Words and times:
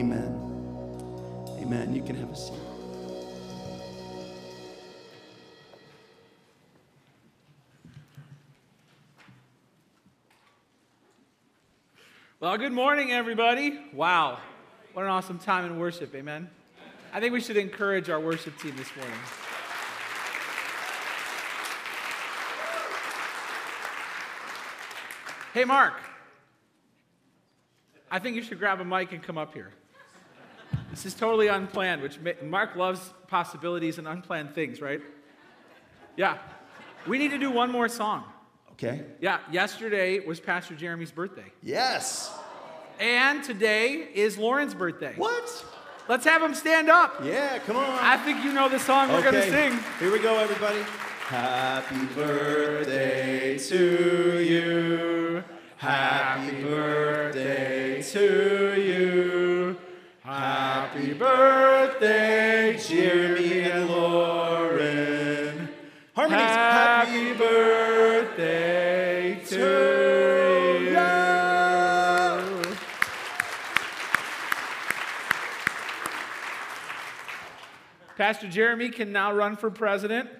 Amen. 0.00 0.34
Amen. 1.60 1.94
You 1.94 2.02
can 2.02 2.16
have 2.16 2.30
a 2.30 2.34
seat. 2.34 2.54
Well, 12.40 12.56
good 12.56 12.72
morning, 12.72 13.12
everybody. 13.12 13.78
Wow, 13.92 14.38
what 14.94 15.04
an 15.04 15.10
awesome 15.10 15.38
time 15.38 15.66
in 15.66 15.78
worship. 15.78 16.14
Amen. 16.14 16.48
I 17.12 17.20
think 17.20 17.34
we 17.34 17.40
should 17.42 17.58
encourage 17.58 18.08
our 18.08 18.18
worship 18.18 18.58
team 18.58 18.74
this 18.76 18.88
morning. 18.96 19.18
Hey, 25.52 25.66
Mark. 25.66 26.00
I 28.10 28.18
think 28.18 28.36
you 28.36 28.42
should 28.42 28.58
grab 28.58 28.80
a 28.80 28.84
mic 28.86 29.12
and 29.12 29.22
come 29.22 29.36
up 29.36 29.52
here. 29.52 29.74
This 30.90 31.06
is 31.06 31.14
totally 31.14 31.46
unplanned, 31.46 32.02
which 32.02 32.18
Mark 32.42 32.74
loves 32.74 33.12
possibilities 33.28 33.98
and 33.98 34.08
unplanned 34.08 34.54
things, 34.54 34.80
right? 34.80 35.00
Yeah. 36.16 36.38
We 37.06 37.16
need 37.16 37.30
to 37.30 37.38
do 37.38 37.50
one 37.50 37.70
more 37.70 37.88
song. 37.88 38.24
Okay? 38.72 39.04
Yeah, 39.20 39.38
yesterday 39.50 40.18
was 40.20 40.40
Pastor 40.40 40.74
Jeremy's 40.74 41.12
birthday. 41.12 41.52
Yes. 41.62 42.32
And 42.98 43.44
today 43.44 44.08
is 44.14 44.36
Lauren's 44.36 44.74
birthday. 44.74 45.14
What? 45.16 45.64
Let's 46.08 46.24
have 46.24 46.42
him 46.42 46.54
stand 46.54 46.90
up. 46.90 47.24
Yeah, 47.24 47.58
come 47.60 47.76
on. 47.76 47.98
I 48.00 48.16
think 48.16 48.42
you 48.42 48.52
know 48.52 48.68
the 48.68 48.80
song 48.80 49.10
we're 49.10 49.22
going 49.22 49.34
to 49.34 49.48
sing. 49.48 49.78
Here 50.00 50.10
we 50.10 50.18
go, 50.18 50.38
everybody. 50.38 50.82
Happy 51.26 52.04
birthday 52.14 53.56
to 53.58 54.40
you. 54.40 55.44
Happy 55.76 56.62
birthday 56.62 58.02
to 58.02 58.80
you. 58.80 59.29
Happy 61.20 61.36
birthday, 61.36 62.78
Jeremy 62.78 63.64
and 63.64 63.90
Lauren. 63.90 65.68
Harmonies. 66.14 66.40
Happy 66.40 67.34
birthday 67.34 69.38
to 69.44 70.78
you. 70.80 70.96
Pastor 78.16 78.48
Jeremy 78.48 78.88
can 78.88 79.12
now 79.12 79.34
run 79.34 79.58
for 79.58 79.70
president. 79.70 80.30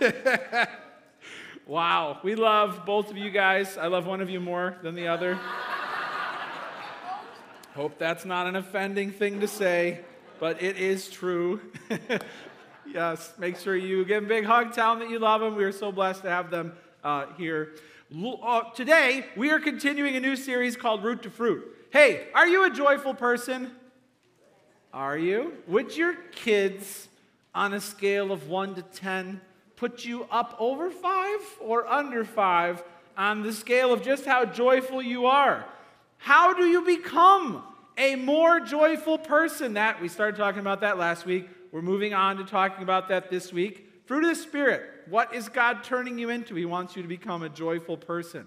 wow, 1.72 2.18
we 2.22 2.34
love 2.34 2.84
both 2.84 3.10
of 3.10 3.16
you 3.16 3.30
guys. 3.30 3.78
I 3.78 3.86
love 3.86 4.06
one 4.06 4.20
of 4.20 4.28
you 4.28 4.40
more 4.40 4.76
than 4.82 4.94
the 4.94 5.08
other. 5.08 5.40
Hope 7.74 7.98
that's 7.98 8.26
not 8.26 8.46
an 8.46 8.56
offending 8.56 9.10
thing 9.10 9.40
to 9.40 9.48
say, 9.48 10.00
but 10.38 10.62
it 10.62 10.76
is 10.76 11.08
true. 11.08 11.62
yes, 12.86 13.32
make 13.38 13.56
sure 13.56 13.74
you 13.74 14.04
give 14.04 14.28
big 14.28 14.44
hug, 14.44 14.74
tell 14.74 14.90
them 14.90 14.98
that 14.98 15.10
you 15.10 15.18
love 15.18 15.40
them. 15.40 15.56
We 15.56 15.64
are 15.64 15.72
so 15.72 15.90
blessed 15.90 16.20
to 16.24 16.28
have 16.28 16.50
them 16.50 16.74
uh, 17.02 17.28
here. 17.38 17.70
Uh, 18.14 18.64
today, 18.74 19.24
we 19.34 19.50
are 19.50 19.58
continuing 19.58 20.14
a 20.14 20.20
new 20.20 20.36
series 20.36 20.76
called 20.76 21.02
Root 21.02 21.22
to 21.22 21.30
Fruit. 21.30 21.64
Hey, 21.90 22.26
are 22.34 22.46
you 22.46 22.66
a 22.66 22.70
joyful 22.70 23.14
person? 23.14 23.70
Are 24.92 25.16
you? 25.16 25.54
Would 25.68 25.96
your 25.96 26.16
kids, 26.32 27.08
on 27.54 27.72
a 27.72 27.80
scale 27.80 28.30
of 28.30 28.50
1 28.50 28.74
to 28.74 28.82
10, 28.82 29.40
put 29.82 30.04
you 30.04 30.28
up 30.30 30.54
over 30.60 30.92
5 30.92 31.40
or 31.58 31.88
under 31.88 32.24
5 32.24 32.84
on 33.16 33.42
the 33.42 33.52
scale 33.52 33.92
of 33.92 34.00
just 34.00 34.24
how 34.24 34.44
joyful 34.44 35.02
you 35.02 35.26
are? 35.26 35.66
How 36.18 36.54
do 36.54 36.66
you 36.66 36.82
become 36.82 37.64
a 37.98 38.14
more 38.14 38.60
joyful 38.60 39.18
person? 39.18 39.74
That 39.74 40.00
we 40.00 40.06
started 40.06 40.36
talking 40.36 40.60
about 40.60 40.82
that 40.82 40.98
last 40.98 41.26
week. 41.26 41.48
We're 41.72 41.82
moving 41.82 42.14
on 42.14 42.36
to 42.36 42.44
talking 42.44 42.84
about 42.84 43.08
that 43.08 43.28
this 43.28 43.52
week. 43.52 44.04
Fruit 44.04 44.22
of 44.22 44.30
the 44.30 44.36
Spirit. 44.36 44.88
What 45.08 45.34
is 45.34 45.48
God 45.48 45.82
turning 45.82 46.16
you 46.16 46.30
into? 46.30 46.54
He 46.54 46.64
wants 46.64 46.94
you 46.94 47.02
to 47.02 47.08
become 47.08 47.42
a 47.42 47.48
joyful 47.48 47.96
person. 47.96 48.46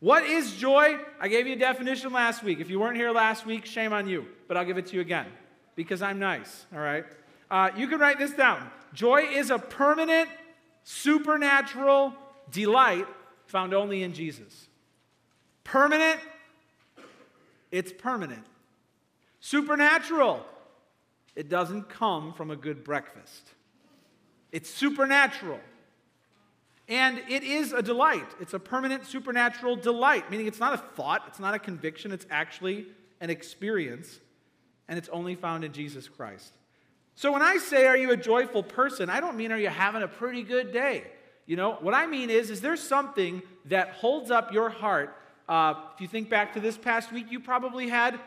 What 0.00 0.24
is 0.24 0.54
joy? 0.54 0.98
I 1.18 1.28
gave 1.28 1.46
you 1.46 1.54
a 1.54 1.58
definition 1.58 2.12
last 2.12 2.42
week. 2.42 2.60
If 2.60 2.68
you 2.68 2.78
weren't 2.78 2.98
here 2.98 3.10
last 3.10 3.46
week, 3.46 3.64
shame 3.64 3.94
on 3.94 4.06
you, 4.06 4.26
but 4.48 4.58
I'll 4.58 4.66
give 4.66 4.76
it 4.76 4.84
to 4.88 4.96
you 4.96 5.00
again 5.00 5.28
because 5.76 6.02
I'm 6.02 6.18
nice, 6.18 6.66
all 6.74 6.80
right? 6.80 7.06
Uh, 7.50 7.70
you 7.74 7.88
can 7.88 8.00
write 8.00 8.18
this 8.18 8.32
down. 8.32 8.70
Joy 8.92 9.22
is 9.32 9.50
a 9.50 9.58
permanent, 9.58 10.28
supernatural 10.84 12.14
delight 12.50 13.06
found 13.46 13.74
only 13.74 14.02
in 14.02 14.12
Jesus. 14.12 14.68
Permanent, 15.64 16.20
it's 17.72 17.92
permanent. 17.92 18.44
Supernatural, 19.40 20.44
it 21.34 21.48
doesn't 21.48 21.88
come 21.88 22.32
from 22.32 22.50
a 22.50 22.56
good 22.56 22.84
breakfast. 22.84 23.50
It's 24.52 24.70
supernatural. 24.70 25.58
And 26.88 27.20
it 27.28 27.42
is 27.42 27.72
a 27.72 27.82
delight. 27.82 28.26
It's 28.40 28.52
a 28.52 28.58
permanent 28.58 29.06
supernatural 29.06 29.76
delight, 29.76 30.30
meaning 30.30 30.46
it's 30.46 30.60
not 30.60 30.74
a 30.74 30.78
thought, 30.78 31.24
it's 31.26 31.40
not 31.40 31.54
a 31.54 31.58
conviction, 31.58 32.12
it's 32.12 32.26
actually 32.30 32.86
an 33.20 33.30
experience, 33.30 34.20
and 34.86 34.98
it's 34.98 35.08
only 35.08 35.34
found 35.34 35.64
in 35.64 35.72
Jesus 35.72 36.08
Christ. 36.08 36.52
So 37.16 37.32
when 37.32 37.42
I 37.42 37.58
say, 37.58 37.86
Are 37.86 37.96
you 37.96 38.10
a 38.10 38.16
joyful 38.16 38.62
person? 38.62 39.08
I 39.08 39.20
don't 39.20 39.36
mean, 39.36 39.52
Are 39.52 39.58
you 39.58 39.68
having 39.68 40.02
a 40.02 40.08
pretty 40.08 40.42
good 40.42 40.72
day? 40.72 41.04
You 41.46 41.56
know, 41.56 41.72
what 41.80 41.94
I 41.94 42.06
mean 42.06 42.30
is, 42.30 42.50
Is 42.50 42.60
there 42.60 42.76
something 42.76 43.42
that 43.66 43.90
holds 43.90 44.30
up 44.30 44.52
your 44.52 44.70
heart? 44.70 45.16
Uh, 45.48 45.74
if 45.94 46.00
you 46.00 46.08
think 46.08 46.30
back 46.30 46.54
to 46.54 46.60
this 46.60 46.76
past 46.76 47.12
week, 47.12 47.30
you 47.30 47.38
probably 47.38 47.88
had 47.88 48.18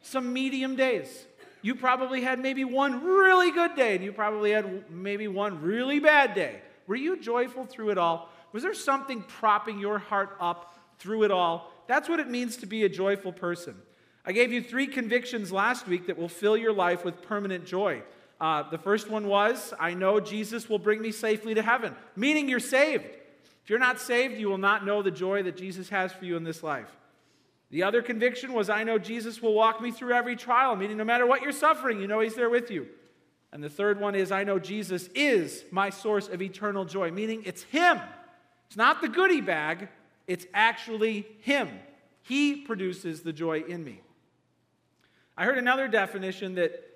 some 0.00 0.32
medium 0.32 0.74
days. 0.74 1.26
You 1.60 1.74
probably 1.76 2.22
had 2.22 2.40
maybe 2.40 2.64
one 2.64 3.04
really 3.04 3.52
good 3.52 3.76
day, 3.76 3.94
and 3.94 4.04
you 4.04 4.12
probably 4.12 4.50
had 4.50 4.90
maybe 4.90 5.28
one 5.28 5.62
really 5.62 6.00
bad 6.00 6.34
day. 6.34 6.60
Were 6.86 6.96
you 6.96 7.16
joyful 7.16 7.64
through 7.64 7.90
it 7.90 7.98
all? 7.98 8.30
Was 8.52 8.64
there 8.64 8.74
something 8.74 9.22
propping 9.22 9.78
your 9.78 9.98
heart 9.98 10.36
up 10.40 10.74
through 10.98 11.22
it 11.22 11.30
all? 11.30 11.72
That's 11.86 12.08
what 12.08 12.20
it 12.20 12.28
means 12.28 12.56
to 12.58 12.66
be 12.66 12.84
a 12.84 12.88
joyful 12.88 13.32
person. 13.32 13.76
I 14.24 14.32
gave 14.32 14.52
you 14.52 14.62
three 14.62 14.86
convictions 14.86 15.52
last 15.52 15.86
week 15.86 16.06
that 16.06 16.18
will 16.18 16.28
fill 16.28 16.56
your 16.56 16.72
life 16.72 17.04
with 17.04 17.22
permanent 17.22 17.64
joy. 17.64 18.02
Uh, 18.42 18.68
the 18.68 18.78
first 18.78 19.08
one 19.08 19.28
was, 19.28 19.72
I 19.78 19.94
know 19.94 20.18
Jesus 20.18 20.68
will 20.68 20.80
bring 20.80 21.00
me 21.00 21.12
safely 21.12 21.54
to 21.54 21.62
heaven, 21.62 21.94
meaning 22.16 22.48
you're 22.48 22.58
saved. 22.58 23.04
If 23.04 23.70
you're 23.70 23.78
not 23.78 24.00
saved, 24.00 24.36
you 24.36 24.48
will 24.48 24.58
not 24.58 24.84
know 24.84 25.00
the 25.00 25.12
joy 25.12 25.44
that 25.44 25.56
Jesus 25.56 25.88
has 25.90 26.12
for 26.12 26.24
you 26.24 26.36
in 26.36 26.42
this 26.42 26.60
life. 26.60 26.88
The 27.70 27.84
other 27.84 28.02
conviction 28.02 28.52
was, 28.52 28.68
I 28.68 28.82
know 28.82 28.98
Jesus 28.98 29.40
will 29.40 29.54
walk 29.54 29.80
me 29.80 29.92
through 29.92 30.14
every 30.14 30.34
trial, 30.34 30.74
meaning 30.74 30.96
no 30.96 31.04
matter 31.04 31.24
what 31.24 31.42
you're 31.42 31.52
suffering, 31.52 32.00
you 32.00 32.08
know 32.08 32.18
He's 32.18 32.34
there 32.34 32.50
with 32.50 32.68
you. 32.68 32.88
And 33.52 33.62
the 33.62 33.70
third 33.70 34.00
one 34.00 34.16
is, 34.16 34.32
I 34.32 34.42
know 34.42 34.58
Jesus 34.58 35.08
is 35.14 35.62
my 35.70 35.90
source 35.90 36.26
of 36.26 36.42
eternal 36.42 36.84
joy, 36.84 37.12
meaning 37.12 37.44
it's 37.46 37.62
Him. 37.62 38.00
It's 38.66 38.76
not 38.76 39.00
the 39.00 39.08
goodie 39.08 39.40
bag, 39.40 39.88
it's 40.26 40.46
actually 40.52 41.28
Him. 41.42 41.68
He 42.22 42.56
produces 42.56 43.20
the 43.20 43.32
joy 43.32 43.60
in 43.60 43.84
me. 43.84 44.00
I 45.36 45.44
heard 45.44 45.58
another 45.58 45.86
definition 45.86 46.56
that 46.56 46.91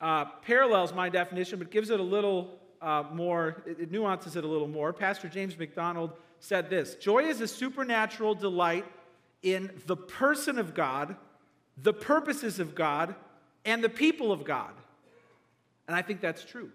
uh, 0.00 0.24
parallels 0.42 0.94
my 0.94 1.08
definition, 1.08 1.58
but 1.58 1.70
gives 1.70 1.90
it 1.90 2.00
a 2.00 2.02
little 2.02 2.58
uh, 2.80 3.04
more, 3.12 3.62
it, 3.66 3.80
it 3.80 3.90
nuances 3.90 4.36
it 4.36 4.44
a 4.44 4.48
little 4.48 4.68
more. 4.68 4.92
Pastor 4.92 5.28
James 5.28 5.58
MacDonald 5.58 6.12
said 6.38 6.70
this 6.70 6.94
Joy 6.94 7.24
is 7.24 7.40
a 7.40 7.48
supernatural 7.48 8.34
delight 8.34 8.86
in 9.42 9.70
the 9.86 9.96
person 9.96 10.58
of 10.58 10.74
God, 10.74 11.16
the 11.76 11.92
purposes 11.92 12.58
of 12.58 12.74
God, 12.74 13.14
and 13.64 13.84
the 13.84 13.88
people 13.88 14.32
of 14.32 14.44
God. 14.44 14.72
And 15.86 15.96
I 15.96 16.02
think 16.02 16.20
that's 16.20 16.44
true. 16.44 16.70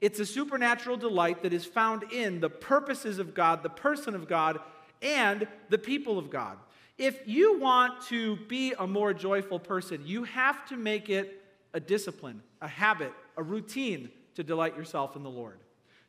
It's 0.00 0.18
a 0.20 0.26
supernatural 0.26 0.96
delight 0.96 1.42
that 1.42 1.52
is 1.52 1.64
found 1.64 2.12
in 2.12 2.40
the 2.40 2.50
purposes 2.50 3.18
of 3.18 3.34
God, 3.34 3.62
the 3.62 3.70
person 3.70 4.14
of 4.14 4.28
God, 4.28 4.60
and 5.00 5.46
the 5.70 5.78
people 5.78 6.18
of 6.18 6.30
God. 6.30 6.58
If 6.98 7.26
you 7.26 7.58
want 7.58 8.02
to 8.08 8.36
be 8.48 8.74
a 8.78 8.86
more 8.86 9.14
joyful 9.14 9.58
person, 9.58 10.02
you 10.04 10.24
have 10.24 10.66
to 10.66 10.76
make 10.76 11.08
it 11.08 11.42
a 11.76 11.80
discipline, 11.80 12.42
a 12.62 12.66
habit, 12.66 13.12
a 13.36 13.42
routine 13.42 14.08
to 14.34 14.42
delight 14.42 14.74
yourself 14.78 15.14
in 15.14 15.22
the 15.22 15.28
Lord. 15.28 15.58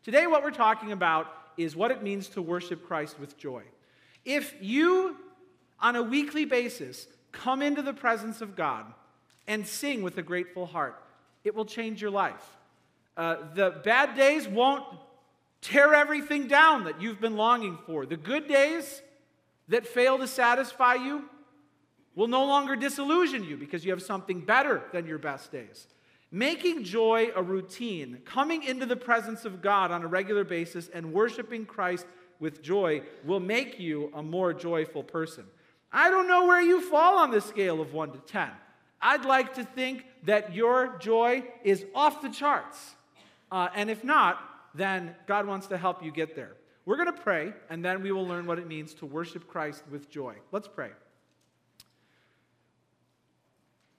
Today, 0.02 0.26
what 0.26 0.42
we're 0.42 0.52
talking 0.52 0.94
about 0.94 1.28
is 1.58 1.76
what 1.76 1.92
it 1.92 2.02
means 2.02 2.30
to 2.30 2.42
worship 2.42 2.88
Christ 2.88 3.20
with 3.20 3.38
joy. 3.38 3.64
If 4.24 4.56
you, 4.62 5.18
on 5.82 5.98
a 5.98 6.02
weekly 6.02 6.46
basis, 6.46 7.06
come 7.34 7.62
into 7.62 7.82
the 7.82 7.94
presence 7.94 8.40
of 8.40 8.56
God 8.56 8.86
and 9.46 9.68
sing 9.68 10.04
with 10.04 10.18
a 10.18 10.22
grateful 10.22 10.66
heart, 10.66 11.04
it 11.44 11.54
will 11.54 11.66
change 11.66 12.02
your 12.02 12.12
life. 12.12 12.56
Uh, 13.18 13.36
the 13.54 13.82
bad 13.84 14.16
days 14.16 14.48
won't 14.48 14.86
tear 15.60 15.94
everything 15.94 16.48
down 16.48 16.86
that 16.86 17.02
you've 17.02 17.20
been 17.20 17.36
longing 17.36 17.78
for. 17.86 18.06
The 18.06 18.16
good 18.16 18.48
days 18.48 19.02
that 19.68 19.86
fail 19.86 20.18
to 20.18 20.28
satisfy 20.28 20.94
you 20.94 21.26
will 22.18 22.28
no 22.28 22.44
longer 22.44 22.76
disillusion 22.76 23.44
you 23.44 23.56
because 23.56 23.86
you 23.86 23.92
have 23.92 24.02
something 24.02 24.42
better 24.42 24.82
than 24.92 25.06
your 25.06 25.20
best 25.20 25.52
days. 25.52 25.86
Making 26.32 26.84
joy 26.84 27.30
a 27.36 27.44
routine, 27.44 28.18
coming 28.26 28.64
into 28.64 28.88
the 28.88 28.96
presence 28.96 29.46
of 29.46 29.62
God 29.62 29.92
on 29.92 30.02
a 30.02 30.08
regular 30.08 30.44
basis 30.44 30.90
and 30.90 31.14
worshiping 31.14 31.64
Christ 31.64 32.08
with 32.40 32.64
joy 32.64 33.04
will 33.24 33.40
make 33.40 33.80
you 33.80 34.12
a 34.16 34.24
more 34.24 34.52
joyful 34.52 35.04
person. 35.04 35.46
I 35.92 36.10
don't 36.10 36.28
know 36.28 36.48
where 36.48 36.60
you 36.60 36.82
fall 36.82 37.20
on 37.20 37.30
the 37.30 37.40
scale 37.40 37.80
of 37.80 37.94
1 37.94 38.14
to 38.14 38.18
10. 38.18 38.50
I'd 39.00 39.24
like 39.24 39.54
to 39.54 39.64
think 39.64 40.04
that 40.24 40.56
your 40.56 40.98
joy 40.98 41.44
is 41.64 41.86
off 41.94 42.24
the 42.24 42.30
charts. 42.30 42.96
Uh, 43.52 43.70
and 43.76 43.92
if 43.92 44.04
not, 44.04 44.40
then 44.74 45.16
God 45.28 45.46
wants 45.46 45.68
to 45.68 45.78
help 45.78 46.04
you 46.04 46.12
get 46.12 46.36
there. 46.36 46.54
We're 46.86 46.98
going 46.98 47.14
to 47.14 47.22
pray, 47.22 47.54
and 47.70 47.86
then 47.86 48.02
we 48.02 48.12
will 48.12 48.26
learn 48.26 48.48
what 48.48 48.58
it 48.58 48.66
means 48.66 48.96
to 48.96 49.06
worship 49.06 49.48
Christ 49.48 49.84
with 49.92 50.10
joy. 50.10 50.34
Let's 50.52 50.68
pray. 50.68 50.90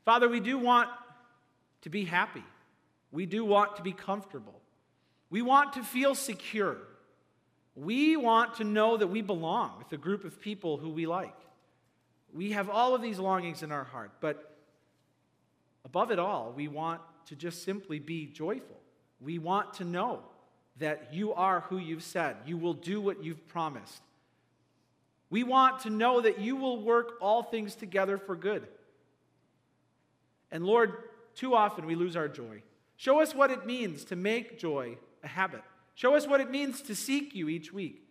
Father, 0.09 0.27
we 0.27 0.41
do 0.41 0.57
want 0.57 0.89
to 1.83 1.91
be 1.91 2.07
happy. 2.07 2.43
We 3.13 3.27
do 3.27 3.45
want 3.45 3.77
to 3.77 3.83
be 3.83 3.93
comfortable. 3.93 4.59
We 5.29 5.43
want 5.43 5.75
to 5.75 5.83
feel 5.83 6.15
secure. 6.15 6.79
We 7.77 8.17
want 8.17 8.55
to 8.55 8.65
know 8.65 8.97
that 8.97 9.09
we 9.09 9.21
belong 9.21 9.77
with 9.77 9.93
a 9.93 9.99
group 9.99 10.25
of 10.25 10.41
people 10.41 10.79
who 10.79 10.89
we 10.89 11.05
like. 11.05 11.37
We 12.33 12.53
have 12.53 12.71
all 12.71 12.95
of 12.95 13.03
these 13.03 13.19
longings 13.19 13.63
in 13.63 13.71
our 13.71 13.85
heart, 13.85 14.13
but 14.23 14.57
above 15.85 16.11
it 16.11 16.19
all, 16.19 16.55
we 16.57 16.69
want 16.69 17.03
to 17.27 17.37
just 17.37 17.63
simply 17.63 17.99
be 17.99 18.29
joyful. 18.29 18.81
We 19.21 19.39
want 19.39 19.75
to 19.75 19.85
know 19.85 20.23
that 20.79 21.13
you 21.13 21.35
are 21.35 21.61
who 21.69 21.77
you've 21.77 22.03
said. 22.03 22.37
You 22.47 22.57
will 22.57 22.73
do 22.73 23.03
what 23.03 23.23
you've 23.23 23.47
promised. 23.47 24.01
We 25.29 25.45
want 25.45 25.81
to 25.81 25.91
know 25.91 26.23
that 26.23 26.41
you 26.41 26.57
will 26.57 26.81
work 26.81 27.19
all 27.21 27.43
things 27.43 27.75
together 27.75 28.17
for 28.17 28.35
good. 28.35 28.67
And 30.51 30.65
Lord, 30.65 30.95
too 31.35 31.55
often 31.55 31.87
we 31.87 31.95
lose 31.95 32.17
our 32.17 32.29
joy. 32.29 32.63
Show 32.97 33.21
us 33.21 33.35
what 33.35 33.51
it 33.51 33.67
means 33.67 34.05
to 34.07 34.17
make 34.17 34.59
joy 34.59 34.99
a 35.23 35.29
habit. 35.29 35.63
Show 35.95 36.15
us 36.15 36.27
what 36.27 36.41
it 36.41 36.51
means 36.51 36.83
to 36.83 36.95
seek 36.95 37.35
you 37.35 37.49
each 37.49 37.73
week 37.73 38.03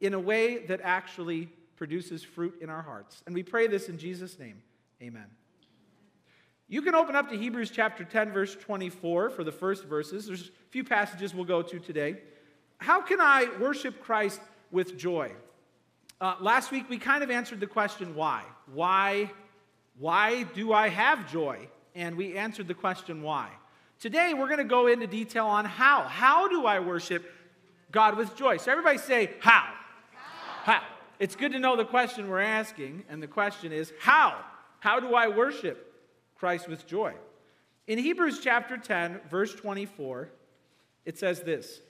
in 0.00 0.14
a 0.14 0.20
way 0.20 0.66
that 0.66 0.80
actually 0.82 1.48
produces 1.76 2.22
fruit 2.22 2.54
in 2.60 2.70
our 2.70 2.82
hearts. 2.82 3.22
And 3.26 3.34
we 3.34 3.42
pray 3.42 3.66
this 3.66 3.88
in 3.88 3.98
Jesus' 3.98 4.38
name. 4.38 4.62
Amen. 5.02 5.26
You 6.68 6.82
can 6.82 6.94
open 6.94 7.16
up 7.16 7.28
to 7.30 7.36
Hebrews 7.36 7.70
chapter 7.70 8.04
10, 8.04 8.32
verse 8.32 8.54
24 8.54 9.30
for 9.30 9.42
the 9.42 9.50
first 9.50 9.84
verses. 9.86 10.26
There's 10.26 10.48
a 10.48 10.70
few 10.70 10.84
passages 10.84 11.34
we'll 11.34 11.44
go 11.44 11.62
to 11.62 11.80
today. 11.80 12.18
How 12.78 13.00
can 13.00 13.20
I 13.20 13.48
worship 13.58 14.00
Christ 14.00 14.40
with 14.70 14.96
joy? 14.96 15.32
Uh, 16.20 16.36
last 16.40 16.70
week 16.70 16.88
we 16.88 16.98
kind 16.98 17.24
of 17.24 17.30
answered 17.30 17.58
the 17.58 17.66
question 17.66 18.14
why. 18.14 18.44
Why, 18.72 19.30
why 20.00 20.44
do 20.44 20.72
I 20.72 20.88
have 20.88 21.30
joy? 21.30 21.68
And 21.94 22.16
we 22.16 22.36
answered 22.36 22.66
the 22.66 22.74
question 22.74 23.22
why. 23.22 23.50
Today, 24.00 24.32
we're 24.32 24.46
going 24.46 24.58
to 24.58 24.64
go 24.64 24.86
into 24.86 25.06
detail 25.06 25.44
on 25.44 25.66
how. 25.66 26.04
How 26.04 26.48
do 26.48 26.64
I 26.64 26.80
worship 26.80 27.30
God 27.92 28.16
with 28.16 28.34
joy? 28.34 28.56
So, 28.56 28.72
everybody 28.72 28.96
say, 28.96 29.30
how? 29.40 29.68
How? 30.64 30.72
how. 30.72 30.82
It's 31.18 31.36
good 31.36 31.52
to 31.52 31.58
know 31.58 31.76
the 31.76 31.84
question 31.84 32.30
we're 32.30 32.40
asking, 32.40 33.04
and 33.10 33.22
the 33.22 33.26
question 33.26 33.72
is, 33.72 33.92
how? 34.00 34.42
How 34.78 35.00
do 35.00 35.14
I 35.14 35.28
worship 35.28 35.94
Christ 36.38 36.66
with 36.66 36.86
joy? 36.86 37.12
In 37.86 37.98
Hebrews 37.98 38.40
chapter 38.42 38.78
10, 38.78 39.20
verse 39.30 39.54
24, 39.54 40.30
it 41.04 41.18
says 41.18 41.40
this 41.40 41.82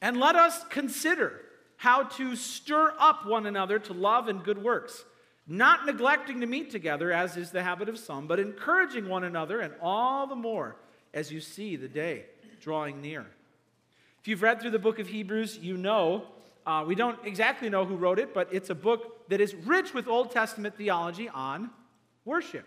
And 0.00 0.16
let 0.18 0.34
us 0.34 0.64
consider 0.70 1.42
how 1.76 2.04
to 2.04 2.34
stir 2.36 2.94
up 2.98 3.26
one 3.26 3.44
another 3.44 3.78
to 3.80 3.92
love 3.92 4.28
and 4.28 4.42
good 4.42 4.62
works, 4.62 5.04
not 5.48 5.86
neglecting 5.86 6.42
to 6.42 6.46
meet 6.46 6.70
together, 6.70 7.10
as 7.10 7.36
is 7.36 7.50
the 7.50 7.62
habit 7.62 7.88
of 7.88 7.98
some, 7.98 8.26
but 8.26 8.38
encouraging 8.38 9.08
one 9.08 9.24
another, 9.24 9.60
and 9.60 9.72
all 9.80 10.26
the 10.26 10.36
more 10.36 10.76
as 11.14 11.32
you 11.32 11.40
see 11.40 11.74
the 11.74 11.88
day 11.88 12.26
drawing 12.60 13.00
near. 13.00 13.24
If 14.20 14.28
you've 14.28 14.42
read 14.42 14.60
through 14.60 14.72
the 14.72 14.78
book 14.78 14.98
of 14.98 15.08
Hebrews, 15.08 15.58
you 15.58 15.76
know 15.76 16.24
uh, 16.66 16.84
we 16.86 16.94
don't 16.94 17.18
exactly 17.24 17.70
know 17.70 17.86
who 17.86 17.96
wrote 17.96 18.18
it, 18.18 18.34
but 18.34 18.48
it's 18.52 18.68
a 18.68 18.74
book 18.74 19.26
that 19.30 19.40
is 19.40 19.54
rich 19.54 19.94
with 19.94 20.06
Old 20.06 20.30
Testament 20.30 20.76
theology 20.76 21.28
on 21.30 21.70
worship. 22.26 22.66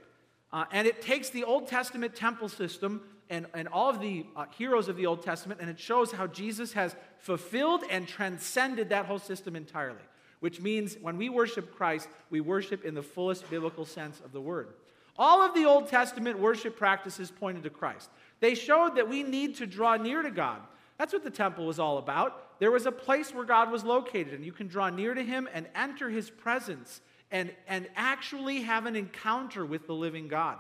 Uh, 0.52 0.66
and 0.72 0.88
it 0.88 1.04
takes 1.04 1.30
the 1.30 1.44
Old 1.44 1.68
Testament 1.68 2.16
temple 2.16 2.50
system 2.50 3.02
and, 3.30 3.46
and 3.54 3.68
all 3.68 3.92
of 3.92 4.02
the 4.02 4.26
uh, 4.36 4.46
heroes 4.58 4.88
of 4.88 4.98
the 4.98 5.06
Old 5.06 5.22
Testament, 5.22 5.62
and 5.62 5.70
it 5.70 5.80
shows 5.80 6.12
how 6.12 6.26
Jesus 6.26 6.74
has 6.74 6.96
fulfilled 7.20 7.84
and 7.92 8.08
transcended 8.08 8.90
that 8.90 9.06
whole 9.06 9.20
system 9.20 9.56
entirely. 9.56 10.02
Which 10.42 10.60
means 10.60 10.98
when 11.02 11.18
we 11.18 11.30
worship 11.30 11.76
Christ, 11.76 12.10
we 12.30 12.42
worship 12.42 12.84
in 12.84 12.94
the 12.94 13.02
fullest 13.02 13.50
biblical 13.50 13.86
sense 13.86 14.20
of 14.20 14.34
the 14.34 14.42
word. 14.42 14.74
All 15.18 15.42
of 15.42 15.54
the 15.54 15.66
Old 15.66 15.88
Testament 15.88 16.40
worship 16.40 16.76
practices 16.76 17.32
pointed 17.32 17.64
to 17.64 17.70
Christ. 17.70 18.10
They 18.40 18.56
showed 18.56 18.96
that 18.96 19.08
we 19.08 19.24
need 19.24 19.56
to 19.58 19.68
draw 19.68 19.96
near 19.96 20.22
to 20.22 20.32
God. 20.32 20.60
That's 20.98 21.14
what 21.14 21.24
the 21.24 21.30
temple 21.30 21.66
was 21.66 21.80
all 21.80 21.98
about. 21.98 22.60
There 22.60 22.72
was 22.72 22.86
a 22.86 22.92
place 22.92 23.34
where 23.34 23.46
God 23.46 23.72
was 23.72 23.84
located, 23.84 24.34
and 24.34 24.46
you 24.46 24.52
can 24.52 24.68
draw 24.68 24.90
near 24.90 25.14
to 25.14 25.24
Him 25.24 25.48
and 25.54 25.68
enter 25.76 26.10
His 26.10 26.30
presence 26.30 27.02
and, 27.32 27.52
and 27.68 27.88
actually 27.96 28.62
have 28.62 28.86
an 28.86 28.96
encounter 28.96 29.66
with 29.66 29.88
the 29.88 29.94
living 29.94 30.28
God. 30.28 30.58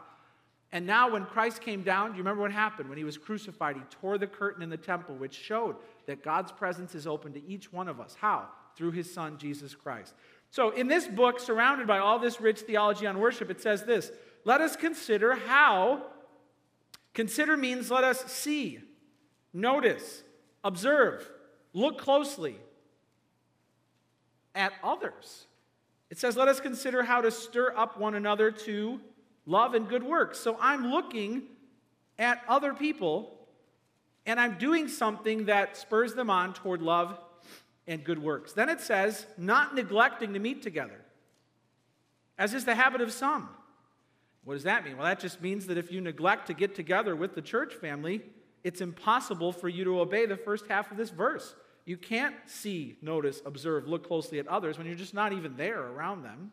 And 0.71 0.85
now, 0.85 1.11
when 1.11 1.25
Christ 1.25 1.61
came 1.61 1.83
down, 1.83 2.11
do 2.11 2.17
you 2.17 2.23
remember 2.23 2.41
what 2.41 2.51
happened? 2.51 2.87
When 2.87 2.97
he 2.97 3.03
was 3.03 3.17
crucified, 3.17 3.75
he 3.75 3.81
tore 3.89 4.17
the 4.17 4.27
curtain 4.27 4.63
in 4.63 4.69
the 4.69 4.77
temple, 4.77 5.15
which 5.15 5.33
showed 5.33 5.75
that 6.05 6.23
God's 6.23 6.51
presence 6.51 6.95
is 6.95 7.05
open 7.05 7.33
to 7.33 7.45
each 7.45 7.73
one 7.73 7.89
of 7.89 7.99
us. 7.99 8.15
How? 8.19 8.47
Through 8.75 8.91
his 8.91 9.13
son, 9.13 9.37
Jesus 9.37 9.75
Christ. 9.75 10.13
So, 10.49 10.71
in 10.71 10.87
this 10.87 11.07
book, 11.07 11.39
surrounded 11.39 11.87
by 11.87 11.99
all 11.99 12.19
this 12.19 12.41
rich 12.41 12.61
theology 12.61 13.07
on 13.07 13.19
worship, 13.19 13.49
it 13.49 13.61
says 13.61 13.83
this 13.83 14.11
Let 14.45 14.61
us 14.61 14.75
consider 14.75 15.35
how 15.35 16.03
Consider 17.13 17.57
means 17.57 17.91
let 17.91 18.03
us 18.03 18.23
see, 18.31 18.79
notice, 19.53 20.23
observe, 20.63 21.29
look 21.73 21.97
closely 21.97 22.55
at 24.55 24.73
others. 24.83 25.47
It 26.09 26.17
says, 26.17 26.35
let 26.35 26.47
us 26.47 26.59
consider 26.59 27.03
how 27.03 27.21
to 27.21 27.31
stir 27.31 27.73
up 27.75 27.97
one 27.97 28.15
another 28.15 28.51
to 28.51 28.99
love 29.45 29.73
and 29.73 29.87
good 29.87 30.03
works. 30.03 30.39
So 30.39 30.57
I'm 30.59 30.91
looking 30.91 31.43
at 32.19 32.41
other 32.49 32.73
people 32.73 33.37
and 34.25 34.39
I'm 34.39 34.57
doing 34.57 34.87
something 34.87 35.45
that 35.45 35.77
spurs 35.77 36.13
them 36.13 36.29
on 36.29 36.53
toward 36.53 36.81
love 36.81 37.17
and 37.87 38.03
good 38.03 38.19
works. 38.19 38.53
Then 38.53 38.69
it 38.69 38.81
says, 38.81 39.25
not 39.37 39.75
neglecting 39.75 40.33
to 40.33 40.39
meet 40.39 40.61
together, 40.61 41.01
as 42.37 42.53
is 42.53 42.65
the 42.65 42.75
habit 42.75 43.01
of 43.01 43.11
some 43.11 43.49
what 44.43 44.55
does 44.55 44.63
that 44.63 44.83
mean? 44.83 44.97
Well, 44.97 45.05
that 45.05 45.19
just 45.19 45.41
means 45.41 45.67
that 45.67 45.77
if 45.77 45.91
you 45.91 46.01
neglect 46.01 46.47
to 46.47 46.53
get 46.53 46.73
together 46.75 47.15
with 47.15 47.35
the 47.35 47.41
church 47.41 47.73
family, 47.73 48.21
it's 48.63 48.81
impossible 48.81 49.51
for 49.51 49.69
you 49.69 49.83
to 49.83 49.99
obey 49.99 50.25
the 50.25 50.37
first 50.37 50.65
half 50.67 50.91
of 50.91 50.97
this 50.97 51.09
verse. 51.09 51.55
You 51.85 51.97
can't 51.97 52.35
see, 52.47 52.97
notice, 53.01 53.41
observe, 53.45 53.87
look 53.87 54.07
closely 54.07 54.39
at 54.39 54.47
others 54.47 54.77
when 54.77 54.87
you're 54.87 54.95
just 54.95 55.13
not 55.13 55.33
even 55.33 55.57
there 55.57 55.81
around 55.81 56.23
them. 56.23 56.51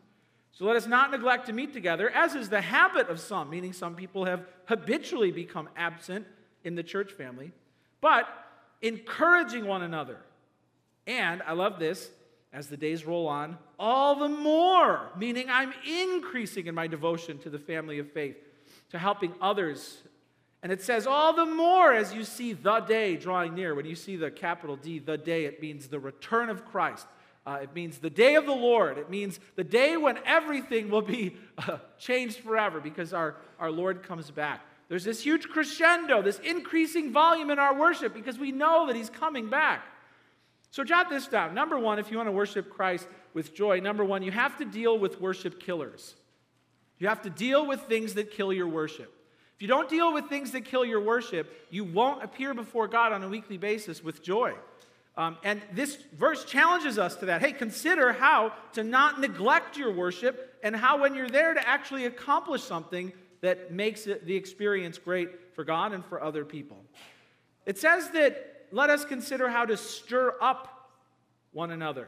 So 0.51 0.65
let 0.65 0.75
us 0.75 0.87
not 0.87 1.11
neglect 1.11 1.45
to 1.47 1.53
meet 1.53 1.73
together, 1.73 2.09
as 2.09 2.35
is 2.35 2.49
the 2.49 2.61
habit 2.61 3.09
of 3.09 3.19
some, 3.19 3.49
meaning 3.49 3.73
some 3.73 3.95
people 3.95 4.25
have 4.25 4.45
habitually 4.65 5.31
become 5.31 5.69
absent 5.75 6.25
in 6.63 6.75
the 6.75 6.83
church 6.83 7.11
family, 7.11 7.51
but 8.01 8.27
encouraging 8.81 9.65
one 9.65 9.83
another. 9.83 10.17
And 11.09 11.41
I 11.41 11.53
love 11.53 11.79
this, 11.79 12.11
as 12.53 12.67
the 12.67 12.77
days 12.77 13.03
roll 13.03 13.27
on, 13.27 13.57
all 13.79 14.15
the 14.15 14.29
more, 14.29 15.09
meaning 15.17 15.47
I'm 15.49 15.73
increasing 15.87 16.67
in 16.67 16.75
my 16.75 16.85
devotion 16.85 17.39
to 17.39 17.49
the 17.49 17.57
family 17.57 17.97
of 17.97 18.11
faith, 18.11 18.37
to 18.91 18.99
helping 18.99 19.33
others. 19.41 20.03
And 20.61 20.71
it 20.71 20.83
says, 20.83 21.07
all 21.07 21.33
the 21.33 21.47
more 21.47 21.91
as 21.91 22.13
you 22.13 22.23
see 22.23 22.53
the 22.53 22.81
day 22.81 23.15
drawing 23.15 23.55
near. 23.55 23.73
When 23.73 23.87
you 23.87 23.95
see 23.95 24.17
the 24.17 24.29
capital 24.29 24.75
D, 24.75 24.99
the 24.99 25.17
day, 25.17 25.45
it 25.45 25.59
means 25.59 25.87
the 25.87 25.99
return 25.99 26.47
of 26.51 26.63
Christ. 26.63 27.07
Uh, 27.43 27.57
it 27.63 27.73
means 27.73 27.97
the 27.97 28.11
day 28.11 28.35
of 28.35 28.45
the 28.45 28.51
Lord. 28.51 28.99
It 28.99 29.09
means 29.09 29.39
the 29.55 29.63
day 29.63 29.97
when 29.97 30.19
everything 30.27 30.91
will 30.91 31.01
be 31.01 31.37
uh, 31.57 31.79
changed 31.97 32.37
forever 32.37 32.79
because 32.79 33.13
our, 33.13 33.37
our 33.59 33.71
Lord 33.71 34.03
comes 34.03 34.29
back. 34.29 34.61
There's 34.89 35.05
this 35.05 35.21
huge 35.21 35.47
crescendo, 35.47 36.21
this 36.21 36.37
increasing 36.39 37.11
volume 37.11 37.49
in 37.49 37.57
our 37.57 37.73
worship 37.73 38.13
because 38.13 38.37
we 38.37 38.51
know 38.51 38.85
that 38.85 38.95
He's 38.95 39.09
coming 39.09 39.49
back. 39.49 39.83
So 40.71 40.83
jot 40.83 41.09
this 41.09 41.27
down. 41.27 41.53
Number 41.53 41.79
one, 41.79 41.99
if 41.99 42.11
you 42.11 42.17
want 42.17 42.27
to 42.27 42.31
worship 42.31 42.69
Christ 42.69 43.07
with 43.33 43.55
joy, 43.55 43.79
number 43.79 44.05
one, 44.05 44.21
you 44.21 44.31
have 44.31 44.57
to 44.57 44.65
deal 44.65 44.97
with 44.97 45.19
worship 45.19 45.59
killers. 45.59 46.15
You 46.99 47.07
have 47.07 47.21
to 47.23 47.29
deal 47.29 47.65
with 47.65 47.81
things 47.83 48.13
that 48.15 48.31
kill 48.31 48.53
your 48.53 48.67
worship. 48.67 49.13
If 49.55 49.63
you 49.63 49.67
don't 49.67 49.89
deal 49.89 50.13
with 50.13 50.29
things 50.29 50.51
that 50.51 50.65
kill 50.65 50.85
your 50.85 51.01
worship, 51.01 51.67
you 51.69 51.83
won't 51.83 52.23
appear 52.23 52.53
before 52.53 52.87
God 52.87 53.11
on 53.11 53.23
a 53.23 53.27
weekly 53.27 53.57
basis 53.57 54.03
with 54.03 54.23
joy. 54.23 54.53
Um, 55.17 55.37
and 55.43 55.61
this 55.73 55.97
verse 56.17 56.45
challenges 56.45 56.97
us 56.97 57.15
to 57.17 57.25
that. 57.25 57.41
Hey, 57.41 57.51
consider 57.51 58.13
how 58.13 58.53
to 58.73 58.83
not 58.83 59.19
neglect 59.19 59.75
your 59.75 59.91
worship 59.91 60.57
and 60.63 60.73
how, 60.75 61.01
when 61.01 61.13
you're 61.13 61.29
there, 61.29 61.53
to 61.53 61.67
actually 61.67 62.05
accomplish 62.05 62.63
something 62.63 63.11
that 63.41 63.71
makes 63.71 64.07
it, 64.07 64.25
the 64.25 64.35
experience 64.35 64.97
great 64.97 65.55
for 65.55 65.63
God 65.65 65.91
and 65.91 66.05
for 66.05 66.23
other 66.23 66.45
people. 66.45 66.77
It 67.65 67.77
says 67.77 68.09
that 68.11 68.48
let 68.71 68.89
us 68.89 69.05
consider 69.05 69.49
how 69.49 69.65
to 69.65 69.77
stir 69.77 70.35
up 70.41 70.89
one 71.51 71.71
another. 71.71 72.07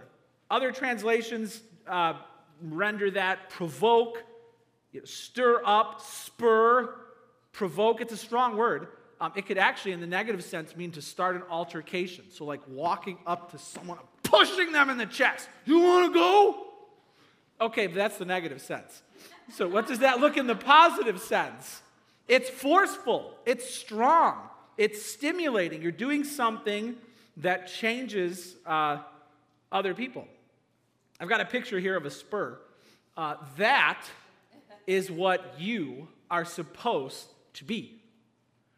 Other 0.49 0.71
translations 0.71 1.61
uh, 1.87 2.13
render 2.61 3.11
that 3.11 3.49
provoke, 3.49 4.23
you 4.91 4.99
know, 4.99 5.05
stir 5.05 5.61
up, 5.65 6.01
spur, 6.01 6.95
provoke. 7.51 8.01
It's 8.01 8.13
a 8.13 8.17
strong 8.17 8.57
word. 8.57 8.87
Um, 9.19 9.31
it 9.35 9.45
could 9.45 9.57
actually, 9.57 9.91
in 9.91 10.01
the 10.01 10.07
negative 10.07 10.43
sense, 10.43 10.75
mean 10.75 10.91
to 10.91 11.01
start 11.01 11.35
an 11.35 11.43
altercation. 11.49 12.25
So, 12.31 12.43
like 12.45 12.61
walking 12.67 13.17
up 13.27 13.51
to 13.51 13.57
someone, 13.57 13.99
pushing 14.23 14.71
them 14.71 14.89
in 14.89 14.97
the 14.97 15.05
chest. 15.05 15.47
You 15.65 15.79
want 15.79 16.11
to 16.11 16.19
go? 16.19 16.67
Okay, 17.61 17.85
but 17.85 17.95
that's 17.95 18.17
the 18.17 18.25
negative 18.25 18.61
sense. 18.61 19.03
So, 19.53 19.67
what 19.67 19.87
does 19.87 19.99
that 19.99 20.19
look 20.19 20.37
in 20.37 20.47
the 20.47 20.55
positive 20.55 21.21
sense? 21.21 21.81
It's 22.27 22.49
forceful, 22.49 23.35
it's 23.45 23.69
strong, 23.69 24.37
it's 24.81 24.99
stimulating. 24.99 25.83
You're 25.83 25.91
doing 25.91 26.23
something 26.23 26.95
that 27.37 27.67
changes 27.67 28.55
uh, 28.65 28.97
other 29.71 29.93
people. 29.93 30.27
I've 31.19 31.29
got 31.29 31.39
a 31.39 31.45
picture 31.45 31.79
here 31.79 31.95
of 31.95 32.07
a 32.07 32.09
spur. 32.09 32.57
Uh, 33.15 33.35
that 33.57 34.03
is 34.87 35.11
what 35.11 35.53
you 35.59 36.07
are 36.31 36.45
supposed 36.45 37.27
to 37.53 37.63
be. 37.63 38.01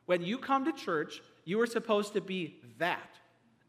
When 0.06 0.22
you 0.22 0.38
come 0.40 0.66
to 0.66 0.74
church, 0.74 1.22
you 1.46 1.62
are 1.62 1.68
supposed 1.68 2.12
to 2.16 2.22
be 2.22 2.58
that. 2.80 3.10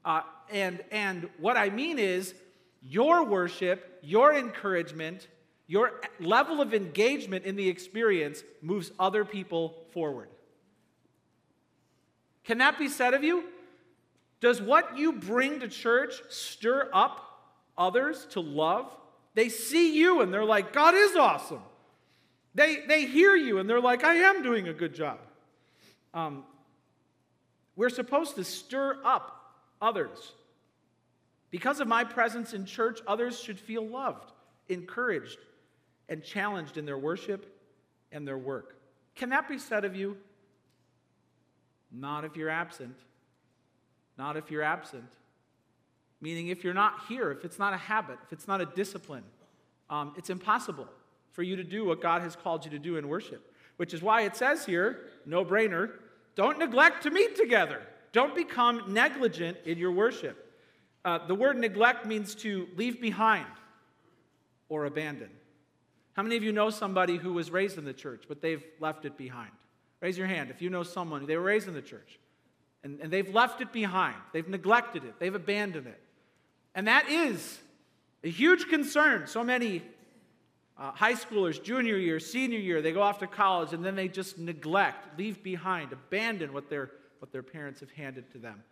Uh, 0.05 0.23
and, 0.51 0.83
and 0.91 1.29
what 1.39 1.57
I 1.57 1.71
mean 1.71 2.01
is, 2.01 2.35
your 2.83 3.25
worship, 3.25 4.01
your 4.03 4.35
encouragement, 4.35 5.29
your 5.69 6.01
level 6.19 6.61
of 6.61 6.75
engagement 6.75 7.45
in 7.45 7.55
the 7.55 7.69
experience 7.69 8.43
moves 8.61 8.91
other 8.99 9.25
people 9.25 9.85
forward. 9.93 10.31
Can 12.45 12.59
that 12.59 12.79
be 12.79 12.89
said 12.89 13.15
of 13.15 13.25
you? 13.25 13.45
Does 14.41 14.61
what 14.61 14.99
you 14.99 15.13
bring 15.13 15.61
to 15.61 15.69
church 15.69 16.15
stir 16.29 16.91
up 16.93 17.19
others 17.77 18.27
to 18.31 18.41
love? 18.41 18.95
They 19.35 19.49
see 19.49 19.97
you 19.99 20.21
and 20.21 20.33
they're 20.33 20.45
like, 20.45 20.73
God 20.73 20.95
is 20.95 21.17
awesome. 21.17 21.63
They, 22.55 22.85
they 22.87 23.07
hear 23.07 23.35
you 23.35 23.59
and 23.59 23.69
they're 23.69 23.81
like, 23.81 24.05
I 24.05 24.15
am 24.15 24.43
doing 24.43 24.69
a 24.69 24.73
good 24.75 24.95
job. 24.95 25.19
Um, 26.13 26.45
we're 27.75 27.89
supposed 27.89 28.37
to 28.37 28.45
stir 28.45 28.99
up 29.05 29.55
others. 29.81 30.33
Because 31.51 31.81
of 31.81 31.89
my 31.89 32.05
presence 32.05 32.53
in 32.53 32.67
church, 32.67 33.01
others 33.07 33.41
should 33.41 33.59
feel 33.59 33.87
loved, 33.87 34.33
encouraged, 34.69 35.39
and 36.09 36.23
challenged 36.23 36.77
in 36.77 36.85
their 36.85 36.99
worship 36.99 37.61
and 38.13 38.27
their 38.27 38.39
work. 38.39 38.77
Can 39.15 39.31
that 39.31 39.49
be 39.49 39.59
said 39.59 39.85
of 39.85 39.97
you? 39.97 40.17
Not 41.95 42.25
if 42.25 42.37
you're 42.37 42.51
absent. 42.51 42.97
Not 44.19 44.37
if 44.37 44.51
you're 44.51 44.63
absent. 44.63 45.11
Meaning, 46.21 46.49
if 46.49 46.65
you're 46.65 46.75
not 46.75 47.05
here, 47.09 47.31
if 47.31 47.45
it's 47.45 47.59
not 47.59 47.73
a 47.73 47.77
habit, 47.77 48.19
if 48.27 48.33
it's 48.33 48.49
not 48.49 48.61
a 48.61 48.67
discipline, 48.67 49.25
um, 49.91 50.15
it's 50.17 50.31
impossible 50.31 50.89
for 51.33 51.43
you 51.43 51.57
to 51.57 51.65
do 51.65 51.85
what 51.85 52.01
God 52.01 52.23
has 52.23 52.37
called 52.37 52.65
you 52.65 52.71
to 52.71 52.79
do 52.79 52.97
in 52.97 53.09
worship. 53.09 53.53
Which 53.77 53.93
is 53.93 54.03
why 54.03 54.23
it 54.23 54.37
says 54.37 54.65
here, 54.65 55.01
no 55.27 55.45
brainer, 55.45 55.91
don't 56.37 56.59
neglect 56.59 57.03
to 57.03 57.11
meet 57.11 57.37
together. 57.37 57.83
Don't 58.13 58.35
become 58.35 58.85
negligent 58.89 59.59
in 59.65 59.79
your 59.79 59.93
worship. 59.93 60.41
Uh, 61.05 61.27
the 61.27 61.35
word 61.35 61.59
neglect 61.59 62.07
means 62.07 62.35
to 62.37 62.69
leave 62.77 63.01
behind 63.01 63.47
or 64.69 64.87
abandon. 64.87 65.31
How 66.15 66.23
many 66.23 66.37
of 66.37 66.45
you 66.45 66.53
know 66.53 66.71
somebody 66.71 67.17
who 67.17 67.33
was 67.33 67.51
raised 67.51 67.77
in 67.77 67.85
the 67.85 67.93
church, 67.93 68.25
but 68.29 68.41
they've 68.41 68.65
left 68.79 69.05
it 69.05 69.19
behind? 69.19 69.51
Raise 70.05 70.19
your 70.19 70.27
hand 70.27 70.51
if 70.51 70.61
you 70.61 70.69
know 70.69 70.83
someone, 70.83 71.25
they 71.25 71.35
were 71.35 71.43
raised 71.43 71.67
in 71.67 71.73
the 71.73 71.81
church, 71.81 72.19
and, 72.83 73.01
and 73.01 73.11
they've 73.11 73.35
left 73.35 73.63
it 73.63 73.73
behind. 73.73 74.17
They've 74.35 74.47
neglected 74.47 75.03
it, 75.03 75.19
they've 75.19 75.35
abandoned 75.35 75.87
it. 75.87 75.99
And 76.75 76.89
that 76.89 77.09
is 77.09 77.59
a 78.23 78.29
huge 78.29 78.69
concern. 78.69 79.27
So 79.27 79.43
many 79.43 79.81
uh, 80.77 80.91
high 80.91 81.15
schoolers, 81.15 81.63
junior 81.63 81.97
year, 81.97 82.21
senior 82.21 82.59
year, 82.59 82.83
they 82.83 82.93
go 82.93 83.01
off 83.01 83.21
to 83.21 83.27
college 83.27 83.73
and 83.73 83.83
then 83.83 83.97
they 83.97 84.09
just 84.09 84.37
neglect, 84.37 85.19
leave 85.19 85.43
behind, 85.43 85.91
abandon 85.91 86.53
what 86.53 86.69
their, 86.69 86.91
what 87.21 87.33
their 87.33 87.43
parents 87.43 87.81
have 87.81 87.91
handed 87.93 88.31
to 88.33 88.39
them. 88.39 88.63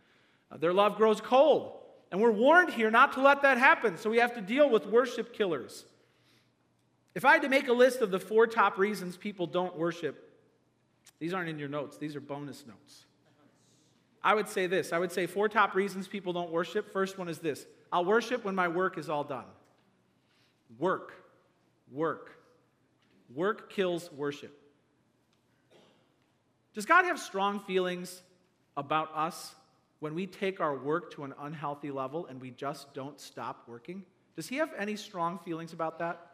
Uh, 0.50 0.58
their 0.58 0.74
love 0.74 0.96
grows 0.96 1.22
cold. 1.22 1.78
And 2.10 2.20
we're 2.20 2.30
warned 2.30 2.74
here 2.74 2.90
not 2.90 3.14
to 3.14 3.22
let 3.22 3.40
that 3.40 3.56
happen. 3.56 3.96
So 3.96 4.10
we 4.10 4.18
have 4.18 4.34
to 4.34 4.42
deal 4.42 4.68
with 4.68 4.84
worship 4.84 5.32
killers. 5.32 5.86
If 7.14 7.24
I 7.24 7.32
had 7.32 7.42
to 7.42 7.48
make 7.48 7.68
a 7.68 7.72
list 7.72 8.02
of 8.02 8.10
the 8.10 8.20
four 8.20 8.46
top 8.46 8.76
reasons 8.76 9.16
people 9.16 9.46
don't 9.46 9.78
worship, 9.78 10.28
these 11.22 11.32
aren't 11.32 11.48
in 11.48 11.56
your 11.56 11.68
notes, 11.68 11.98
these 11.98 12.16
are 12.16 12.20
bonus 12.20 12.66
notes. 12.66 13.04
I 14.24 14.34
would 14.34 14.48
say 14.48 14.66
this 14.66 14.92
I 14.92 14.98
would 14.98 15.12
say 15.12 15.26
four 15.26 15.48
top 15.48 15.76
reasons 15.76 16.08
people 16.08 16.32
don't 16.32 16.50
worship. 16.50 16.92
First 16.92 17.16
one 17.16 17.28
is 17.28 17.38
this 17.38 17.64
I'll 17.92 18.04
worship 18.04 18.44
when 18.44 18.56
my 18.56 18.66
work 18.66 18.98
is 18.98 19.08
all 19.08 19.22
done. 19.22 19.44
Work, 20.80 21.12
work. 21.92 22.32
Work 23.32 23.70
kills 23.70 24.10
worship. 24.10 24.52
Does 26.74 26.86
God 26.86 27.04
have 27.04 27.20
strong 27.20 27.60
feelings 27.60 28.20
about 28.76 29.14
us 29.14 29.54
when 30.00 30.16
we 30.16 30.26
take 30.26 30.60
our 30.60 30.76
work 30.76 31.14
to 31.14 31.22
an 31.22 31.34
unhealthy 31.40 31.92
level 31.92 32.26
and 32.26 32.40
we 32.40 32.50
just 32.50 32.94
don't 32.94 33.20
stop 33.20 33.62
working? 33.68 34.02
Does 34.34 34.48
He 34.48 34.56
have 34.56 34.70
any 34.76 34.96
strong 34.96 35.38
feelings 35.38 35.72
about 35.72 36.00
that? 36.00 36.31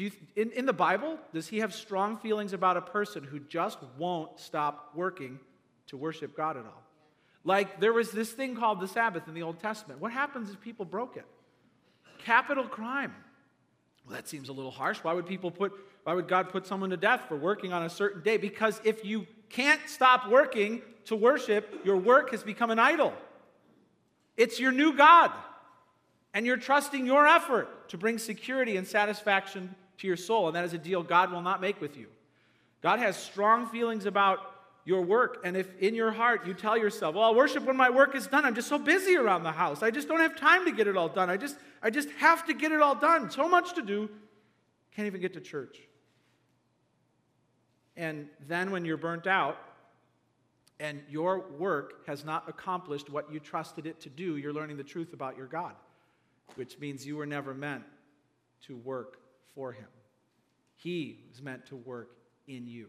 Do 0.00 0.04
you, 0.06 0.12
in, 0.34 0.50
in 0.52 0.64
the 0.64 0.72
Bible, 0.72 1.18
does 1.34 1.46
he 1.46 1.58
have 1.58 1.74
strong 1.74 2.16
feelings 2.16 2.54
about 2.54 2.78
a 2.78 2.80
person 2.80 3.22
who 3.22 3.38
just 3.38 3.76
won't 3.98 4.40
stop 4.40 4.92
working 4.94 5.38
to 5.88 5.98
worship 5.98 6.34
God 6.34 6.56
at 6.56 6.64
all? 6.64 6.82
Like 7.44 7.80
there 7.80 7.92
was 7.92 8.10
this 8.10 8.32
thing 8.32 8.56
called 8.56 8.80
the 8.80 8.88
Sabbath 8.88 9.28
in 9.28 9.34
the 9.34 9.42
Old 9.42 9.60
Testament. 9.60 10.00
What 10.00 10.10
happens 10.10 10.48
if 10.48 10.58
people 10.58 10.86
broke 10.86 11.18
it? 11.18 11.26
Capital 12.16 12.64
crime. 12.64 13.14
Well, 14.06 14.16
that 14.16 14.26
seems 14.26 14.48
a 14.48 14.54
little 14.54 14.70
harsh. 14.70 15.00
Why 15.00 15.12
would 15.12 15.26
people 15.26 15.50
put, 15.50 15.74
why 16.04 16.14
would 16.14 16.28
God 16.28 16.48
put 16.48 16.66
someone 16.66 16.88
to 16.88 16.96
death 16.96 17.24
for 17.28 17.36
working 17.36 17.74
on 17.74 17.82
a 17.82 17.90
certain 17.90 18.22
day? 18.22 18.38
Because 18.38 18.80
if 18.84 19.04
you 19.04 19.26
can't 19.50 19.82
stop 19.84 20.30
working 20.30 20.80
to 21.04 21.14
worship, 21.14 21.78
your 21.84 21.98
work 21.98 22.30
has 22.30 22.42
become 22.42 22.70
an 22.70 22.78
idol. 22.78 23.12
It's 24.38 24.58
your 24.58 24.72
new 24.72 24.96
God. 24.96 25.30
And 26.32 26.46
you're 26.46 26.56
trusting 26.56 27.04
your 27.04 27.26
effort 27.26 27.90
to 27.90 27.98
bring 27.98 28.16
security 28.16 28.78
and 28.78 28.86
satisfaction 28.86 29.74
to 30.00 30.06
your 30.06 30.16
soul, 30.16 30.46
and 30.46 30.56
that 30.56 30.64
is 30.64 30.72
a 30.72 30.78
deal 30.78 31.02
God 31.02 31.30
will 31.30 31.42
not 31.42 31.60
make 31.60 31.80
with 31.80 31.96
you. 31.96 32.08
God 32.82 32.98
has 32.98 33.16
strong 33.16 33.66
feelings 33.66 34.06
about 34.06 34.38
your 34.84 35.02
work, 35.02 35.42
and 35.44 35.56
if 35.56 35.78
in 35.78 35.94
your 35.94 36.10
heart 36.10 36.46
you 36.46 36.54
tell 36.54 36.76
yourself, 36.76 37.14
"Well, 37.14 37.24
I'll 37.24 37.34
worship 37.34 37.64
when 37.64 37.76
my 37.76 37.90
work 37.90 38.14
is 38.14 38.26
done. 38.26 38.44
I'm 38.44 38.54
just 38.54 38.68
so 38.68 38.78
busy 38.78 39.16
around 39.16 39.42
the 39.42 39.52
house. 39.52 39.82
I 39.82 39.90
just 39.90 40.08
don't 40.08 40.20
have 40.20 40.36
time 40.36 40.64
to 40.64 40.72
get 40.72 40.88
it 40.88 40.96
all 40.96 41.08
done. 41.08 41.28
I 41.28 41.36
just 41.36 41.58
I 41.82 41.90
just 41.90 42.10
have 42.12 42.46
to 42.46 42.54
get 42.54 42.72
it 42.72 42.80
all 42.80 42.94
done. 42.94 43.30
So 43.30 43.48
much 43.48 43.74
to 43.74 43.82
do. 43.82 44.08
Can't 44.92 45.06
even 45.06 45.20
get 45.20 45.34
to 45.34 45.40
church." 45.40 45.82
And 47.96 48.30
then 48.48 48.70
when 48.70 48.86
you're 48.86 48.96
burnt 48.96 49.26
out, 49.26 49.58
and 50.78 51.02
your 51.10 51.40
work 51.58 52.06
has 52.06 52.24
not 52.24 52.48
accomplished 52.48 53.10
what 53.10 53.30
you 53.30 53.38
trusted 53.38 53.86
it 53.86 54.00
to 54.00 54.08
do, 54.08 54.38
you're 54.38 54.54
learning 54.54 54.78
the 54.78 54.84
truth 54.84 55.12
about 55.12 55.36
your 55.36 55.46
God, 55.46 55.74
which 56.54 56.78
means 56.78 57.06
you 57.06 57.16
were 57.16 57.26
never 57.26 57.52
meant 57.52 57.84
to 58.62 58.76
work 58.78 59.18
for 59.60 59.72
him. 59.72 59.88
He 60.76 61.18
was 61.28 61.42
meant 61.42 61.66
to 61.66 61.76
work 61.76 62.16
in 62.48 62.66
you. 62.66 62.88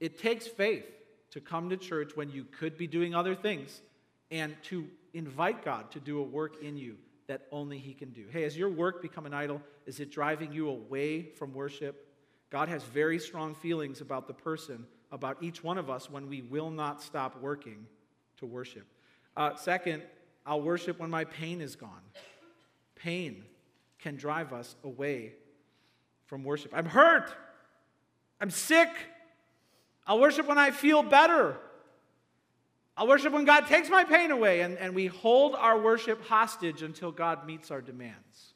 It 0.00 0.18
takes 0.18 0.46
faith 0.46 0.86
to 1.32 1.40
come 1.42 1.68
to 1.68 1.76
church 1.76 2.12
when 2.14 2.30
you 2.30 2.44
could 2.44 2.78
be 2.78 2.86
doing 2.86 3.14
other 3.14 3.34
things 3.34 3.82
and 4.30 4.56
to 4.62 4.86
invite 5.12 5.62
God 5.62 5.90
to 5.90 6.00
do 6.00 6.18
a 6.18 6.22
work 6.22 6.62
in 6.62 6.78
you 6.78 6.96
that 7.26 7.42
only 7.52 7.76
He 7.76 7.92
can 7.92 8.08
do. 8.08 8.24
Hey, 8.30 8.40
has 8.44 8.56
your 8.56 8.70
work 8.70 9.02
become 9.02 9.26
an 9.26 9.34
idol? 9.34 9.60
Is 9.84 10.00
it 10.00 10.10
driving 10.10 10.50
you 10.50 10.70
away 10.70 11.24
from 11.36 11.52
worship? 11.52 12.08
God 12.48 12.70
has 12.70 12.82
very 12.84 13.18
strong 13.18 13.54
feelings 13.54 14.00
about 14.00 14.26
the 14.26 14.32
person, 14.32 14.86
about 15.10 15.42
each 15.42 15.62
one 15.62 15.76
of 15.76 15.90
us, 15.90 16.08
when 16.08 16.26
we 16.26 16.40
will 16.40 16.70
not 16.70 17.02
stop 17.02 17.38
working 17.42 17.86
to 18.38 18.46
worship. 18.46 18.86
Uh, 19.36 19.56
second, 19.56 20.02
I'll 20.46 20.62
worship 20.62 20.98
when 20.98 21.10
my 21.10 21.24
pain 21.24 21.60
is 21.60 21.76
gone. 21.76 22.00
Pain 22.94 23.44
can 23.98 24.16
drive 24.16 24.54
us 24.54 24.74
away 24.84 25.34
from 26.26 26.44
worship. 26.44 26.72
I'm 26.74 26.86
hurt. 26.86 27.34
I'm 28.40 28.50
sick. 28.50 28.88
I'll 30.06 30.18
worship 30.18 30.48
when 30.48 30.58
I 30.58 30.70
feel 30.70 31.02
better. 31.02 31.56
I'll 32.96 33.06
worship 33.06 33.32
when 33.32 33.44
God 33.44 33.66
takes 33.66 33.88
my 33.88 34.04
pain 34.04 34.30
away. 34.30 34.60
And, 34.60 34.76
and 34.78 34.94
we 34.94 35.06
hold 35.06 35.54
our 35.54 35.80
worship 35.80 36.24
hostage 36.26 36.82
until 36.82 37.12
God 37.12 37.46
meets 37.46 37.70
our 37.70 37.80
demands. 37.80 38.54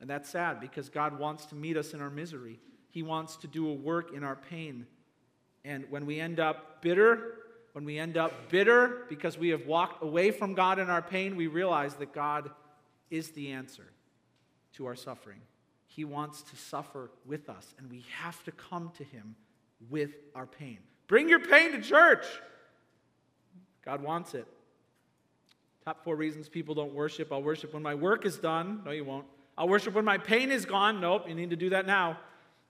And 0.00 0.08
that's 0.08 0.28
sad 0.28 0.60
because 0.60 0.88
God 0.88 1.18
wants 1.18 1.46
to 1.46 1.54
meet 1.54 1.76
us 1.76 1.92
in 1.92 2.00
our 2.00 2.10
misery. 2.10 2.60
He 2.88 3.02
wants 3.02 3.36
to 3.38 3.46
do 3.46 3.68
a 3.68 3.74
work 3.74 4.14
in 4.14 4.24
our 4.24 4.36
pain. 4.36 4.86
And 5.64 5.84
when 5.90 6.06
we 6.06 6.20
end 6.20 6.40
up 6.40 6.80
bitter, 6.80 7.34
when 7.72 7.84
we 7.84 7.98
end 7.98 8.16
up 8.16 8.48
bitter 8.48 9.04
because 9.08 9.36
we 9.36 9.50
have 9.50 9.66
walked 9.66 10.02
away 10.02 10.30
from 10.30 10.54
God 10.54 10.78
in 10.78 10.88
our 10.88 11.02
pain, 11.02 11.36
we 11.36 11.46
realize 11.46 11.94
that 11.96 12.12
God 12.12 12.50
is 13.10 13.30
the 13.32 13.52
answer 13.52 13.84
to 14.78 14.86
our 14.86 14.96
suffering. 14.96 15.40
He 15.86 16.04
wants 16.04 16.42
to 16.42 16.56
suffer 16.56 17.10
with 17.26 17.50
us, 17.50 17.74
and 17.78 17.90
we 17.90 18.04
have 18.16 18.42
to 18.44 18.52
come 18.52 18.90
to 18.96 19.04
Him 19.04 19.36
with 19.90 20.10
our 20.34 20.46
pain. 20.46 20.78
Bring 21.06 21.28
your 21.28 21.40
pain 21.40 21.72
to 21.72 21.82
church. 21.82 22.24
God 23.84 24.02
wants 24.02 24.34
it. 24.34 24.46
Top 25.84 26.04
four 26.04 26.16
reasons 26.16 26.48
people 26.48 26.74
don't 26.74 26.94
worship. 26.94 27.32
I'll 27.32 27.42
worship 27.42 27.74
when 27.74 27.82
my 27.82 27.94
work 27.94 28.24
is 28.24 28.36
done. 28.36 28.82
No, 28.84 28.90
you 28.90 29.04
won't. 29.04 29.26
I'll 29.56 29.68
worship 29.68 29.94
when 29.94 30.04
my 30.04 30.18
pain 30.18 30.50
is 30.50 30.64
gone. 30.64 31.00
Nope, 31.00 31.28
you 31.28 31.34
need 31.34 31.50
to 31.50 31.56
do 31.56 31.70
that 31.70 31.86
now. 31.86 32.18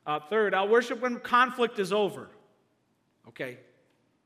Uh, 0.06 0.20
third, 0.30 0.54
I'll 0.54 0.68
worship 0.68 1.02
when 1.02 1.18
conflict 1.20 1.78
is 1.78 1.92
over. 1.92 2.28
Okay. 3.28 3.58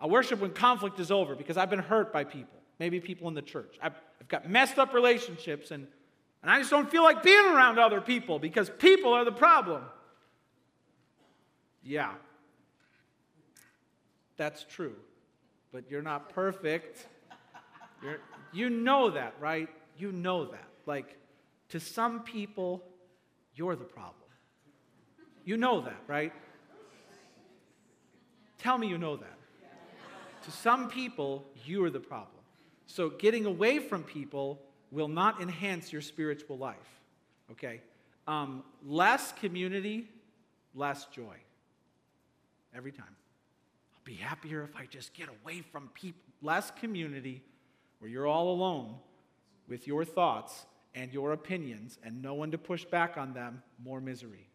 I'll 0.00 0.10
worship 0.10 0.40
when 0.40 0.52
conflict 0.52 1.00
is 1.00 1.10
over 1.10 1.34
because 1.34 1.56
I've 1.56 1.70
been 1.70 1.78
hurt 1.78 2.12
by 2.12 2.24
people, 2.24 2.58
maybe 2.78 3.00
people 3.00 3.28
in 3.28 3.34
the 3.34 3.42
church. 3.42 3.78
I've, 3.82 3.94
I've 4.20 4.28
got 4.28 4.48
messed 4.48 4.78
up 4.78 4.94
relationships, 4.94 5.70
and 5.70 5.86
And 6.42 6.50
I 6.50 6.58
just 6.58 6.70
don't 6.70 6.90
feel 6.90 7.04
like 7.04 7.22
being 7.22 7.46
around 7.46 7.78
other 7.78 8.00
people 8.00 8.38
because 8.38 8.68
people 8.68 9.12
are 9.12 9.24
the 9.24 9.32
problem. 9.32 9.84
Yeah, 11.84 12.12
that's 14.36 14.64
true. 14.64 14.94
But 15.72 15.90
you're 15.90 16.02
not 16.02 16.30
perfect. 16.30 17.06
You're, 18.02 18.18
you 18.52 18.70
know 18.70 19.10
that, 19.10 19.34
right? 19.40 19.68
You 19.96 20.12
know 20.12 20.46
that. 20.46 20.68
Like, 20.84 21.16
to 21.70 21.80
some 21.80 22.20
people, 22.20 22.82
you're 23.54 23.76
the 23.76 23.84
problem. 23.84 24.16
You 25.44 25.56
know 25.56 25.80
that, 25.82 26.00
right? 26.06 26.32
Tell 28.58 28.78
me 28.78 28.88
you 28.88 28.98
know 28.98 29.16
that. 29.16 29.38
To 30.44 30.50
some 30.50 30.88
people, 30.88 31.44
you 31.64 31.84
are 31.84 31.90
the 31.90 32.00
problem. 32.00 32.42
So, 32.86 33.10
getting 33.10 33.46
away 33.46 33.78
from 33.78 34.02
people 34.02 34.60
will 34.92 35.08
not 35.08 35.40
enhance 35.40 35.92
your 35.92 36.02
spiritual 36.02 36.58
life. 36.58 36.76
Okay? 37.50 37.80
Um, 38.28 38.62
less 38.84 39.32
community, 39.32 40.08
less 40.74 41.06
joy. 41.06 41.36
Every 42.74 42.92
time. 42.92 43.16
I'll 43.94 44.04
be 44.04 44.14
happier 44.14 44.62
if 44.62 44.76
I 44.76 44.86
just 44.86 45.14
get 45.14 45.28
away 45.28 45.62
from 45.62 45.88
people. 45.94 46.20
Less 46.42 46.70
community, 46.72 47.42
where 47.98 48.10
you're 48.10 48.26
all 48.26 48.50
alone 48.50 48.96
with 49.68 49.86
your 49.86 50.04
thoughts 50.04 50.66
and 50.94 51.12
your 51.12 51.32
opinions 51.32 51.98
and 52.02 52.20
no 52.20 52.34
one 52.34 52.50
to 52.50 52.58
push 52.58 52.84
back 52.84 53.16
on 53.16 53.32
them, 53.32 53.62
more 53.82 54.00
misery. 54.00 54.48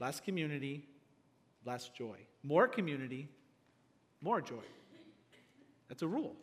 Less 0.00 0.20
community, 0.20 0.86
less 1.64 1.88
joy. 1.88 2.16
More 2.42 2.66
community, 2.66 3.28
more 4.20 4.40
joy. 4.40 4.64
That's 5.88 6.02
a 6.02 6.08
rule. 6.08 6.34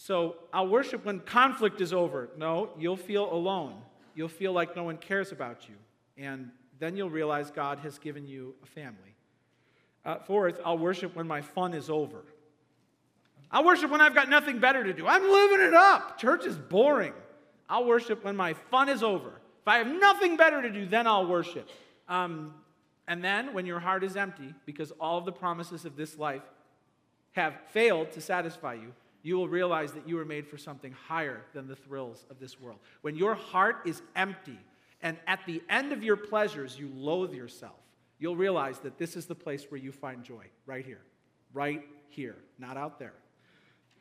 So 0.00 0.36
I'll 0.52 0.68
worship 0.68 1.04
when 1.04 1.18
conflict 1.18 1.80
is 1.80 1.92
over. 1.92 2.30
No, 2.38 2.70
you'll 2.78 2.96
feel 2.96 3.32
alone. 3.32 3.74
You'll 4.14 4.28
feel 4.28 4.52
like 4.52 4.76
no 4.76 4.84
one 4.84 4.96
cares 4.96 5.32
about 5.32 5.68
you. 5.68 5.74
And 6.16 6.52
then 6.78 6.96
you'll 6.96 7.10
realize 7.10 7.50
God 7.50 7.80
has 7.80 7.98
given 7.98 8.24
you 8.24 8.54
a 8.62 8.66
family. 8.66 9.16
Uh, 10.04 10.20
fourth, 10.20 10.60
I'll 10.64 10.78
worship 10.78 11.16
when 11.16 11.26
my 11.26 11.42
fun 11.42 11.74
is 11.74 11.90
over. 11.90 12.22
I'll 13.50 13.64
worship 13.64 13.90
when 13.90 14.00
I've 14.00 14.14
got 14.14 14.28
nothing 14.28 14.60
better 14.60 14.84
to 14.84 14.92
do. 14.92 15.04
I'm 15.04 15.28
living 15.28 15.66
it 15.66 15.74
up. 15.74 16.16
Church 16.16 16.46
is 16.46 16.56
boring. 16.56 17.12
I'll 17.68 17.84
worship 17.84 18.22
when 18.22 18.36
my 18.36 18.54
fun 18.54 18.88
is 18.88 19.02
over. 19.02 19.30
If 19.62 19.66
I 19.66 19.78
have 19.78 19.88
nothing 19.88 20.36
better 20.36 20.62
to 20.62 20.70
do, 20.70 20.86
then 20.86 21.08
I'll 21.08 21.26
worship. 21.26 21.68
Um, 22.08 22.54
and 23.08 23.22
then 23.22 23.52
when 23.52 23.66
your 23.66 23.80
heart 23.80 24.04
is 24.04 24.16
empty, 24.16 24.54
because 24.64 24.92
all 25.00 25.18
of 25.18 25.24
the 25.24 25.32
promises 25.32 25.84
of 25.84 25.96
this 25.96 26.16
life 26.16 26.42
have 27.32 27.54
failed 27.72 28.12
to 28.12 28.20
satisfy 28.20 28.74
you, 28.74 28.92
you 29.22 29.36
will 29.36 29.48
realize 29.48 29.92
that 29.92 30.08
you 30.08 30.16
were 30.16 30.24
made 30.24 30.46
for 30.46 30.56
something 30.56 30.92
higher 30.92 31.42
than 31.52 31.66
the 31.66 31.76
thrills 31.76 32.24
of 32.30 32.38
this 32.38 32.60
world. 32.60 32.78
When 33.02 33.16
your 33.16 33.34
heart 33.34 33.82
is 33.84 34.02
empty, 34.14 34.58
and 35.02 35.16
at 35.26 35.40
the 35.46 35.62
end 35.68 35.92
of 35.92 36.02
your 36.02 36.16
pleasures, 36.16 36.78
you 36.78 36.90
loathe 36.94 37.32
yourself, 37.32 37.78
you'll 38.18 38.36
realize 38.36 38.78
that 38.80 38.98
this 38.98 39.16
is 39.16 39.26
the 39.26 39.34
place 39.34 39.66
where 39.70 39.80
you 39.80 39.92
find 39.92 40.24
joy, 40.24 40.44
right 40.66 40.84
here, 40.84 41.02
right 41.52 41.82
here, 42.08 42.36
not 42.58 42.76
out 42.76 42.98
there. 42.98 43.14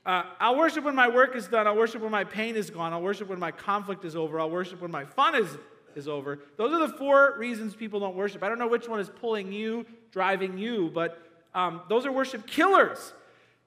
Uh, 0.05 0.23
I'll 0.39 0.57
worship 0.57 0.85
when 0.85 0.95
my 0.95 1.09
work 1.09 1.35
is 1.35 1.47
done. 1.47 1.67
I'll 1.67 1.75
worship 1.75 2.01
when 2.01 2.11
my 2.11 2.23
pain 2.23 2.55
is 2.55 2.69
gone. 2.69 2.93
I'll 2.93 3.01
worship 3.01 3.27
when 3.27 3.39
my 3.39 3.51
conflict 3.51 4.05
is 4.05 4.15
over. 4.15 4.39
I'll 4.39 4.49
worship 4.49 4.81
when 4.81 4.91
my 4.91 5.03
fun 5.03 5.35
is, 5.35 5.49
is 5.95 6.07
over. 6.07 6.39
Those 6.55 6.71
are 6.71 6.87
the 6.87 6.93
four 6.93 7.35
reasons 7.37 7.75
people 7.75 7.99
don't 7.99 8.15
worship. 8.15 8.41
I 8.41 8.47
don't 8.47 8.57
know 8.57 8.69
which 8.69 8.87
one 8.87 9.01
is 9.01 9.09
pulling 9.09 9.51
you, 9.51 9.85
driving 10.11 10.57
you, 10.57 10.89
but 10.93 11.21
um, 11.53 11.81
those 11.89 12.05
are 12.05 12.11
worship 12.11 12.47
killers. 12.47 13.13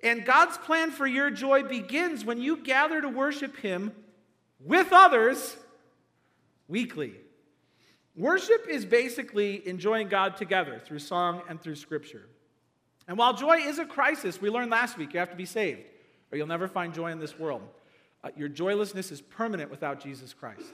And 0.03 0.25
God's 0.25 0.57
plan 0.59 0.91
for 0.91 1.07
your 1.07 1.31
joy 1.31 1.63
begins 1.63 2.25
when 2.25 2.41
you 2.41 2.57
gather 2.57 3.01
to 3.01 3.09
worship 3.09 3.57
Him 3.57 3.93
with 4.59 4.89
others 4.93 5.57
weekly. 6.69 7.15
Worship 8.17 8.67
is 8.69 8.85
basically 8.85 9.67
enjoying 9.67 10.09
God 10.09 10.37
together 10.37 10.81
through 10.85 10.99
song 10.99 11.43
and 11.49 11.61
through 11.61 11.77
scripture. 11.77 12.27
And 13.07 13.19
while 13.19 13.35
joy 13.35 13.59
is 13.59 13.79
a 13.79 13.85
crisis, 13.85 14.41
we 14.41 14.51
learned 14.51 14.71
last 14.71 14.97
week 14.97 15.13
you 15.13 15.21
have 15.21 15.31
to 15.31 15.37
be 15.37 15.47
saved 15.47 15.83
or 16.31 16.39
you'll 16.39 16.47
never 16.47 16.69
find 16.69 16.95
joy 16.95 17.11
in 17.11 17.19
this 17.19 17.39
world. 17.39 17.63
Uh, 18.23 18.31
your 18.37 18.49
joylessness 18.49 19.11
is 19.11 19.21
permanent 19.21 19.71
without 19.71 20.01
Jesus 20.01 20.35
Christ. 20.35 20.73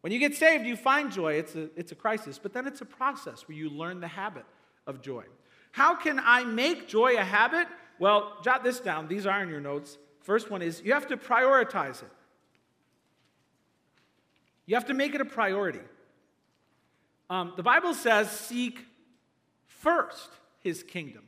When 0.00 0.12
you 0.12 0.18
get 0.18 0.36
saved, 0.36 0.64
you 0.64 0.76
find 0.76 1.10
joy. 1.10 1.34
It's 1.34 1.54
a, 1.54 1.70
it's 1.76 1.92
a 1.92 1.94
crisis, 1.94 2.38
but 2.38 2.52
then 2.52 2.66
it's 2.66 2.80
a 2.80 2.84
process 2.84 3.48
where 3.48 3.56
you 3.56 3.68
learn 3.70 4.00
the 4.00 4.08
habit 4.08 4.44
of 4.86 5.00
joy. 5.00 5.24
How 5.78 5.94
can 5.94 6.18
I 6.18 6.42
make 6.42 6.88
joy 6.88 7.16
a 7.16 7.22
habit? 7.22 7.68
Well, 8.00 8.36
jot 8.42 8.64
this 8.64 8.80
down. 8.80 9.06
These 9.06 9.26
are 9.26 9.40
in 9.44 9.48
your 9.48 9.60
notes. 9.60 9.96
First 10.22 10.50
one 10.50 10.60
is 10.60 10.82
you 10.84 10.92
have 10.92 11.06
to 11.06 11.16
prioritize 11.16 12.02
it. 12.02 12.10
You 14.66 14.74
have 14.74 14.86
to 14.86 14.94
make 14.94 15.14
it 15.14 15.20
a 15.20 15.24
priority. 15.24 15.78
Um, 17.30 17.52
the 17.56 17.62
Bible 17.62 17.94
says, 17.94 18.28
seek 18.28 18.86
first 19.66 20.30
his 20.64 20.82
kingdom, 20.82 21.22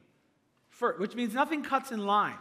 first, 0.68 0.98
which 0.98 1.14
means 1.14 1.32
nothing 1.32 1.62
cuts 1.62 1.92
in 1.92 2.04
line. 2.04 2.38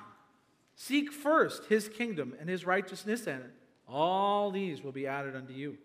Seek 0.75 1.13
first 1.13 1.65
his 1.65 1.89
kingdom 1.89 2.33
and 2.39 2.49
his 2.49 2.65
righteousness, 2.65 3.27
and 3.27 3.43
all 3.87 4.49
these 4.49 4.83
will 4.83 4.91
be 4.91 5.05
added 5.05 5.35
unto 5.35 5.53
you. 5.53 5.77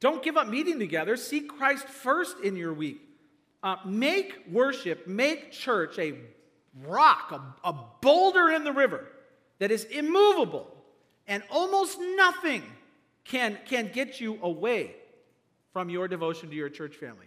Don't 0.00 0.22
give 0.22 0.38
up 0.38 0.48
meeting 0.48 0.78
together. 0.78 1.18
Seek 1.18 1.50
Christ 1.50 1.86
first 1.86 2.40
in 2.42 2.56
your 2.56 2.72
week. 2.72 3.05
Uh, 3.66 3.74
make 3.84 4.44
worship, 4.48 5.08
make 5.08 5.50
church 5.50 5.98
a 5.98 6.14
rock, 6.84 7.32
a, 7.32 7.68
a 7.68 7.74
boulder 8.00 8.48
in 8.50 8.62
the 8.62 8.70
river 8.70 9.08
that 9.58 9.72
is 9.72 9.82
immovable, 9.86 10.72
and 11.26 11.42
almost 11.50 11.98
nothing 12.14 12.62
can, 13.24 13.58
can 13.66 13.90
get 13.92 14.20
you 14.20 14.38
away 14.40 14.94
from 15.72 15.90
your 15.90 16.06
devotion 16.06 16.48
to 16.48 16.54
your 16.54 16.68
church 16.68 16.94
family. 16.94 17.26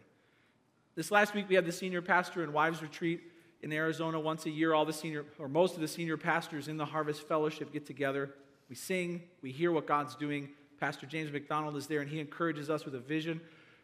This 0.95 1.11
last 1.11 1.35
week, 1.35 1.49
we 1.49 1.55
had 1.55 1.65
the 1.65 1.73
senior 1.73 2.01
pastor 2.01 2.41
and 2.41 2.53
wives 2.53 2.81
retreat 2.81 3.19
in 3.61 3.73
Arizona 3.73 4.17
once 4.17 4.45
a 4.45 4.49
year. 4.49 4.73
All 4.73 4.85
the 4.85 4.93
senior, 4.93 5.25
or 5.39 5.49
most 5.49 5.75
of 5.75 5.81
the 5.81 5.89
senior 5.89 6.15
pastors 6.15 6.69
in 6.69 6.77
the 6.77 6.85
Harvest 6.85 7.27
Fellowship 7.27 7.73
get 7.73 7.85
together. 7.85 8.33
We 8.69 8.75
sing, 8.75 9.23
we 9.41 9.51
hear 9.51 9.73
what 9.73 9.87
God's 9.87 10.15
doing. 10.15 10.51
Pastor 10.79 11.05
James 11.05 11.33
MacDonald 11.33 11.75
is 11.75 11.87
there, 11.87 11.99
and 11.99 12.09
he 12.09 12.21
encourages 12.21 12.69
us 12.69 12.85
with 12.85 12.95
a 12.95 12.99
vision 12.99 13.41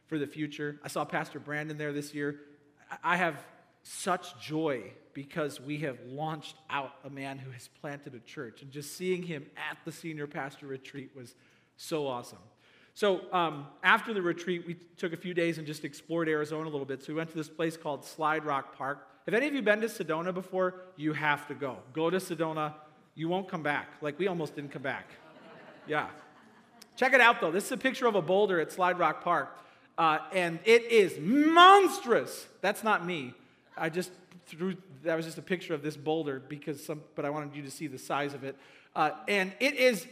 for 0.07 0.17
the 0.17 0.27
future. 0.27 0.79
I 0.83 0.87
saw 0.87 1.05
Pastor 1.05 1.39
Brandon 1.39 1.77
there 1.77 1.93
this 1.93 2.13
year. 2.13 2.41
I 3.03 3.17
have 3.17 3.43
such 3.83 4.39
joy 4.39 4.91
because 5.13 5.61
we 5.61 5.77
have 5.79 5.97
launched 6.07 6.55
out 6.69 6.91
a 7.03 7.09
man 7.09 7.37
who 7.37 7.51
has 7.51 7.69
planted 7.81 8.15
a 8.15 8.19
church. 8.19 8.61
And 8.61 8.71
just 8.71 8.97
seeing 8.97 9.23
him 9.23 9.45
at 9.55 9.77
the 9.85 9.91
senior 9.91 10.27
pastor 10.27 10.67
retreat 10.67 11.11
was 11.15 11.35
so 11.77 12.07
awesome. 12.07 12.39
So 12.93 13.21
um, 13.33 13.67
after 13.83 14.13
the 14.13 14.21
retreat, 14.21 14.65
we 14.65 14.75
took 14.97 15.13
a 15.13 15.17
few 15.17 15.33
days 15.33 15.57
and 15.57 15.67
just 15.67 15.83
explored 15.83 16.29
Arizona 16.29 16.67
a 16.67 16.71
little 16.71 16.85
bit. 16.85 17.03
So 17.03 17.13
we 17.13 17.17
went 17.17 17.29
to 17.29 17.35
this 17.35 17.49
place 17.49 17.77
called 17.77 18.05
Slide 18.05 18.45
Rock 18.45 18.77
Park. 18.77 19.07
Have 19.25 19.33
any 19.33 19.47
of 19.47 19.53
you 19.53 19.61
been 19.61 19.81
to 19.81 19.87
Sedona 19.87 20.33
before? 20.33 20.81
You 20.95 21.13
have 21.13 21.47
to 21.47 21.53
go. 21.55 21.77
Go 21.93 22.09
to 22.09 22.17
Sedona. 22.17 22.73
You 23.13 23.27
won't 23.27 23.47
come 23.47 23.63
back. 23.63 23.89
Like 24.01 24.17
we 24.17 24.27
almost 24.27 24.55
didn't 24.55 24.71
come 24.71 24.81
back. 24.81 25.09
Yeah. 25.87 26.07
Check 26.95 27.13
it 27.13 27.21
out 27.21 27.41
though. 27.41 27.51
This 27.51 27.65
is 27.65 27.71
a 27.71 27.77
picture 27.77 28.07
of 28.07 28.15
a 28.15 28.21
boulder 28.21 28.59
at 28.59 28.71
Slide 28.71 28.97
Rock 28.97 29.23
Park. 29.23 29.57
Uh, 29.97 30.19
and 30.33 30.59
it 30.65 30.83
is 30.91 31.17
monstrous. 31.19 32.47
That's 32.61 32.83
not 32.83 33.05
me. 33.05 33.33
I 33.77 33.89
just 33.89 34.11
threw, 34.45 34.75
that 35.03 35.15
was 35.15 35.25
just 35.25 35.37
a 35.37 35.41
picture 35.41 35.73
of 35.73 35.81
this 35.81 35.95
boulder 35.95 36.41
because 36.47 36.83
some, 36.83 37.01
but 37.15 37.25
I 37.25 37.29
wanted 37.29 37.55
you 37.55 37.61
to 37.63 37.71
see 37.71 37.87
the 37.87 37.97
size 37.97 38.33
of 38.33 38.43
it. 38.43 38.55
Uh, 38.95 39.11
and 39.27 39.53
it 39.59 39.75
is 39.75 40.05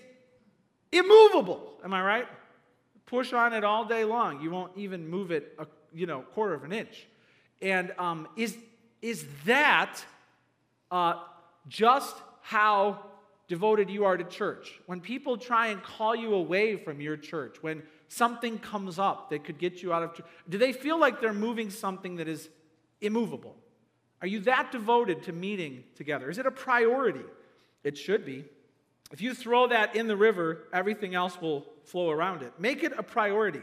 immovable. 0.92 1.74
Am 1.84 1.94
I 1.94 2.02
right? 2.02 2.28
Push 3.06 3.34
on 3.34 3.54
it 3.54 3.64
all 3.64 3.86
day 3.86 4.04
long. 4.06 4.42
You 4.42 4.52
won't 4.52 4.72
even 4.78 5.08
move 5.08 5.32
it 5.32 5.54
a 5.60 5.68
you 5.94 6.06
know 6.06 6.22
quarter 6.34 6.54
of 6.54 6.64
an 6.64 6.72
inch. 6.72 7.08
And 7.62 7.94
um, 7.98 8.28
is 8.36 8.58
is 9.02 9.26
that 9.46 10.04
uh, 10.92 11.16
just 11.68 12.16
how 12.42 13.04
devoted 13.48 13.90
you 13.90 14.06
are 14.06 14.18
to 14.18 14.24
church? 14.24 14.80
When 14.86 15.02
people 15.02 15.38
try 15.38 15.68
and 15.68 15.84
call 15.84 16.16
you 16.16 16.34
away 16.34 16.78
from 16.78 17.02
your 17.02 17.18
church, 17.18 17.58
when 17.62 17.84
something 18.14 18.60
comes 18.60 19.00
up 19.00 19.30
that 19.30 19.44
could 19.44 19.58
get 19.58 19.82
you 19.82 19.92
out 19.92 20.04
of 20.04 20.22
do 20.48 20.58
they 20.58 20.74
feel 20.74 21.00
like 21.00 21.20
they're 21.20 21.34
moving 21.34 21.70
something 21.70 22.18
that 22.18 22.28
is 22.28 22.50
immovable? 23.02 23.56
Are 24.22 24.28
you 24.28 24.40
that 24.42 24.72
devoted 24.72 25.24
to 25.24 25.34
meeting 25.34 25.84
together? 25.96 26.30
Is 26.30 26.38
it 26.38 26.46
a 26.46 26.52
priority? 26.52 27.26
It 27.84 27.98
should 27.98 28.26
be. 28.26 28.46
If 29.12 29.22
you 29.22 29.34
throw 29.34 29.68
that 29.68 29.96
in 29.96 30.08
the 30.08 30.16
river, 30.16 30.64
everything 30.72 31.14
else 31.14 31.40
will 31.42 31.66
flow 31.84 32.10
around 32.10 32.42
it. 32.42 32.54
Make 32.58 32.84
it 32.84 32.94
a 32.98 33.04
priority. 33.04 33.62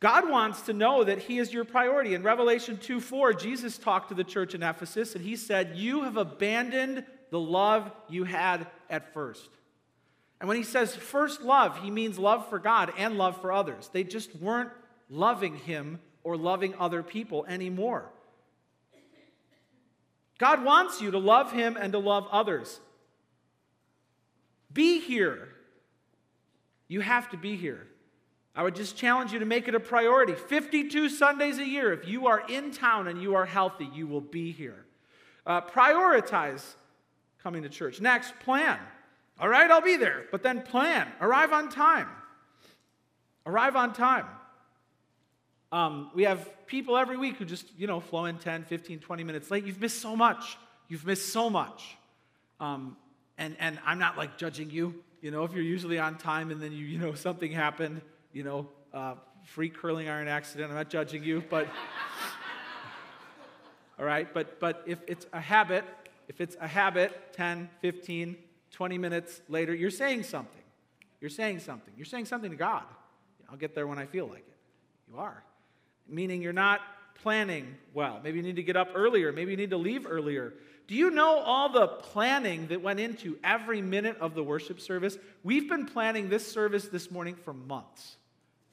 God 0.00 0.28
wants 0.28 0.62
to 0.62 0.72
know 0.72 1.02
that 1.04 1.18
He 1.18 1.38
is 1.38 1.52
your 1.52 1.64
priority. 1.64 2.14
In 2.14 2.22
Revelation 2.22 2.76
2 2.76 3.00
4, 3.00 3.32
Jesus 3.32 3.78
talked 3.78 4.10
to 4.10 4.14
the 4.14 4.24
church 4.24 4.54
in 4.54 4.62
Ephesus 4.62 5.14
and 5.14 5.24
He 5.24 5.34
said, 5.36 5.76
You 5.76 6.02
have 6.02 6.16
abandoned 6.16 7.04
the 7.30 7.40
love 7.40 7.90
you 8.08 8.24
had 8.24 8.66
at 8.90 9.14
first. 9.14 9.48
And 10.44 10.48
when 10.50 10.58
He 10.58 10.62
says 10.62 10.94
first 10.94 11.40
love, 11.40 11.78
He 11.78 11.90
means 11.90 12.18
love 12.18 12.50
for 12.50 12.58
God 12.58 12.92
and 12.98 13.16
love 13.16 13.40
for 13.40 13.50
others. 13.50 13.88
They 13.94 14.04
just 14.04 14.36
weren't 14.36 14.68
loving 15.08 15.56
Him 15.56 16.00
or 16.22 16.36
loving 16.36 16.74
other 16.78 17.02
people 17.02 17.46
anymore. 17.48 18.10
God 20.36 20.62
wants 20.62 21.00
you 21.00 21.12
to 21.12 21.18
love 21.18 21.50
Him 21.50 21.78
and 21.80 21.94
to 21.94 21.98
love 21.98 22.28
others. 22.30 22.78
Be 24.70 25.00
here 25.00 25.48
You 26.88 27.00
have 27.00 27.30
to 27.30 27.38
be 27.38 27.56
here. 27.56 27.86
I 28.54 28.64
would 28.64 28.76
just 28.76 28.98
challenge 28.98 29.32
you 29.32 29.38
to 29.38 29.46
make 29.46 29.66
it 29.66 29.74
a 29.74 29.80
priority. 29.80 30.34
52 30.34 31.08
Sundays 31.08 31.56
a 31.56 31.66
year. 31.66 31.90
If 31.90 32.06
you 32.06 32.26
are 32.26 32.42
in 32.50 32.70
town 32.70 33.08
and 33.08 33.22
you 33.22 33.34
are 33.34 33.46
healthy, 33.46 33.88
you 33.94 34.06
will 34.06 34.20
be 34.20 34.52
here. 34.52 34.84
Uh, 35.46 35.62
prioritize 35.62 36.74
coming 37.42 37.62
to 37.62 37.70
church. 37.70 37.98
Next, 38.02 38.38
plan. 38.40 38.78
All 39.38 39.48
right, 39.48 39.68
I'll 39.70 39.80
be 39.80 39.96
there, 39.96 40.26
but 40.30 40.42
then 40.42 40.62
plan. 40.62 41.08
Arrive 41.20 41.52
on 41.52 41.68
time. 41.68 42.08
Arrive 43.46 43.76
on 43.76 43.92
time. 43.92 44.26
Um, 45.72 46.10
we 46.14 46.22
have 46.22 46.66
people 46.66 46.96
every 46.96 47.16
week 47.16 47.36
who 47.36 47.44
just, 47.44 47.66
you 47.76 47.88
know, 47.88 47.98
flow 47.98 48.26
in 48.26 48.38
10, 48.38 48.64
15, 48.64 49.00
20 49.00 49.24
minutes 49.24 49.50
late. 49.50 49.64
You've 49.64 49.80
missed 49.80 50.00
so 50.00 50.14
much. 50.14 50.56
You've 50.88 51.04
missed 51.04 51.32
so 51.32 51.50
much. 51.50 51.96
Um, 52.60 52.96
and, 53.38 53.56
and 53.58 53.80
I'm 53.84 53.98
not 53.98 54.16
like 54.16 54.38
judging 54.38 54.70
you. 54.70 55.02
You 55.20 55.32
know, 55.32 55.42
if 55.42 55.52
you're 55.52 55.64
usually 55.64 55.98
on 55.98 56.16
time 56.16 56.50
and 56.52 56.60
then 56.62 56.70
you, 56.70 56.84
you 56.84 56.98
know, 56.98 57.14
something 57.14 57.50
happened, 57.50 58.02
you 58.32 58.44
know, 58.44 58.68
uh, 58.92 59.14
free 59.44 59.68
curling 59.68 60.08
iron 60.08 60.28
accident, 60.28 60.70
I'm 60.70 60.76
not 60.76 60.90
judging 60.90 61.24
you, 61.24 61.42
but, 61.50 61.66
all 63.98 64.04
right, 64.04 64.32
but, 64.32 64.60
but 64.60 64.84
if 64.86 64.98
it's 65.08 65.26
a 65.32 65.40
habit, 65.40 65.84
if 66.28 66.40
it's 66.40 66.56
a 66.60 66.68
habit, 66.68 67.32
10, 67.32 67.68
15, 67.80 68.36
20 68.74 68.98
minutes 68.98 69.40
later, 69.48 69.74
you're 69.74 69.90
saying 69.90 70.24
something. 70.24 70.62
You're 71.20 71.30
saying 71.30 71.60
something. 71.60 71.94
You're 71.96 72.04
saying 72.04 72.26
something 72.26 72.50
to 72.50 72.56
God. 72.56 72.82
I'll 73.50 73.56
get 73.56 73.74
there 73.74 73.86
when 73.86 73.98
I 73.98 74.06
feel 74.06 74.26
like 74.26 74.46
it. 74.46 74.56
You 75.10 75.18
are. 75.18 75.42
Meaning 76.08 76.42
you're 76.42 76.52
not 76.52 76.80
planning 77.22 77.76
well. 77.94 78.20
Maybe 78.22 78.38
you 78.38 78.42
need 78.42 78.56
to 78.56 78.62
get 78.62 78.76
up 78.76 78.88
earlier. 78.94 79.32
Maybe 79.32 79.52
you 79.52 79.56
need 79.56 79.70
to 79.70 79.76
leave 79.76 80.06
earlier. 80.08 80.52
Do 80.86 80.94
you 80.94 81.10
know 81.10 81.38
all 81.38 81.70
the 81.70 81.86
planning 81.86 82.66
that 82.66 82.82
went 82.82 83.00
into 83.00 83.38
every 83.42 83.80
minute 83.80 84.18
of 84.18 84.34
the 84.34 84.42
worship 84.42 84.80
service? 84.80 85.16
We've 85.42 85.68
been 85.68 85.86
planning 85.86 86.28
this 86.28 86.46
service 86.46 86.88
this 86.88 87.10
morning 87.10 87.36
for 87.36 87.54
months. 87.54 88.16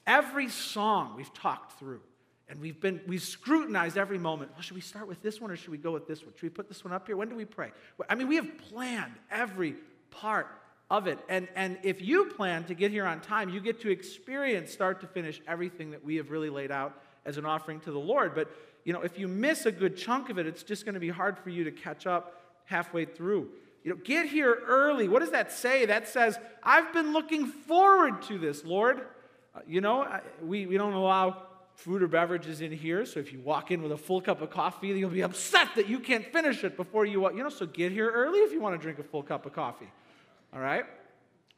Every 0.06 0.48
song 0.48 1.14
we've 1.16 1.32
talked 1.32 1.78
through. 1.78 2.00
And 2.48 2.60
we've 2.60 2.78
been 2.78 3.00
we've 3.06 3.22
scrutinized 3.22 3.96
every 3.96 4.18
moment. 4.18 4.50
Well, 4.52 4.60
should 4.60 4.74
we 4.74 4.82
start 4.82 5.08
with 5.08 5.22
this 5.22 5.40
one 5.40 5.50
or 5.50 5.56
should 5.56 5.70
we 5.70 5.78
go 5.78 5.92
with 5.92 6.06
this 6.06 6.22
one? 6.22 6.34
Should 6.34 6.42
we 6.42 6.50
put 6.50 6.68
this 6.68 6.84
one 6.84 6.92
up 6.92 7.06
here? 7.06 7.16
When 7.16 7.30
do 7.30 7.34
we 7.34 7.46
pray? 7.46 7.70
I 8.10 8.14
mean, 8.14 8.28
we 8.28 8.36
have 8.36 8.58
planned 8.68 9.14
every 9.30 9.74
part 10.12 10.46
of 10.90 11.06
it. 11.06 11.18
And, 11.28 11.48
and 11.56 11.78
if 11.82 12.00
you 12.00 12.26
plan 12.26 12.64
to 12.64 12.74
get 12.74 12.90
here 12.90 13.06
on 13.06 13.20
time, 13.20 13.48
you 13.48 13.60
get 13.60 13.80
to 13.80 13.90
experience 13.90 14.70
start 14.70 15.00
to 15.00 15.06
finish 15.06 15.40
everything 15.48 15.90
that 15.90 16.04
we 16.04 16.16
have 16.16 16.30
really 16.30 16.50
laid 16.50 16.70
out 16.70 17.00
as 17.24 17.38
an 17.38 17.46
offering 17.46 17.80
to 17.80 17.90
the 17.90 17.98
Lord. 17.98 18.34
But 18.34 18.50
you 18.84 18.92
know, 18.92 19.00
if 19.00 19.18
you 19.18 19.28
miss 19.28 19.66
a 19.66 19.72
good 19.72 19.96
chunk 19.96 20.28
of 20.28 20.38
it, 20.38 20.46
it's 20.46 20.62
just 20.62 20.84
going 20.84 20.94
to 20.94 21.00
be 21.00 21.08
hard 21.08 21.38
for 21.38 21.50
you 21.50 21.64
to 21.64 21.70
catch 21.70 22.06
up 22.06 22.40
halfway 22.64 23.04
through. 23.04 23.48
You 23.84 23.92
know, 23.92 24.00
get 24.04 24.26
here 24.26 24.58
early. 24.66 25.08
What 25.08 25.20
does 25.20 25.30
that 25.30 25.50
say? 25.50 25.86
That 25.86 26.08
says, 26.08 26.38
I've 26.62 26.92
been 26.92 27.12
looking 27.12 27.46
forward 27.46 28.22
to 28.22 28.38
this, 28.38 28.64
Lord. 28.64 29.02
Uh, 29.54 29.60
you 29.66 29.80
know, 29.80 30.02
I, 30.02 30.20
we, 30.42 30.66
we 30.66 30.76
don't 30.76 30.92
allow 30.92 31.42
food 31.74 32.02
or 32.02 32.08
beverages 32.08 32.60
in 32.60 32.70
here. 32.70 33.04
So 33.06 33.18
if 33.18 33.32
you 33.32 33.40
walk 33.40 33.70
in 33.70 33.82
with 33.82 33.92
a 33.92 33.96
full 33.96 34.20
cup 34.20 34.40
of 34.42 34.50
coffee, 34.50 34.88
you'll 34.88 35.10
be 35.10 35.22
upset 35.22 35.68
that 35.76 35.88
you 35.88 35.98
can't 35.98 36.24
finish 36.32 36.62
it 36.64 36.76
before 36.76 37.06
you, 37.06 37.28
you 37.30 37.42
know, 37.42 37.48
so 37.48 37.66
get 37.66 37.92
here 37.92 38.10
early 38.10 38.40
if 38.40 38.52
you 38.52 38.60
want 38.60 38.78
to 38.78 38.82
drink 38.82 38.98
a 38.98 39.02
full 39.02 39.22
cup 39.22 39.46
of 39.46 39.52
coffee. 39.52 39.90
All 40.54 40.60
right? 40.60 40.84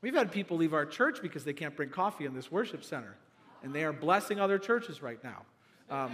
We've 0.01 0.15
had 0.15 0.31
people 0.31 0.57
leave 0.57 0.75
our 0.75 0.87
church 0.87 1.19
because 1.23 1.45
they 1.45 1.53
can't 1.53 1.75
bring 1.75 1.89
coffee 1.89 2.27
in 2.27 2.35
this 2.35 2.53
worship 2.53 2.85
center, 2.85 3.17
and 3.63 3.75
they 3.75 3.85
are 3.85 3.93
blessing 3.93 4.39
other 4.39 4.59
churches 4.59 5.03
right 5.03 5.23
now. 5.25 5.43
Um, 5.91 6.13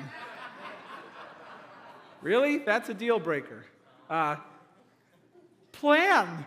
really? 2.22 2.58
That's 2.58 2.88
a 2.88 2.94
deal 2.94 3.18
breaker. 3.18 3.64
Uh, 4.08 4.36
plan. 5.72 6.46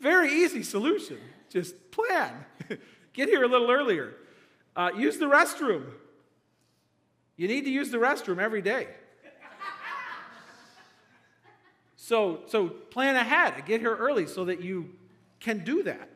Very 0.00 0.32
easy 0.32 0.62
solution. 0.62 1.18
Just 1.50 1.90
plan. 1.90 2.32
Get 3.12 3.28
here 3.28 3.42
a 3.42 3.48
little 3.48 3.70
earlier. 3.70 4.14
Uh, 4.76 4.90
use 4.96 5.18
the 5.18 5.26
restroom. 5.26 5.84
You 7.36 7.48
need 7.48 7.64
to 7.64 7.70
use 7.70 7.90
the 7.90 7.98
restroom 7.98 8.38
every 8.38 8.62
day. 8.62 8.88
So, 12.08 12.40
so 12.46 12.68
plan 12.68 13.16
ahead. 13.16 13.66
Get 13.66 13.82
here 13.82 13.94
early 13.94 14.26
so 14.26 14.46
that 14.46 14.62
you 14.62 14.88
can 15.40 15.62
do 15.62 15.82
that. 15.82 16.08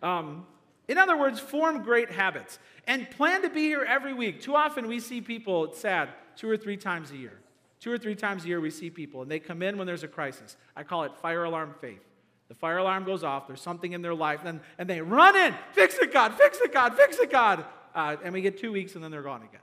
Um, 0.00 0.46
in 0.86 0.98
other 0.98 1.18
words, 1.18 1.40
form 1.40 1.82
great 1.82 2.12
habits 2.12 2.60
and 2.86 3.10
plan 3.10 3.42
to 3.42 3.50
be 3.50 3.62
here 3.62 3.82
every 3.82 4.14
week. 4.14 4.40
Too 4.40 4.54
often 4.54 4.86
we 4.86 5.00
see 5.00 5.20
people, 5.20 5.64
it's 5.64 5.80
sad, 5.80 6.10
two 6.36 6.48
or 6.48 6.56
three 6.56 6.76
times 6.76 7.10
a 7.10 7.16
year. 7.16 7.32
Two 7.80 7.90
or 7.90 7.98
three 7.98 8.14
times 8.14 8.44
a 8.44 8.48
year 8.48 8.60
we 8.60 8.70
see 8.70 8.88
people 8.88 9.20
and 9.20 9.28
they 9.28 9.40
come 9.40 9.62
in 9.62 9.76
when 9.78 9.84
there's 9.84 10.04
a 10.04 10.08
crisis. 10.08 10.56
I 10.76 10.84
call 10.84 11.02
it 11.02 11.12
fire 11.20 11.42
alarm 11.42 11.74
faith. 11.80 12.04
The 12.48 12.54
fire 12.54 12.78
alarm 12.78 13.02
goes 13.02 13.24
off, 13.24 13.48
there's 13.48 13.60
something 13.60 13.94
in 13.94 14.00
their 14.00 14.14
life, 14.14 14.42
and, 14.44 14.60
and 14.78 14.88
they 14.88 15.00
run 15.00 15.34
in, 15.34 15.56
fix 15.72 15.98
it, 15.98 16.12
God, 16.12 16.34
fix 16.34 16.60
it, 16.60 16.72
God, 16.72 16.94
fix 16.94 17.18
it, 17.18 17.32
God. 17.32 17.64
Uh, 17.96 18.14
and 18.22 18.32
we 18.32 18.42
get 18.42 18.60
two 18.60 18.70
weeks 18.70 18.94
and 18.94 19.02
then 19.02 19.10
they're 19.10 19.22
gone 19.22 19.42
again. 19.42 19.60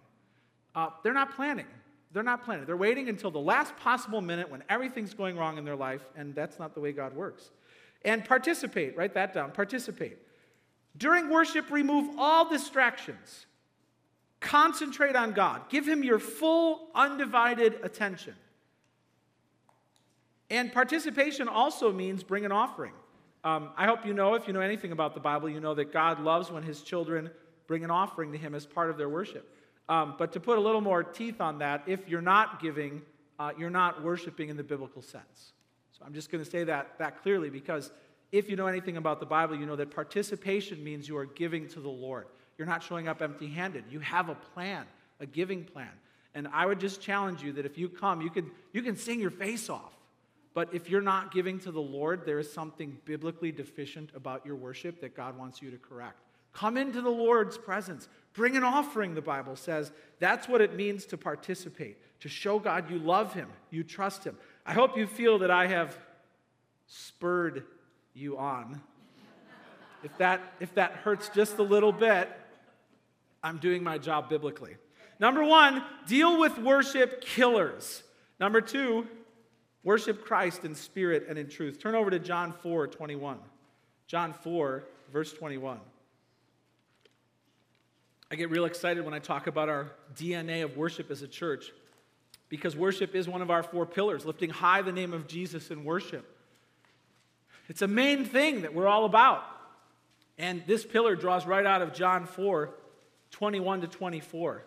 Uh, 0.76 0.90
they're 1.04 1.14
not 1.14 1.38
planning. 1.38 1.68
They're 2.12 2.24
not 2.24 2.44
planning. 2.44 2.66
They're 2.66 2.78
waiting 2.78 3.08
until 3.08 3.30
the 3.30 3.40
last 3.40 3.76
possible 3.78 4.22
minute 4.22 4.50
when 4.50 4.64
everything's 4.68 5.14
going 5.14 5.38
wrong 5.38 5.58
in 5.58 5.66
their 5.66 5.76
life, 5.76 6.02
and 6.16 6.34
that's 6.34 6.58
not 6.58 6.74
the 6.74 6.80
way 6.80 6.92
God 6.92 7.16
works. 7.16 7.52
And 8.04 8.26
participate, 8.26 8.98
write 8.98 9.14
that 9.14 9.34
down, 9.34 9.52
participate. 9.52 10.18
During 10.98 11.30
worship, 11.30 11.70
remove 11.70 12.16
all 12.18 12.50
distractions. 12.50 13.46
Concentrate 14.40 15.16
on 15.16 15.34
God. 15.34 15.70
Give 15.70 15.88
Him 15.88 16.04
your 16.04 16.18
full, 16.18 16.88
undivided 16.96 17.80
attention. 17.84 18.36
And 20.50 20.72
participation 20.72 21.48
also 21.48 21.92
means 21.92 22.24
bring 22.24 22.46
an 22.46 22.52
offering. 22.52 22.94
Um, 23.44 23.70
I 23.78 23.86
hope 23.86 24.06
you 24.06 24.14
know, 24.14 24.34
if 24.34 24.48
you 24.48 24.54
know 24.54 24.62
anything 24.62 24.92
about 24.92 25.14
the 25.14 25.20
Bible, 25.20 25.50
you 25.50 25.60
know 25.60 25.76
that 25.76 25.94
God 25.94 26.20
loves 26.20 26.50
when 26.50 26.64
His 26.64 26.82
children 26.82 27.30
bring 27.68 27.84
an 27.84 27.92
offering 27.92 28.32
to 28.32 28.38
Him 28.38 28.56
as 28.56 28.66
part 28.66 28.90
of 28.90 28.98
their 28.98 29.10
worship. 29.10 29.54
Um, 29.90 30.14
but 30.18 30.32
to 30.34 30.40
put 30.40 30.58
a 30.58 30.62
little 30.62 30.82
more 30.82 31.04
teeth 31.04 31.42
on 31.42 31.60
that, 31.60 31.84
if 31.88 32.08
you're 32.08 32.22
not 32.22 32.62
giving, 32.62 33.02
uh, 33.40 33.52
you're 33.58 33.72
not 33.72 34.04
worshiping 34.04 34.50
in 34.50 34.56
the 34.56 34.64
biblical 34.64 35.02
sense. 35.02 35.54
So 35.92 36.04
I'm 36.06 36.14
just 36.14 36.32
going 36.32 36.44
to 36.44 36.50
say 36.50 36.64
that, 36.66 36.98
that 37.00 37.24
clearly 37.24 37.50
because 37.50 37.92
if 38.32 38.50
you 38.50 38.56
know 38.56 38.68
anything 38.68 38.98
about 38.98 39.20
the 39.20 39.26
Bible, 39.26 39.56
you 39.56 39.66
know 39.66 39.76
that 39.76 39.90
participation 39.90 40.84
means 40.84 41.08
you 41.08 41.18
are 41.18 41.26
giving 41.26 41.68
to 41.70 41.80
the 41.80 41.90
Lord. 41.90 42.28
You're 42.58 42.68
not 42.68 42.84
showing 42.84 43.08
up 43.08 43.22
empty 43.22 43.48
handed. 43.48 43.86
You 43.90 44.00
have 44.00 44.30
a 44.30 44.36
plan, 44.36 44.86
a 45.20 45.26
giving 45.26 45.64
plan. 45.64 45.90
And 46.36 46.48
I 46.54 46.68
would 46.68 46.80
just 46.80 47.02
challenge 47.02 47.42
you 47.42 47.54
that 47.54 47.66
if 47.66 47.78
you 47.78 47.90
come, 47.90 48.22
you 48.22 48.30
can, 48.30 48.52
you 48.72 48.84
can 48.84 48.96
sing 48.96 49.20
your 49.20 49.32
face 49.32 49.70
off. 49.70 49.94
But 50.54 50.74
if 50.74 50.90
you're 50.90 51.02
not 51.02 51.34
giving 51.34 51.60
to 51.62 51.72
the 51.72 51.82
Lord, 51.82 52.26
there 52.26 52.38
is 52.38 52.52
something 52.52 52.98
biblically 53.06 53.52
deficient 53.52 54.12
about 54.16 54.46
your 54.46 54.56
worship 54.56 55.02
that 55.02 55.16
God 55.16 55.38
wants 55.38 55.62
you 55.62 55.72
to 55.72 55.78
correct. 55.78 56.18
Come 56.54 56.78
into 56.78 57.02
the 57.02 57.10
Lord's 57.10 57.58
presence. 57.58 58.08
Bring 58.34 58.56
an 58.56 58.64
offering, 58.64 59.16
the 59.16 59.22
Bible 59.22 59.56
says. 59.56 59.92
That's 60.20 60.48
what 60.48 60.62
it 60.62 60.76
means 60.76 61.06
to 61.08 61.18
participate, 61.18 61.98
to 62.22 62.30
show 62.30 62.60
God 62.60 62.90
you 62.90 63.00
love 63.00 63.34
Him, 63.34 63.50
you 63.70 63.84
trust 63.84 64.24
Him. 64.24 64.38
I 64.66 64.74
hope 64.74 64.98
you 64.98 65.08
feel 65.08 65.40
that 65.40 65.52
I 65.52 65.68
have 65.68 65.98
spurred 66.88 67.66
you 68.14 68.38
on. 68.38 68.82
If 70.04 70.18
that, 70.18 70.42
if 70.60 70.74
that 70.76 70.94
hurts 70.94 71.30
just 71.30 71.58
a 71.58 71.64
little 71.64 71.92
bit, 71.92 72.30
I'm 73.44 73.58
doing 73.58 73.84
my 73.84 73.98
job 73.98 74.30
biblically. 74.30 74.76
Number 75.20 75.44
one, 75.44 75.84
deal 76.08 76.40
with 76.40 76.58
worship 76.58 77.22
killers. 77.22 78.04
Number 78.40 78.62
two, 78.62 79.08
worship 79.84 80.24
Christ 80.24 80.64
in 80.64 80.76
spirit 80.76 81.26
and 81.28 81.38
in 81.38 81.50
truth. 81.50 81.80
Turn 81.80 81.96
over 81.96 82.10
to 82.10 82.20
John 82.20 82.54
4 82.54 82.88
21. 82.88 83.40
John 84.08 84.34
4, 84.34 84.86
verse 85.12 85.34
21. 85.34 85.80
I 88.32 88.36
get 88.36 88.52
real 88.52 88.66
excited 88.66 89.04
when 89.04 89.14
I 89.14 89.20
talk 89.20 89.48
about 89.48 89.70
our 89.70 89.92
DNA 90.16 90.64
of 90.64 90.78
worship 90.78 91.10
as 91.10 91.24
a 91.24 91.28
church 91.28 91.72
because 92.48 92.76
worship 92.76 93.16
is 93.16 93.28
one 93.28 93.42
of 93.42 93.50
our 93.50 93.64
four 93.64 93.86
pillars, 93.86 94.26
lifting 94.26 94.50
high 94.50 94.82
the 94.82 94.92
name 94.92 95.14
of 95.14 95.28
Jesus 95.28 95.72
in 95.72 95.84
worship. 95.84 96.36
It's 97.70 97.82
a 97.82 97.88
main 97.88 98.26
thing 98.26 98.62
that 98.62 98.74
we're 98.74 98.88
all 98.88 99.06
about. 99.06 99.44
And 100.38 100.64
this 100.68 100.86
pillar 100.86 101.16
draws 101.16 101.46
right 101.46 101.66
out 101.66 101.82
of 101.82 101.94
John 101.94 102.26
4 102.26 102.72
21 103.32 103.82
to 103.82 103.88
24. 103.88 104.64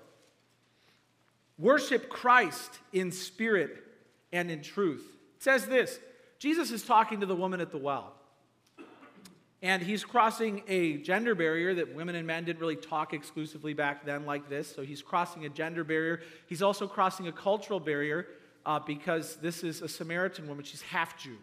Worship 1.59 2.09
Christ 2.09 2.79
in 2.92 3.11
spirit 3.11 3.77
and 4.33 4.51
in 4.51 4.62
truth. 4.62 5.05
It 5.37 5.42
says 5.42 5.66
this 5.66 5.98
Jesus 6.38 6.70
is 6.70 6.85
talking 6.85 7.20
to 7.20 7.27
the 7.27 7.37
woman 7.37 7.61
at 7.61 7.70
the 7.70 7.79
well. 7.79 8.14
And 9.62 9.81
he's 9.81 10.05
crossing 10.05 10.64
a 10.66 10.96
gender 10.98 11.37
barrier 11.37 11.72
that 11.75 11.94
women 11.94 12.16
and 12.16 12.27
men 12.27 12.44
didn't 12.44 12.61
really 12.61 12.77
talk 12.77 13.14
exclusively 13.14 13.75
back 13.75 14.05
then 14.05 14.27
like 14.27 14.48
this. 14.48 14.75
So 14.75 14.83
he's 14.83 15.03
crossing 15.03 15.46
a 15.46 15.48
gender 15.48 15.85
barrier. 15.85 16.20
He's 16.46 16.62
also 16.62 16.88
crossing 16.88 17.29
a 17.29 17.33
cultural 17.33 17.79
barrier 17.79 18.27
uh, 18.66 18.81
because 18.81 19.37
this 19.37 19.62
is 19.62 19.81
a 19.81 19.88
Samaritan 19.88 20.48
woman. 20.48 20.64
She's 20.64 20.83
half 20.83 21.16
Jew. 21.16 21.38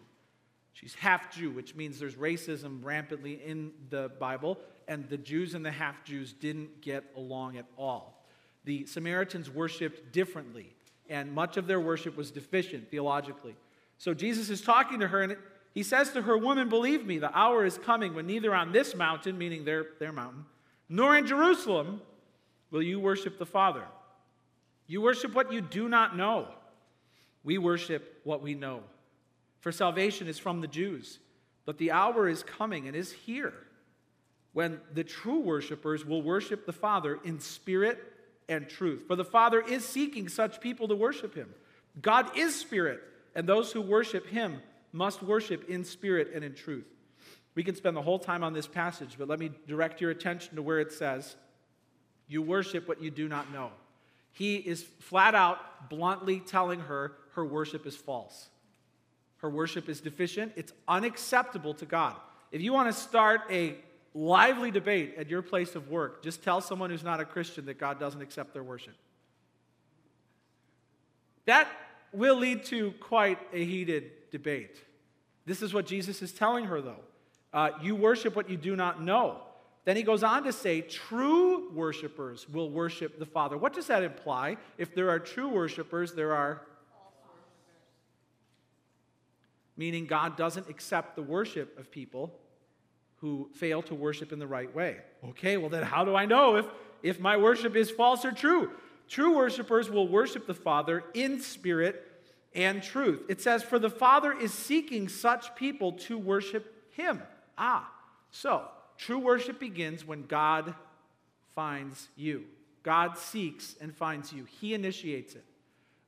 She's 0.74 0.94
half 0.94 1.34
Jew, 1.34 1.50
which 1.50 1.74
means 1.74 1.98
there's 1.98 2.14
racism 2.14 2.84
rampantly 2.84 3.40
in 3.44 3.72
the 3.88 4.10
Bible, 4.18 4.58
and 4.88 5.08
the 5.08 5.18
Jews 5.18 5.54
and 5.54 5.64
the 5.64 5.70
half 5.70 6.04
Jews 6.04 6.32
didn't 6.32 6.80
get 6.80 7.04
along 7.16 7.56
at 7.56 7.66
all. 7.76 8.24
The 8.64 8.86
Samaritans 8.86 9.50
worshiped 9.50 10.12
differently, 10.12 10.74
and 11.08 11.32
much 11.32 11.56
of 11.56 11.66
their 11.66 11.80
worship 11.80 12.16
was 12.16 12.30
deficient 12.30 12.90
theologically. 12.90 13.56
So 13.98 14.14
Jesus 14.14 14.48
is 14.48 14.62
talking 14.62 15.00
to 15.00 15.08
her, 15.08 15.22
and 15.22 15.36
he 15.72 15.82
says 15.82 16.10
to 16.12 16.22
her, 16.22 16.36
Woman, 16.36 16.68
believe 16.68 17.06
me, 17.06 17.18
the 17.18 17.36
hour 17.36 17.64
is 17.64 17.78
coming 17.78 18.14
when 18.14 18.26
neither 18.26 18.54
on 18.54 18.72
this 18.72 18.94
mountain, 18.94 19.38
meaning 19.38 19.64
their, 19.64 19.86
their 19.98 20.12
mountain, 20.12 20.44
nor 20.88 21.16
in 21.16 21.26
Jerusalem 21.26 22.00
will 22.70 22.82
you 22.82 22.98
worship 22.98 23.38
the 23.38 23.46
Father. 23.46 23.84
You 24.86 25.00
worship 25.00 25.34
what 25.34 25.52
you 25.52 25.60
do 25.60 25.88
not 25.88 26.16
know. 26.16 26.48
We 27.44 27.58
worship 27.58 28.20
what 28.24 28.42
we 28.42 28.54
know. 28.54 28.82
For 29.60 29.70
salvation 29.70 30.26
is 30.26 30.38
from 30.38 30.60
the 30.60 30.66
Jews. 30.66 31.20
But 31.64 31.78
the 31.78 31.92
hour 31.92 32.28
is 32.28 32.42
coming 32.42 32.88
and 32.88 32.96
is 32.96 33.12
here 33.12 33.54
when 34.52 34.80
the 34.92 35.04
true 35.04 35.38
worshipers 35.38 36.04
will 36.04 36.22
worship 36.22 36.66
the 36.66 36.72
Father 36.72 37.20
in 37.24 37.38
spirit 37.38 37.98
and 38.48 38.68
truth. 38.68 39.04
For 39.06 39.14
the 39.14 39.24
Father 39.24 39.60
is 39.60 39.84
seeking 39.86 40.28
such 40.28 40.60
people 40.60 40.88
to 40.88 40.96
worship 40.96 41.34
him. 41.34 41.54
God 42.00 42.36
is 42.36 42.58
spirit, 42.58 43.00
and 43.34 43.48
those 43.48 43.70
who 43.70 43.80
worship 43.80 44.26
him 44.26 44.60
must 44.92 45.22
worship 45.22 45.68
in 45.68 45.84
spirit 45.84 46.30
and 46.34 46.44
in 46.44 46.54
truth. 46.54 46.86
We 47.54 47.64
can 47.64 47.74
spend 47.74 47.96
the 47.96 48.02
whole 48.02 48.18
time 48.18 48.44
on 48.44 48.52
this 48.52 48.66
passage, 48.66 49.16
but 49.18 49.28
let 49.28 49.38
me 49.38 49.50
direct 49.66 50.00
your 50.00 50.10
attention 50.10 50.56
to 50.56 50.62
where 50.62 50.80
it 50.80 50.92
says, 50.92 51.36
You 52.28 52.42
worship 52.42 52.88
what 52.88 53.02
you 53.02 53.10
do 53.10 53.28
not 53.28 53.52
know. 53.52 53.70
He 54.32 54.56
is 54.56 54.84
flat 55.00 55.34
out, 55.34 55.88
bluntly 55.90 56.40
telling 56.40 56.80
her 56.80 57.12
her 57.32 57.44
worship 57.44 57.86
is 57.86 57.96
false. 57.96 58.48
Her 59.38 59.50
worship 59.50 59.88
is 59.88 60.00
deficient. 60.00 60.52
It's 60.56 60.72
unacceptable 60.86 61.74
to 61.74 61.86
God. 61.86 62.14
If 62.52 62.60
you 62.60 62.72
want 62.72 62.94
to 62.94 63.00
start 63.00 63.42
a 63.50 63.76
lively 64.14 64.70
debate 64.70 65.14
at 65.16 65.28
your 65.28 65.42
place 65.42 65.74
of 65.74 65.88
work, 65.88 66.22
just 66.22 66.42
tell 66.42 66.60
someone 66.60 66.90
who's 66.90 67.04
not 67.04 67.20
a 67.20 67.24
Christian 67.24 67.66
that 67.66 67.78
God 67.78 67.98
doesn't 67.98 68.20
accept 68.20 68.52
their 68.52 68.62
worship. 68.62 68.94
That 71.46 71.68
will 72.12 72.36
lead 72.36 72.64
to 72.66 72.92
quite 73.00 73.38
a 73.52 73.64
heated 73.64 74.10
debate. 74.30 74.76
This 75.46 75.62
is 75.62 75.74
what 75.74 75.86
Jesus 75.86 76.22
is 76.22 76.32
telling 76.32 76.66
her, 76.66 76.80
though. 76.80 77.00
Uh, 77.52 77.70
you 77.82 77.96
worship 77.96 78.36
what 78.36 78.48
you 78.48 78.56
do 78.56 78.76
not 78.76 79.02
know. 79.02 79.40
Then 79.84 79.96
he 79.96 80.02
goes 80.02 80.22
on 80.22 80.44
to 80.44 80.52
say, 80.52 80.82
true 80.82 81.70
worshipers 81.72 82.48
will 82.48 82.70
worship 82.70 83.18
the 83.18 83.26
Father. 83.26 83.56
What 83.56 83.72
does 83.72 83.86
that 83.86 84.02
imply? 84.02 84.56
If 84.78 84.94
there 84.94 85.10
are 85.10 85.18
true 85.18 85.48
worshipers, 85.48 86.12
there 86.12 86.34
are. 86.34 86.62
Meaning, 89.76 90.06
God 90.06 90.36
doesn't 90.36 90.68
accept 90.68 91.16
the 91.16 91.22
worship 91.22 91.78
of 91.78 91.90
people 91.90 92.38
who 93.16 93.48
fail 93.54 93.82
to 93.82 93.94
worship 93.94 94.32
in 94.32 94.38
the 94.38 94.46
right 94.46 94.72
way. 94.74 94.98
Okay, 95.30 95.56
well, 95.56 95.70
then 95.70 95.82
how 95.82 96.04
do 96.04 96.14
I 96.14 96.26
know 96.26 96.56
if, 96.56 96.66
if 97.02 97.18
my 97.18 97.36
worship 97.36 97.74
is 97.74 97.90
false 97.90 98.24
or 98.24 98.32
true? 98.32 98.70
True 99.08 99.34
worshipers 99.34 99.90
will 99.90 100.06
worship 100.06 100.46
the 100.46 100.54
Father 100.54 101.02
in 101.14 101.40
spirit 101.40 102.06
and 102.54 102.82
truth. 102.82 103.22
It 103.28 103.40
says, 103.40 103.62
For 103.62 103.78
the 103.78 103.90
Father 103.90 104.32
is 104.32 104.52
seeking 104.52 105.08
such 105.08 105.54
people 105.54 105.92
to 105.92 106.18
worship 106.18 106.74
him. 106.90 107.22
Ah, 107.56 107.90
so 108.30 108.64
true 108.98 109.18
worship 109.18 109.58
begins 109.58 110.06
when 110.06 110.24
God 110.24 110.74
finds 111.54 112.08
you. 112.16 112.44
God 112.82 113.16
seeks 113.16 113.76
and 113.80 113.94
finds 113.94 114.32
you, 114.32 114.44
He 114.44 114.74
initiates 114.74 115.34
it. 115.34 115.44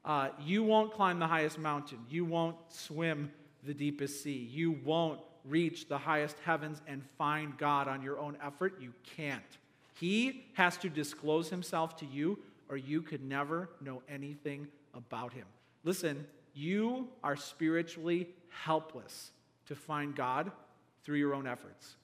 Uh, 0.05 0.31
you 0.45 0.63
won't 0.63 0.93
climb 0.93 1.19
the 1.19 1.27
highest 1.27 1.59
mountain, 1.59 1.99
you 2.09 2.25
won't 2.25 2.57
swim 2.69 3.31
the 3.65 3.75
deepest 3.75 4.23
sea, 4.23 4.49
you 4.51 4.73
won't 4.85 5.21
reach 5.45 5.89
the 5.89 5.99
highest 5.99 6.37
heavens 6.45 6.81
and 6.87 7.03
find 7.19 7.57
God 7.59 7.89
on 7.89 8.03
your 8.03 8.19
own 8.19 8.37
effort. 8.45 8.75
You 8.81 8.93
can't. 9.17 9.43
He 9.95 10.47
has 10.55 10.77
to 10.79 10.89
disclose 10.89 11.49
Himself 11.51 11.97
to 11.97 12.07
you, 12.07 12.39
or 12.69 12.77
you 12.77 13.03
could 13.03 13.23
never 13.23 13.69
know 13.81 14.03
anything 14.09 14.69
about 14.95 15.33
Him. 15.33 15.47
Listen, 15.85 16.27
you 16.55 17.09
are 17.23 17.37
spiritually 17.37 18.29
helpless 18.49 19.31
to 19.67 19.75
find 19.75 20.15
God 20.15 20.53
through 21.05 21.19
your 21.19 21.35
own 21.35 21.47
efforts. 21.47 21.97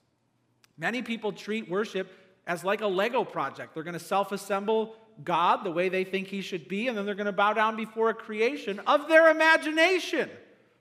Many 0.77 1.01
people 1.01 1.31
treat 1.31 1.69
worship 1.69 2.11
as 2.47 2.63
like 2.63 2.81
a 2.81 2.87
Lego 2.87 3.23
project. 3.23 3.73
They're 3.73 3.83
going 3.83 3.93
to 3.93 3.99
self 3.99 4.31
assemble 4.31 4.95
God 5.23 5.63
the 5.63 5.71
way 5.71 5.89
they 5.89 6.03
think 6.03 6.27
He 6.27 6.41
should 6.41 6.67
be, 6.67 6.87
and 6.87 6.97
then 6.97 7.05
they're 7.05 7.15
going 7.15 7.25
to 7.25 7.31
bow 7.31 7.53
down 7.53 7.75
before 7.75 8.09
a 8.09 8.13
creation 8.13 8.79
of 8.87 9.07
their 9.07 9.29
imagination. 9.29 10.29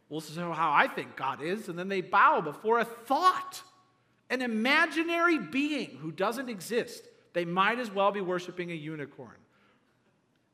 Well, 0.08 0.20
this 0.20 0.30
is 0.30 0.37
how 0.37 0.72
I 0.72 0.87
think 0.88 1.16
God 1.16 1.42
is. 1.42 1.68
And 1.68 1.78
then 1.78 1.88
they 1.88 2.00
bow 2.00 2.40
before 2.40 2.78
a 2.78 2.84
thought, 2.84 3.62
an 4.30 4.40
imaginary 4.40 5.38
being 5.38 5.98
who 6.00 6.11
doesn't 6.11 6.48
exist. 6.48 7.04
They 7.34 7.44
might 7.44 7.78
as 7.78 7.90
well 7.90 8.11
be 8.11 8.22
worshiping 8.22 8.70
a 8.70 8.74
unicorn 8.74 9.37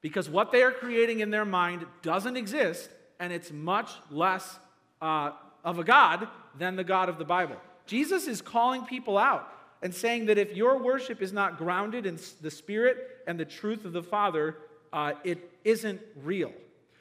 because 0.04 0.28
what 0.28 0.52
they 0.52 0.62
are 0.62 0.70
creating 0.70 1.20
in 1.20 1.30
their 1.30 1.46
mind 1.46 1.86
doesn't 2.02 2.36
exist, 2.36 2.90
and 3.18 3.32
it's 3.32 3.50
much 3.50 3.90
less 4.10 4.58
uh, 5.00 5.30
of 5.64 5.78
a 5.78 5.82
God 5.82 6.28
than 6.58 6.76
the 6.76 6.84
God 6.84 7.08
of 7.08 7.16
the 7.16 7.24
Bible. 7.24 7.56
Jesus 7.86 8.26
is 8.26 8.42
calling 8.42 8.84
people 8.84 9.16
out 9.16 9.50
and 9.80 9.94
saying 9.94 10.26
that 10.26 10.36
if 10.36 10.54
your 10.54 10.76
worship 10.76 11.22
is 11.22 11.32
not 11.32 11.56
grounded 11.56 12.04
in 12.04 12.18
the 12.42 12.50
Spirit 12.50 12.98
and 13.26 13.40
the 13.40 13.46
truth 13.46 13.86
of 13.86 13.94
the 13.94 14.02
Father, 14.02 14.58
uh, 14.92 15.14
it 15.24 15.50
isn't 15.64 16.02
real. 16.22 16.52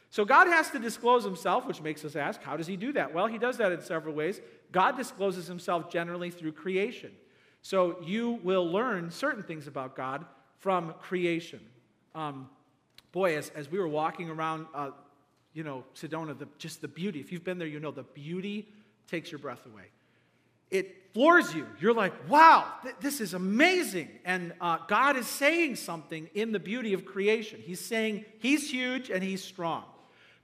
So 0.09 0.23
God 0.23 0.47
has 0.47 0.69
to 0.69 0.79
disclose 0.79 1.25
himself, 1.25 1.67
which 1.67 1.81
makes 1.81 2.05
us 2.05 2.15
ask, 2.15 2.41
how 2.41 2.55
does 2.55 2.67
he 2.67 2.77
do 2.77 2.93
that? 2.93 3.13
Well, 3.13 3.27
he 3.27 3.37
does 3.37 3.57
that 3.57 3.73
in 3.73 3.81
several 3.81 4.15
ways. 4.15 4.39
God 4.71 4.95
discloses 4.95 5.45
himself 5.45 5.91
generally 5.91 6.31
through 6.31 6.53
creation. 6.53 7.11
So 7.63 7.97
you 8.01 8.39
will 8.43 8.65
learn 8.65 9.11
certain 9.11 9.43
things 9.43 9.67
about 9.67 9.93
God 9.93 10.23
from 10.59 10.93
creation. 11.01 11.59
Um, 12.15 12.47
boy, 13.13 13.37
as, 13.37 13.49
as 13.51 13.71
we 13.71 13.79
were 13.79 13.87
walking 13.87 14.29
around, 14.29 14.65
uh, 14.75 14.89
you 15.53 15.63
know, 15.63 15.85
Sedona, 15.95 16.37
the, 16.37 16.47
just 16.57 16.81
the 16.81 16.87
beauty, 16.89 17.21
if 17.21 17.31
you've 17.31 17.45
been 17.45 17.59
there, 17.59 17.67
you 17.67 17.79
know 17.79 17.91
the 17.91 18.03
beauty 18.03 18.67
takes 19.07 19.31
your 19.31 19.39
breath 19.39 19.65
away. 19.65 19.83
It 20.71 21.13
floors 21.13 21.53
you. 21.53 21.67
You're 21.79 21.93
like, 21.93 22.13
wow, 22.27 22.65
th- 22.81 22.95
this 22.99 23.21
is 23.21 23.35
amazing. 23.35 24.09
And 24.25 24.53
uh, 24.59 24.79
God 24.87 25.15
is 25.15 25.27
saying 25.27 25.75
something 25.75 26.27
in 26.33 26.51
the 26.51 26.59
beauty 26.59 26.93
of 26.93 27.05
creation. 27.05 27.61
He's 27.63 27.79
saying 27.79 28.25
he's 28.39 28.69
huge 28.71 29.11
and 29.11 29.23
he's 29.23 29.43
strong. 29.43 29.83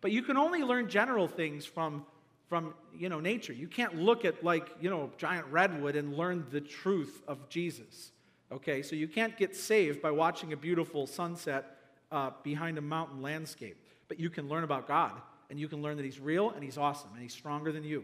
But 0.02 0.12
you 0.12 0.22
can 0.22 0.38
only 0.38 0.62
learn 0.62 0.88
general 0.88 1.28
things 1.28 1.66
from, 1.66 2.06
from 2.48 2.76
you 2.96 3.10
know, 3.10 3.20
nature. 3.20 3.54
You 3.54 3.68
can't 3.68 3.96
look 3.96 4.24
at, 4.24 4.44
like, 4.44 4.70
you 4.80 4.92
know, 4.92 5.10
giant 5.18 5.48
redwood 5.48 5.96
and 5.96 6.16
learn 6.16 6.46
the 6.52 6.62
truth 6.62 7.24
of 7.28 7.50
Jesus. 7.50 8.12
Okay, 8.52 8.84
so 8.84 8.96
you 8.96 9.08
can't 9.08 9.36
get 9.36 9.56
saved 9.56 10.02
by 10.02 10.12
watching 10.12 10.54
a 10.54 10.58
beautiful 10.58 11.08
sunset 11.08 11.79
uh, 12.12 12.32
behind 12.44 12.78
a 12.78 12.82
mountain 12.82 13.22
landscape. 13.22 13.78
But 14.08 14.20
you 14.20 14.30
can 14.30 14.50
learn 14.50 14.64
about 14.64 14.88
God, 14.88 15.14
and 15.50 15.60
you 15.60 15.68
can 15.68 15.82
learn 15.82 15.98
that 15.98 16.06
He's 16.06 16.20
real 16.20 16.50
and 16.52 16.64
He's 16.64 16.78
awesome 16.78 17.12
and 17.14 17.22
He's 17.22 17.34
stronger 17.34 17.72
than 17.72 17.84
you. 17.84 18.04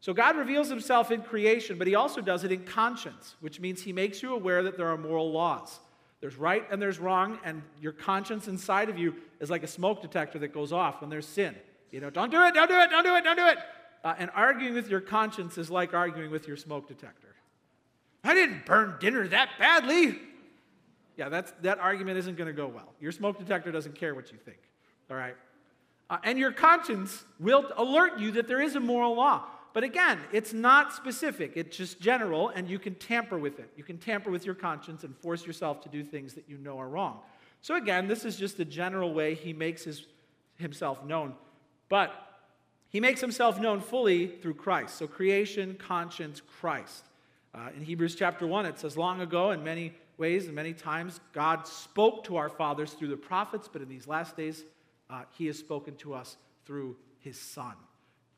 So 0.00 0.14
God 0.14 0.36
reveals 0.36 0.68
Himself 0.68 1.10
in 1.10 1.22
creation, 1.22 1.78
but 1.78 1.86
He 1.86 1.94
also 1.94 2.20
does 2.20 2.44
it 2.44 2.52
in 2.52 2.64
conscience, 2.64 3.36
which 3.40 3.60
means 3.60 3.82
He 3.82 3.92
makes 3.92 4.22
you 4.22 4.34
aware 4.34 4.62
that 4.62 4.76
there 4.76 4.88
are 4.88 4.98
moral 4.98 5.30
laws. 5.30 5.80
There's 6.20 6.36
right 6.36 6.66
and 6.70 6.80
there's 6.80 6.98
wrong, 6.98 7.38
and 7.44 7.62
your 7.80 7.92
conscience 7.92 8.46
inside 8.48 8.90
of 8.90 8.98
you 8.98 9.14
is 9.40 9.50
like 9.50 9.62
a 9.62 9.66
smoke 9.66 10.02
detector 10.02 10.38
that 10.40 10.52
goes 10.52 10.72
off 10.72 11.00
when 11.00 11.08
there's 11.08 11.26
sin. 11.26 11.54
You 11.90 12.00
know, 12.00 12.10
don't 12.10 12.30
do 12.30 12.42
it, 12.42 12.54
don't 12.54 12.68
do 12.68 12.78
it, 12.78 12.90
don't 12.90 13.04
do 13.04 13.14
it, 13.14 13.24
don't 13.24 13.36
do 13.36 13.46
it. 13.46 13.58
Uh, 14.04 14.14
and 14.18 14.30
arguing 14.34 14.74
with 14.74 14.88
your 14.88 15.00
conscience 15.00 15.58
is 15.58 15.70
like 15.70 15.92
arguing 15.92 16.30
with 16.30 16.46
your 16.46 16.56
smoke 16.56 16.88
detector. 16.88 17.34
I 18.22 18.34
didn't 18.34 18.66
burn 18.66 18.96
dinner 19.00 19.26
that 19.28 19.50
badly. 19.58 20.18
Yeah, 21.20 21.28
that's, 21.28 21.52
that 21.60 21.78
argument 21.78 22.16
isn't 22.16 22.38
going 22.38 22.46
to 22.46 22.54
go 22.54 22.66
well. 22.66 22.94
Your 22.98 23.12
smoke 23.12 23.38
detector 23.38 23.70
doesn't 23.70 23.94
care 23.94 24.14
what 24.14 24.32
you 24.32 24.38
think, 24.38 24.56
all 25.10 25.18
right? 25.18 25.36
Uh, 26.08 26.16
and 26.24 26.38
your 26.38 26.50
conscience 26.50 27.26
will 27.38 27.70
alert 27.76 28.18
you 28.18 28.30
that 28.30 28.48
there 28.48 28.62
is 28.62 28.74
a 28.74 28.80
moral 28.80 29.16
law. 29.16 29.44
But 29.74 29.84
again, 29.84 30.18
it's 30.32 30.54
not 30.54 30.94
specific, 30.94 31.52
it's 31.56 31.76
just 31.76 32.00
general, 32.00 32.48
and 32.48 32.70
you 32.70 32.78
can 32.78 32.94
tamper 32.94 33.38
with 33.38 33.58
it. 33.58 33.70
You 33.76 33.84
can 33.84 33.98
tamper 33.98 34.30
with 34.30 34.46
your 34.46 34.54
conscience 34.54 35.04
and 35.04 35.14
force 35.14 35.44
yourself 35.44 35.82
to 35.82 35.90
do 35.90 36.02
things 36.02 36.32
that 36.32 36.48
you 36.48 36.56
know 36.56 36.80
are 36.80 36.88
wrong. 36.88 37.18
So 37.60 37.74
again, 37.74 38.08
this 38.08 38.24
is 38.24 38.36
just 38.36 38.56
the 38.56 38.64
general 38.64 39.12
way 39.12 39.34
he 39.34 39.52
makes 39.52 39.84
his, 39.84 40.06
himself 40.56 41.04
known. 41.04 41.34
But 41.90 42.14
he 42.88 42.98
makes 42.98 43.20
himself 43.20 43.60
known 43.60 43.82
fully 43.82 44.26
through 44.26 44.54
Christ. 44.54 44.96
So 44.96 45.06
creation, 45.06 45.76
conscience, 45.78 46.40
Christ. 46.60 47.04
Uh, 47.54 47.68
in 47.76 47.84
Hebrews 47.84 48.14
chapter 48.14 48.46
1, 48.46 48.64
it 48.64 48.78
says, 48.78 48.96
Long 48.96 49.20
ago, 49.20 49.50
in 49.50 49.62
many 49.62 49.92
ways 50.20 50.46
and 50.46 50.54
many 50.54 50.72
times, 50.72 51.18
God 51.32 51.66
spoke 51.66 52.22
to 52.24 52.36
our 52.36 52.48
fathers 52.48 52.92
through 52.92 53.08
the 53.08 53.16
prophets, 53.16 53.68
but 53.72 53.82
in 53.82 53.88
these 53.88 54.06
last 54.06 54.36
days, 54.36 54.62
uh, 55.08 55.22
he 55.36 55.46
has 55.46 55.58
spoken 55.58 55.96
to 55.96 56.14
us 56.14 56.36
through 56.64 56.96
his 57.18 57.40
Son. 57.40 57.74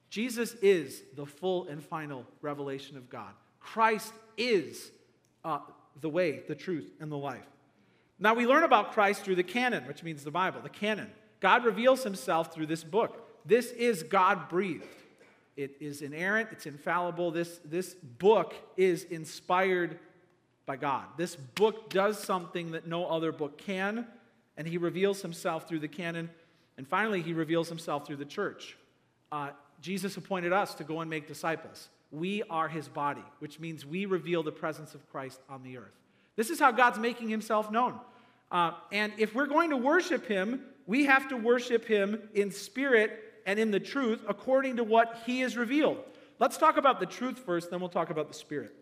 Jesus 0.09 0.55
is 0.62 1.03
the 1.16 1.27
full 1.27 1.66
and 1.68 1.83
final 1.83 2.25
revelation 2.40 2.97
of 2.97 3.11
God. 3.11 3.33
Christ 3.61 4.14
is 4.38 4.90
uh, 5.45 5.59
the 6.01 6.09
way, 6.09 6.42
the 6.49 6.55
truth, 6.55 6.90
and 7.01 7.11
the 7.11 7.16
life. 7.16 7.47
Now 8.18 8.35
we 8.35 8.47
learn 8.47 8.62
about 8.62 8.92
Christ 8.92 9.23
through 9.23 9.37
the 9.37 9.42
canon, 9.42 9.87
which 9.87 10.03
means 10.03 10.23
the 10.23 10.31
Bible, 10.31 10.61
the 10.62 10.68
canon. 10.68 11.11
God 11.40 11.64
reveals 11.64 12.05
himself 12.05 12.55
through 12.55 12.66
this 12.66 12.85
book. 12.85 13.29
This 13.45 13.73
is 13.73 14.05
God 14.05 14.49
breathed. 14.49 14.87
It 15.57 15.77
is 15.81 16.01
inerrant, 16.01 16.49
it's 16.53 16.66
infallible. 16.66 17.31
This, 17.31 17.61
this 17.64 17.95
book 17.95 18.55
is 18.77 19.05
inspired 19.05 19.99
by 20.66 20.77
God. 20.77 21.05
This 21.16 21.37
book 21.37 21.90
does 21.90 22.18
something 22.18 22.72
that 22.72 22.87
no 22.87 23.07
other 23.07 23.33
book 23.33 23.59
can, 23.59 24.07
and 24.57 24.66
he 24.66 24.79
reveals 24.79 25.22
himself 25.22 25.68
through 25.68 25.81
the 25.81 25.88
canon. 25.88 26.31
And 26.77 26.87
finally, 26.87 27.22
he 27.22 27.33
reveals 27.33 27.68
himself 27.68 28.07
through 28.07 28.16
the 28.16 28.25
church. 28.25 28.77
Uh, 29.31 29.51
Jesus 29.81 30.16
appointed 30.16 30.53
us 30.53 30.75
to 30.75 30.85
go 30.85 31.01
and 31.01 31.11
make 31.11 31.27
disciples. 31.27 31.88
We 32.11 32.42
are 32.44 32.68
his 32.68 32.88
body, 32.88 33.25
which 33.40 33.59
means 33.59 33.85
we 33.85 34.07
reveal 34.07 34.42
the 34.42 34.53
presence 34.53 34.94
of 34.94 35.11
Christ 35.11 35.40
on 35.48 35.62
the 35.62 35.79
earth. 35.79 35.96
This 36.37 36.51
is 36.51 36.61
how 36.61 36.70
God's 36.70 36.98
making 36.98 37.29
himself 37.29 37.70
known. 37.70 37.98
Uh, 38.51 38.72
and 38.92 39.12
if 39.18 39.35
we're 39.35 39.46
going 39.46 39.70
to 39.70 39.77
worship 39.77 40.27
him, 40.27 40.62
we 40.87 41.07
have 41.07 41.29
to 41.29 41.37
worship 41.37 41.85
him 41.85 42.29
in 42.35 42.51
spirit 42.51 43.18
and 43.46 43.59
in 43.59 43.70
the 43.70 43.81
truth 43.81 44.22
according 44.29 44.77
to 44.77 44.85
what 44.85 45.22
he 45.27 45.40
has 45.40 45.57
revealed. 45.57 45.98
Let's 46.38 46.59
talk 46.59 46.77
about 46.77 47.01
the 47.01 47.07
truth 47.07 47.38
first, 47.38 47.70
then 47.70 47.81
we'll 47.81 47.88
talk 47.88 48.11
about 48.11 48.29
the 48.29 48.35
spirit. 48.35 48.75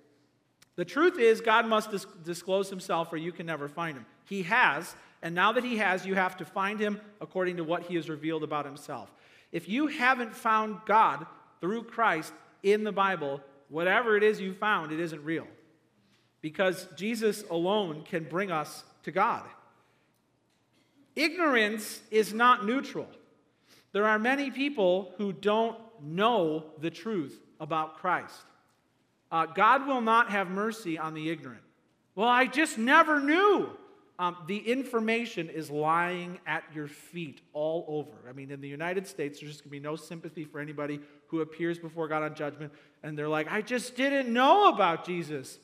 The 0.80 0.86
truth 0.86 1.18
is, 1.18 1.42
God 1.42 1.66
must 1.66 1.90
dis- 1.90 2.06
disclose 2.24 2.70
himself 2.70 3.12
or 3.12 3.18
you 3.18 3.32
can 3.32 3.44
never 3.44 3.68
find 3.68 3.98
him. 3.98 4.06
He 4.24 4.44
has, 4.44 4.96
and 5.20 5.34
now 5.34 5.52
that 5.52 5.62
he 5.62 5.76
has, 5.76 6.06
you 6.06 6.14
have 6.14 6.38
to 6.38 6.46
find 6.46 6.80
him 6.80 6.98
according 7.20 7.58
to 7.58 7.64
what 7.64 7.82
he 7.82 7.96
has 7.96 8.08
revealed 8.08 8.42
about 8.42 8.64
himself. 8.64 9.12
If 9.52 9.68
you 9.68 9.88
haven't 9.88 10.34
found 10.34 10.78
God 10.86 11.26
through 11.60 11.82
Christ 11.82 12.32
in 12.62 12.82
the 12.82 12.92
Bible, 12.92 13.42
whatever 13.68 14.16
it 14.16 14.22
is 14.22 14.40
you 14.40 14.54
found, 14.54 14.90
it 14.90 15.00
isn't 15.00 15.22
real. 15.22 15.46
Because 16.40 16.88
Jesus 16.96 17.44
alone 17.50 18.02
can 18.08 18.24
bring 18.24 18.50
us 18.50 18.82
to 19.02 19.10
God. 19.10 19.44
Ignorance 21.14 22.00
is 22.10 22.32
not 22.32 22.64
neutral. 22.64 23.08
There 23.92 24.06
are 24.06 24.18
many 24.18 24.50
people 24.50 25.12
who 25.18 25.34
don't 25.34 25.76
know 26.02 26.64
the 26.80 26.90
truth 26.90 27.38
about 27.60 27.98
Christ. 27.98 28.46
Uh, 29.30 29.46
God 29.46 29.86
will 29.86 30.00
not 30.00 30.30
have 30.30 30.50
mercy 30.50 30.98
on 30.98 31.14
the 31.14 31.30
ignorant. 31.30 31.62
Well, 32.14 32.28
I 32.28 32.46
just 32.46 32.78
never 32.78 33.20
knew. 33.20 33.70
Um, 34.18 34.36
the 34.46 34.58
information 34.58 35.48
is 35.48 35.70
lying 35.70 36.40
at 36.46 36.64
your 36.74 36.88
feet 36.88 37.40
all 37.54 37.86
over. 37.88 38.28
I 38.28 38.32
mean, 38.32 38.50
in 38.50 38.60
the 38.60 38.68
United 38.68 39.06
States, 39.06 39.40
there's 39.40 39.52
just 39.52 39.64
going 39.64 39.70
to 39.70 39.80
be 39.80 39.80
no 39.80 39.96
sympathy 39.96 40.44
for 40.44 40.60
anybody 40.60 41.00
who 41.28 41.40
appears 41.40 41.78
before 41.78 42.06
God 42.06 42.22
on 42.22 42.34
judgment 42.34 42.70
and 43.02 43.16
they're 43.16 43.28
like, 43.28 43.50
I 43.50 43.62
just 43.62 43.96
didn't 43.96 44.30
know 44.30 44.68
about 44.68 45.06
Jesus. 45.06 45.58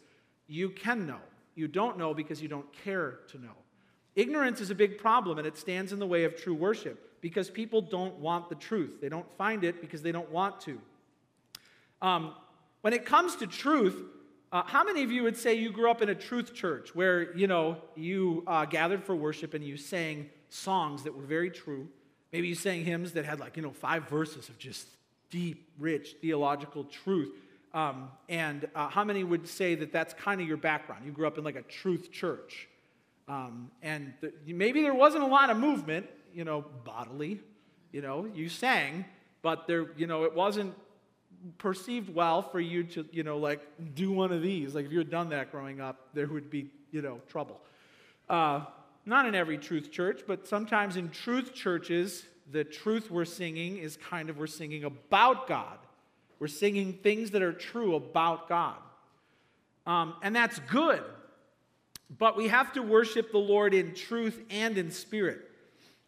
You 0.47 0.71
can 0.71 1.07
know. 1.07 1.21
You 1.55 1.69
don't 1.69 1.99
know 1.99 2.15
because 2.15 2.41
you 2.41 2.49
don't 2.49 2.73
care 2.85 3.19
to 3.29 3.39
know. 3.39 3.53
Ignorance 4.15 4.63
is 4.63 4.71
a 4.71 4.75
big 4.75 4.97
problem 4.97 5.37
and 5.37 5.47
it 5.47 5.59
stands 5.59 5.93
in 5.93 5.99
the 5.99 6.07
way 6.07 6.25
of 6.25 6.35
true 6.35 6.55
worship 6.55 7.21
because 7.21 7.51
people 7.51 7.83
don't 7.83 8.15
want 8.21 8.49
the 8.49 8.55
truth. 8.55 9.03
They 9.03 9.11
don't 9.11 9.31
find 9.37 9.65
it 9.65 9.83
because 9.83 10.01
they 10.01 10.13
don't 10.13 10.31
want 10.31 10.61
to. 10.63 10.81
Um, 12.01 12.33
when 12.87 12.93
it 12.93 13.05
comes 13.05 13.35
to 13.35 13.49
truth, 13.49 14.01
uh, 14.53 14.63
how 14.65 14.85
many 14.85 15.03
of 15.03 15.11
you 15.11 15.25
would 15.25 15.37
say 15.37 15.55
you 15.55 15.73
grew 15.73 15.91
up 15.91 16.03
in 16.03 16.09
a 16.09 16.15
truth 16.15 16.55
church 16.55 16.95
where, 16.95 17.37
you 17.37 17.49
know, 17.49 17.79
you 17.97 18.45
uh, 18.47 18.65
gathered 18.65 19.03
for 19.03 19.17
worship 19.17 19.55
and 19.55 19.65
you 19.65 19.77
sang 19.77 20.31
songs 20.51 21.03
that 21.03 21.13
were 21.13 21.25
very 21.25 21.51
true? 21.51 21.89
Maybe 22.33 22.47
you 22.47 22.55
sang 22.55 22.85
hymns 22.85 23.11
that 23.15 23.25
had 23.25 23.41
like, 23.41 23.57
you 23.57 23.63
know, 23.65 23.73
five 23.73 24.09
verses 24.09 24.49
of 24.49 24.57
just 24.57 24.87
deep, 25.31 25.69
rich 25.81 26.15
theological 26.21 26.85
truth. 26.85 27.33
Um, 27.75 28.09
and 28.29 28.69
uh, 28.77 28.87
how 28.87 29.03
many 29.03 29.25
would 29.25 29.49
say 29.49 29.75
that 29.75 29.91
that's 29.91 30.15
kind 30.15 30.41
of 30.41 30.47
your 30.47 30.57
background? 30.57 31.05
You 31.05 31.11
grew 31.11 31.27
up 31.27 31.39
in 31.39 31.43
like 31.43 31.57
a 31.57 31.63
truth 31.63 32.13
church. 32.13 32.69
Um, 33.27 33.73
and 33.83 34.15
maybe 34.47 34.83
there 34.83 34.95
wasn't 34.95 35.25
a 35.25 35.27
lot 35.27 35.51
of 35.51 35.57
movement, 35.57 36.07
you 36.33 36.45
know, 36.45 36.65
bodily. 36.85 37.41
You 37.91 38.03
know, 38.03 38.29
you 38.33 38.49
sang, 38.49 39.07
but 39.43 39.67
there, 39.67 39.89
you 39.97 40.07
know, 40.07 40.23
it 40.23 40.37
wasn't 40.37 40.73
perceived 41.59 42.15
well 42.15 42.43
for 42.43 42.61
you 42.61 42.85
to, 42.85 43.07
you 43.13 43.23
know, 43.23 43.39
like 43.39 43.61
do 43.95 44.13
one 44.13 44.33
of 44.33 44.43
these. 44.43 44.75
Like 44.75 44.87
if 44.87 44.93
you 44.93 44.99
had 44.99 45.11
done 45.11 45.31
that 45.31 45.51
growing 45.51 45.81
up, 45.81 46.09
there 46.15 46.27
would 46.27 46.51
be, 46.51 46.71
you 46.91 47.03
know, 47.03 47.21
trouble. 47.29 47.61
Uh, 48.29 48.65
not 49.05 49.27
in 49.27 49.35
every 49.35 49.59
truth 49.59 49.93
church, 49.93 50.23
but 50.27 50.47
sometimes 50.49 50.97
in 50.97 51.11
truth 51.11 51.55
churches, 51.55 52.25
the 52.51 52.65
truth 52.65 53.11
we're 53.11 53.25
singing 53.25 53.79
is 53.79 53.97
kind 53.97 54.31
of 54.31 54.39
we're 54.39 54.47
singing 54.47 54.85
about 54.85 55.47
God. 55.47 55.79
We're 56.39 56.49
singing 56.49 56.93
things 56.93 57.31
that 57.31 57.43
are 57.43 57.53
true 57.53 57.95
about 57.95 58.49
God. 58.49 58.77
Um, 59.87 60.15
and 60.23 60.35
that's 60.35 60.59
good. 60.61 61.03
But 62.19 62.37
we 62.37 62.49
have 62.49 62.73
to 62.75 62.83
worship 62.83 63.33
the 63.33 63.39
Lord 63.39 63.75
in 63.75 63.95
truth 63.95 64.41
and 64.51 64.77
in 64.77 64.91
spirit, 64.91 65.41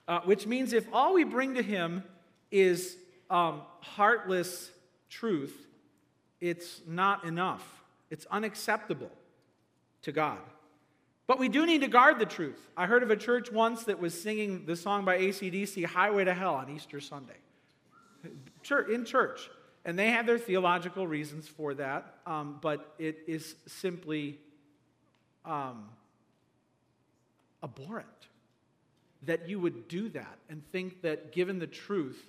uh, 0.06 0.20
which 0.20 0.46
means 0.46 0.72
if 0.72 0.86
all 0.92 1.14
we 1.14 1.24
bring 1.24 1.54
to 1.54 1.62
Him 1.62 2.04
is 2.50 2.96
um, 3.30 3.62
heartless 3.80 4.70
truth, 5.08 5.66
it's 6.40 6.80
not 6.86 7.24
enough. 7.24 7.82
It's 8.10 8.26
unacceptable 8.30 9.10
to 10.02 10.12
God. 10.12 10.38
But 11.26 11.38
we 11.38 11.48
do 11.48 11.66
need 11.66 11.82
to 11.82 11.88
guard 11.88 12.18
the 12.18 12.26
truth. 12.26 12.58
I 12.76 12.86
heard 12.86 13.02
of 13.02 13.10
a 13.10 13.16
church 13.16 13.52
once 13.52 13.84
that 13.84 14.00
was 14.00 14.18
singing 14.18 14.64
the 14.64 14.76
song 14.76 15.04
by 15.04 15.18
ACDC, 15.18 15.84
Highway 15.84 16.24
to 16.24 16.32
Hell, 16.32 16.54
on 16.54 16.70
Easter 16.70 17.00
Sunday. 17.00 17.36
In 18.24 19.04
church. 19.04 19.50
And 19.84 19.98
they 19.98 20.10
had 20.10 20.26
their 20.26 20.38
theological 20.38 21.06
reasons 21.06 21.46
for 21.46 21.74
that, 21.74 22.14
um, 22.26 22.58
but 22.60 22.94
it 22.98 23.18
is 23.26 23.56
simply 23.66 24.38
um, 25.44 25.84
abhorrent 27.62 28.06
that 29.22 29.48
you 29.48 29.58
would 29.58 29.88
do 29.88 30.08
that 30.10 30.38
and 30.48 30.62
think 30.72 31.02
that 31.02 31.32
given 31.32 31.58
the 31.58 31.66
truth 31.66 32.22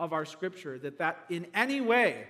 of 0.00 0.12
our 0.12 0.24
scripture 0.24 0.78
that 0.78 0.98
that 0.98 1.24
in 1.28 1.46
any 1.54 1.80
way 1.80 2.24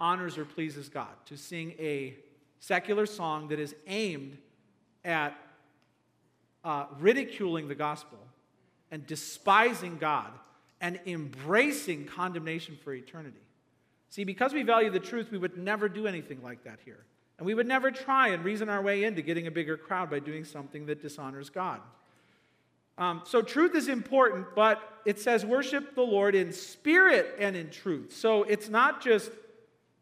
honors 0.00 0.38
or 0.38 0.44
pleases 0.44 0.88
God 0.88 1.08
to 1.26 1.36
sing 1.36 1.74
a 1.78 2.14
secular 2.60 3.04
song 3.04 3.48
that 3.48 3.58
is 3.58 3.74
aimed 3.86 4.38
at 5.04 5.36
uh, 6.64 6.86
ridiculing 6.98 7.68
the 7.68 7.74
gospel 7.74 8.18
and 8.90 9.06
despising 9.06 9.98
God 9.98 10.30
and 10.80 11.00
embracing 11.06 12.06
condemnation 12.06 12.78
for 12.82 12.94
eternity. 12.94 13.40
See, 14.08 14.24
because 14.24 14.52
we 14.52 14.62
value 14.62 14.90
the 14.90 15.00
truth, 15.00 15.30
we 15.30 15.38
would 15.38 15.58
never 15.58 15.88
do 15.88 16.06
anything 16.06 16.42
like 16.42 16.64
that 16.64 16.78
here. 16.84 17.04
And 17.38 17.46
we 17.46 17.54
would 17.54 17.66
never 17.66 17.90
try 17.90 18.28
and 18.28 18.44
reason 18.44 18.68
our 18.68 18.80
way 18.80 19.04
into 19.04 19.20
getting 19.20 19.46
a 19.46 19.50
bigger 19.50 19.76
crowd 19.76 20.10
by 20.10 20.20
doing 20.20 20.44
something 20.44 20.86
that 20.86 21.02
dishonors 21.02 21.50
God. 21.50 21.80
Um, 22.98 23.22
so, 23.24 23.42
truth 23.42 23.74
is 23.74 23.88
important, 23.88 24.46
but 24.54 25.00
it 25.04 25.18
says 25.18 25.44
worship 25.44 25.94
the 25.94 26.02
Lord 26.02 26.34
in 26.34 26.52
spirit 26.52 27.34
and 27.38 27.54
in 27.54 27.70
truth. 27.70 28.14
So, 28.16 28.42
it's 28.44 28.68
not 28.68 29.02
just 29.02 29.30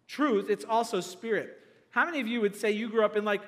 truth, 0.07 0.49
it's 0.49 0.65
also 0.65 1.01
spirit. 1.01 1.59
How 1.91 2.05
many 2.05 2.21
of 2.21 2.27
you 2.27 2.41
would 2.41 2.55
say 2.55 2.71
you 2.71 2.89
grew 2.89 3.05
up 3.05 3.17
in 3.17 3.25
like 3.25 3.43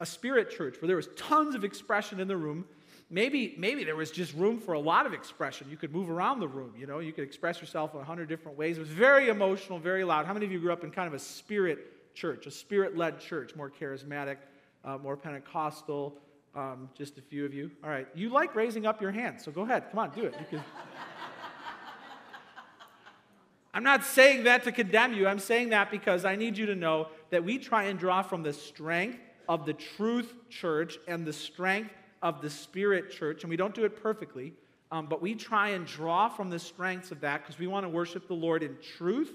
a 0.00 0.06
spirit 0.06 0.50
church 0.50 0.80
where 0.80 0.86
there 0.86 0.96
was 0.96 1.08
tons 1.16 1.54
of 1.54 1.64
expression 1.64 2.20
in 2.20 2.28
the 2.28 2.36
room? 2.36 2.64
Maybe, 3.10 3.54
maybe 3.56 3.84
there 3.84 3.96
was 3.96 4.10
just 4.10 4.34
room 4.34 4.58
for 4.58 4.74
a 4.74 4.78
lot 4.78 5.06
of 5.06 5.14
expression. 5.14 5.68
You 5.70 5.78
could 5.78 5.92
move 5.92 6.10
around 6.10 6.40
the 6.40 6.48
room, 6.48 6.74
you 6.76 6.86
know, 6.86 6.98
you 6.98 7.12
could 7.12 7.24
express 7.24 7.60
yourself 7.60 7.94
in 7.94 8.00
a 8.00 8.04
hundred 8.04 8.28
different 8.28 8.58
ways. 8.58 8.76
It 8.76 8.80
was 8.80 8.90
very 8.90 9.28
emotional, 9.28 9.78
very 9.78 10.04
loud. 10.04 10.26
How 10.26 10.34
many 10.34 10.46
of 10.46 10.52
you 10.52 10.58
grew 10.58 10.72
up 10.72 10.84
in 10.84 10.90
kind 10.90 11.08
of 11.08 11.14
a 11.14 11.18
spirit 11.18 12.14
church, 12.14 12.46
a 12.46 12.50
spirit 12.50 12.96
led 12.96 13.18
church, 13.18 13.54
more 13.54 13.70
charismatic, 13.70 14.36
uh, 14.84 14.98
more 14.98 15.16
Pentecostal? 15.16 16.18
Um, 16.58 16.88
just 16.92 17.18
a 17.18 17.22
few 17.22 17.44
of 17.44 17.54
you. 17.54 17.70
All 17.84 17.90
right. 17.90 18.08
You 18.16 18.30
like 18.30 18.56
raising 18.56 18.84
up 18.84 19.00
your 19.00 19.12
hand, 19.12 19.40
so 19.40 19.52
go 19.52 19.62
ahead. 19.62 19.84
Come 19.90 20.00
on, 20.00 20.10
do 20.10 20.24
it. 20.24 20.34
Can... 20.50 20.60
I'm 23.74 23.84
not 23.84 24.02
saying 24.02 24.42
that 24.42 24.64
to 24.64 24.72
condemn 24.72 25.12
you. 25.12 25.28
I'm 25.28 25.38
saying 25.38 25.68
that 25.68 25.88
because 25.88 26.24
I 26.24 26.34
need 26.34 26.58
you 26.58 26.66
to 26.66 26.74
know 26.74 27.10
that 27.30 27.44
we 27.44 27.58
try 27.58 27.84
and 27.84 27.96
draw 27.96 28.22
from 28.22 28.42
the 28.42 28.52
strength 28.52 29.20
of 29.48 29.66
the 29.66 29.72
truth 29.72 30.34
church 30.50 30.98
and 31.06 31.24
the 31.24 31.32
strength 31.32 31.92
of 32.22 32.40
the 32.40 32.50
spirit 32.50 33.12
church, 33.12 33.44
and 33.44 33.50
we 33.50 33.56
don't 33.56 33.74
do 33.74 33.84
it 33.84 34.02
perfectly, 34.02 34.52
um, 34.90 35.06
but 35.06 35.22
we 35.22 35.36
try 35.36 35.68
and 35.68 35.86
draw 35.86 36.28
from 36.28 36.50
the 36.50 36.58
strengths 36.58 37.12
of 37.12 37.20
that 37.20 37.42
because 37.42 37.60
we 37.60 37.68
want 37.68 37.84
to 37.84 37.88
worship 37.88 38.26
the 38.26 38.34
Lord 38.34 38.64
in 38.64 38.76
truth 38.96 39.30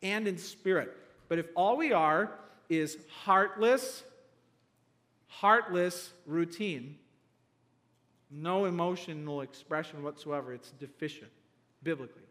and 0.00 0.28
in 0.28 0.38
spirit. 0.38 0.96
But 1.28 1.40
if 1.40 1.46
all 1.56 1.76
we 1.76 1.92
are 1.92 2.38
is 2.68 2.98
heartless, 3.24 4.04
heartless 5.40 6.12
routine, 6.26 6.96
no 8.30 8.66
emotional 8.66 9.40
expression 9.40 10.02
whatsoever. 10.02 10.52
It's 10.52 10.72
deficient 10.72 11.30
biblically. 11.82 12.22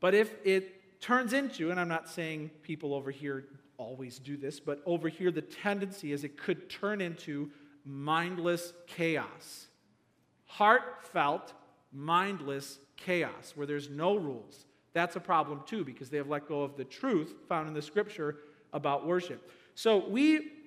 But 0.00 0.14
if 0.14 0.34
it 0.44 1.00
turns 1.00 1.32
into, 1.32 1.70
and 1.70 1.80
I'm 1.80 1.88
not 1.88 2.08
saying 2.08 2.50
people 2.62 2.94
over 2.94 3.10
here 3.10 3.46
always 3.78 4.18
do 4.18 4.36
this, 4.36 4.60
but 4.60 4.82
over 4.84 5.08
here 5.08 5.30
the 5.30 5.42
tendency 5.42 6.12
is 6.12 6.22
it 6.22 6.36
could 6.36 6.68
turn 6.68 7.00
into 7.00 7.50
mindless 7.84 8.74
chaos. 8.86 9.68
Heartfelt, 10.44 11.54
mindless 11.92 12.78
chaos 12.96 13.52
where 13.54 13.66
there's 13.66 13.88
no 13.88 14.16
rules. 14.16 14.66
That's 14.92 15.16
a 15.16 15.20
problem 15.20 15.62
too 15.66 15.84
because 15.84 16.10
they 16.10 16.18
have 16.18 16.28
let 16.28 16.46
go 16.46 16.62
of 16.62 16.76
the 16.76 16.84
truth 16.84 17.34
found 17.48 17.66
in 17.68 17.74
the 17.74 17.82
scripture 17.82 18.36
about 18.72 19.06
worship. 19.06 19.50
So 19.74 20.06
we 20.06 20.59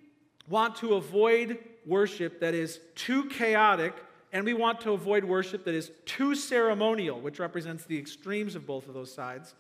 want 0.48 0.76
to 0.78 0.96
avoid 0.96 1.60
worship 1.86 2.40
that 2.40 2.54
is 2.54 2.80
too 2.96 3.26
chaotic, 3.26 3.94
and 4.32 4.46
we 4.46 4.54
want 4.54 4.82
to 4.82 4.92
avoid 4.92 5.24
worship 5.24 5.66
that 5.66 5.76
is 5.76 5.92
too 6.06 6.36
ceremonial, 6.36 7.20
which 7.20 7.40
represents 7.40 7.86
the 7.86 7.98
extremes 7.98 8.56
of 8.56 8.66
both 8.66 8.88
of 8.88 8.94
those 8.94 9.14
sides, 9.14 9.54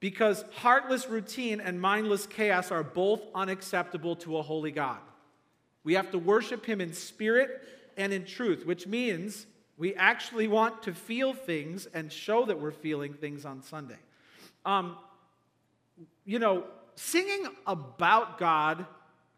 because 0.00 0.44
heartless 0.52 1.08
routine 1.08 1.60
and 1.60 1.80
mindless 1.80 2.26
chaos 2.26 2.70
are 2.70 2.84
both 2.84 3.20
unacceptable 3.34 4.14
to 4.16 4.38
a 4.38 4.42
holy 4.42 4.70
God. 4.70 4.98
We 5.84 5.94
have 5.94 6.10
to 6.12 6.18
worship 6.18 6.64
Him 6.64 6.80
in 6.80 6.92
spirit 6.92 7.62
and 7.96 8.12
in 8.12 8.24
truth, 8.24 8.64
which 8.64 8.86
means 8.86 9.46
we 9.76 9.94
actually 9.94 10.48
want 10.48 10.82
to 10.84 10.94
feel 10.94 11.32
things 11.32 11.86
and 11.94 12.12
show 12.12 12.44
that 12.46 12.60
we're 12.60 12.72
feeling 12.72 13.14
things 13.14 13.44
on 13.44 13.62
Sunday. 13.62 13.98
Um, 14.64 14.96
you 16.24 16.38
know, 16.38 16.64
singing 16.94 17.46
about 17.66 18.38
God 18.38 18.86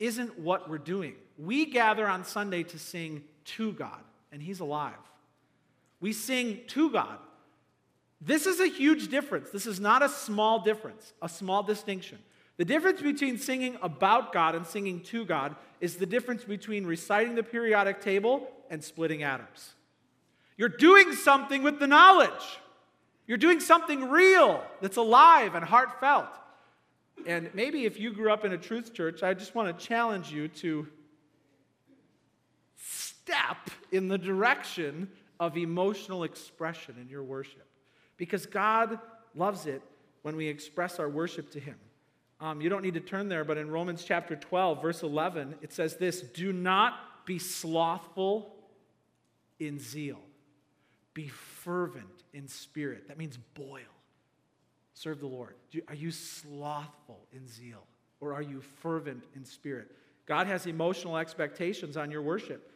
isn't 0.00 0.38
what 0.38 0.68
we're 0.68 0.78
doing. 0.78 1.14
We 1.38 1.66
gather 1.66 2.08
on 2.08 2.24
Sunday 2.24 2.64
to 2.64 2.78
sing 2.78 3.22
to 3.44 3.72
God, 3.72 4.00
and 4.32 4.42
He's 4.42 4.60
alive. 4.60 4.94
We 6.00 6.12
sing 6.12 6.60
to 6.68 6.90
God. 6.90 7.18
This 8.20 8.46
is 8.46 8.60
a 8.60 8.66
huge 8.66 9.08
difference. 9.08 9.50
This 9.50 9.66
is 9.66 9.78
not 9.78 10.02
a 10.02 10.08
small 10.08 10.60
difference, 10.60 11.12
a 11.22 11.28
small 11.28 11.62
distinction. 11.62 12.18
The 12.56 12.64
difference 12.64 13.00
between 13.00 13.38
singing 13.38 13.78
about 13.80 14.32
God 14.32 14.54
and 14.54 14.66
singing 14.66 15.00
to 15.04 15.24
God 15.24 15.56
is 15.80 15.96
the 15.96 16.04
difference 16.06 16.44
between 16.44 16.84
reciting 16.84 17.34
the 17.34 17.42
periodic 17.42 18.02
table 18.02 18.48
and 18.68 18.84
splitting 18.84 19.22
atoms. 19.22 19.74
You're 20.58 20.68
doing 20.68 21.14
something 21.14 21.62
with 21.62 21.78
the 21.78 21.86
knowledge. 21.86 22.60
You're 23.26 23.38
doing 23.38 23.60
something 23.60 24.10
real 24.10 24.62
that's 24.82 24.98
alive 24.98 25.54
and 25.54 25.64
heartfelt. 25.64 26.28
And 27.26 27.50
maybe 27.54 27.84
if 27.84 27.98
you 27.98 28.12
grew 28.12 28.32
up 28.32 28.44
in 28.44 28.52
a 28.52 28.58
truth 28.58 28.94
church, 28.94 29.22
I 29.22 29.34
just 29.34 29.54
want 29.54 29.76
to 29.76 29.86
challenge 29.86 30.32
you 30.32 30.48
to 30.48 30.86
step 32.76 33.70
in 33.92 34.08
the 34.08 34.18
direction 34.18 35.08
of 35.38 35.56
emotional 35.56 36.24
expression 36.24 36.96
in 37.00 37.08
your 37.08 37.22
worship. 37.22 37.66
Because 38.16 38.46
God 38.46 38.98
loves 39.34 39.66
it 39.66 39.82
when 40.22 40.36
we 40.36 40.46
express 40.46 40.98
our 40.98 41.08
worship 41.08 41.50
to 41.52 41.60
Him. 41.60 41.76
Um, 42.40 42.60
you 42.60 42.68
don't 42.68 42.82
need 42.82 42.94
to 42.94 43.00
turn 43.00 43.28
there, 43.28 43.44
but 43.44 43.58
in 43.58 43.70
Romans 43.70 44.04
chapter 44.04 44.34
12, 44.34 44.80
verse 44.80 45.02
11, 45.02 45.56
it 45.62 45.72
says 45.72 45.96
this 45.96 46.22
Do 46.22 46.52
not 46.52 47.26
be 47.26 47.38
slothful 47.38 48.54
in 49.58 49.78
zeal, 49.78 50.20
be 51.12 51.28
fervent 51.28 52.24
in 52.32 52.48
spirit. 52.48 53.08
That 53.08 53.18
means 53.18 53.36
boil. 53.54 53.82
Serve 55.00 55.18
the 55.18 55.26
Lord. 55.26 55.54
Are 55.88 55.94
you 55.94 56.10
slothful 56.10 57.26
in 57.32 57.48
zeal 57.48 57.86
or 58.20 58.34
are 58.34 58.42
you 58.42 58.60
fervent 58.82 59.24
in 59.34 59.46
spirit? 59.46 59.90
God 60.26 60.46
has 60.46 60.66
emotional 60.66 61.16
expectations 61.16 61.96
on 61.96 62.10
your 62.10 62.20
worship. 62.20 62.70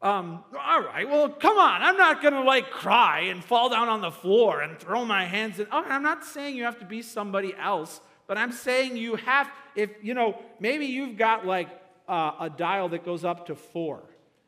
Um, 0.00 0.44
all 0.58 0.80
right, 0.80 1.06
well, 1.06 1.28
come 1.28 1.58
on. 1.58 1.82
I'm 1.82 1.98
not 1.98 2.22
going 2.22 2.32
to 2.32 2.40
like 2.40 2.70
cry 2.70 3.24
and 3.24 3.44
fall 3.44 3.68
down 3.68 3.90
on 3.90 4.00
the 4.00 4.10
floor 4.10 4.62
and 4.62 4.78
throw 4.78 5.04
my 5.04 5.26
hands 5.26 5.60
in. 5.60 5.66
Oh, 5.70 5.84
I'm 5.86 6.02
not 6.02 6.24
saying 6.24 6.56
you 6.56 6.64
have 6.64 6.78
to 6.78 6.86
be 6.86 7.02
somebody 7.02 7.54
else, 7.54 8.00
but 8.26 8.38
I'm 8.38 8.52
saying 8.52 8.96
you 8.96 9.16
have, 9.16 9.46
if, 9.76 9.90
you 10.00 10.14
know, 10.14 10.40
maybe 10.58 10.86
you've 10.86 11.18
got 11.18 11.44
like 11.44 11.68
uh, 12.08 12.32
a 12.40 12.48
dial 12.48 12.88
that 12.88 13.04
goes 13.04 13.26
up 13.26 13.48
to 13.48 13.54
four. 13.54 14.02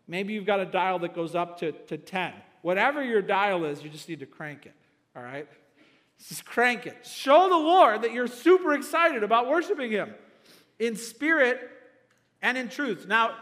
Maybe 0.09 0.33
you've 0.33 0.47
got 0.47 0.59
a 0.59 0.67
dial 0.67 1.01
that 1.01 1.15
goes 1.15 1.35
up 1.35 1.59
to, 1.59 1.73
to 1.73 1.99
10. 1.99 2.33
Whatever 2.63 3.05
your 3.05 3.21
dial 3.21 3.67
is, 3.67 3.85
you 3.85 3.91
just 3.91 4.09
need 4.09 4.21
to 4.21 4.27
crank 4.27 4.65
it, 4.65 4.75
all 5.15 5.23
right? 5.23 5.47
Just 6.19 6.45
crank 6.45 6.87
it. 6.87 7.07
Show 7.07 7.49
the 7.49 7.57
Lord 7.57 8.03
that 8.03 8.13
you're 8.13 8.27
super 8.27 8.75
excited 8.75 9.23
about 9.23 9.49
worshiping 9.49 9.91
Him 9.91 10.15
in 10.79 10.97
spirit 10.97 11.61
and 12.43 12.57
in 12.57 12.69
truth. 12.69 13.07
Now, 13.07 13.35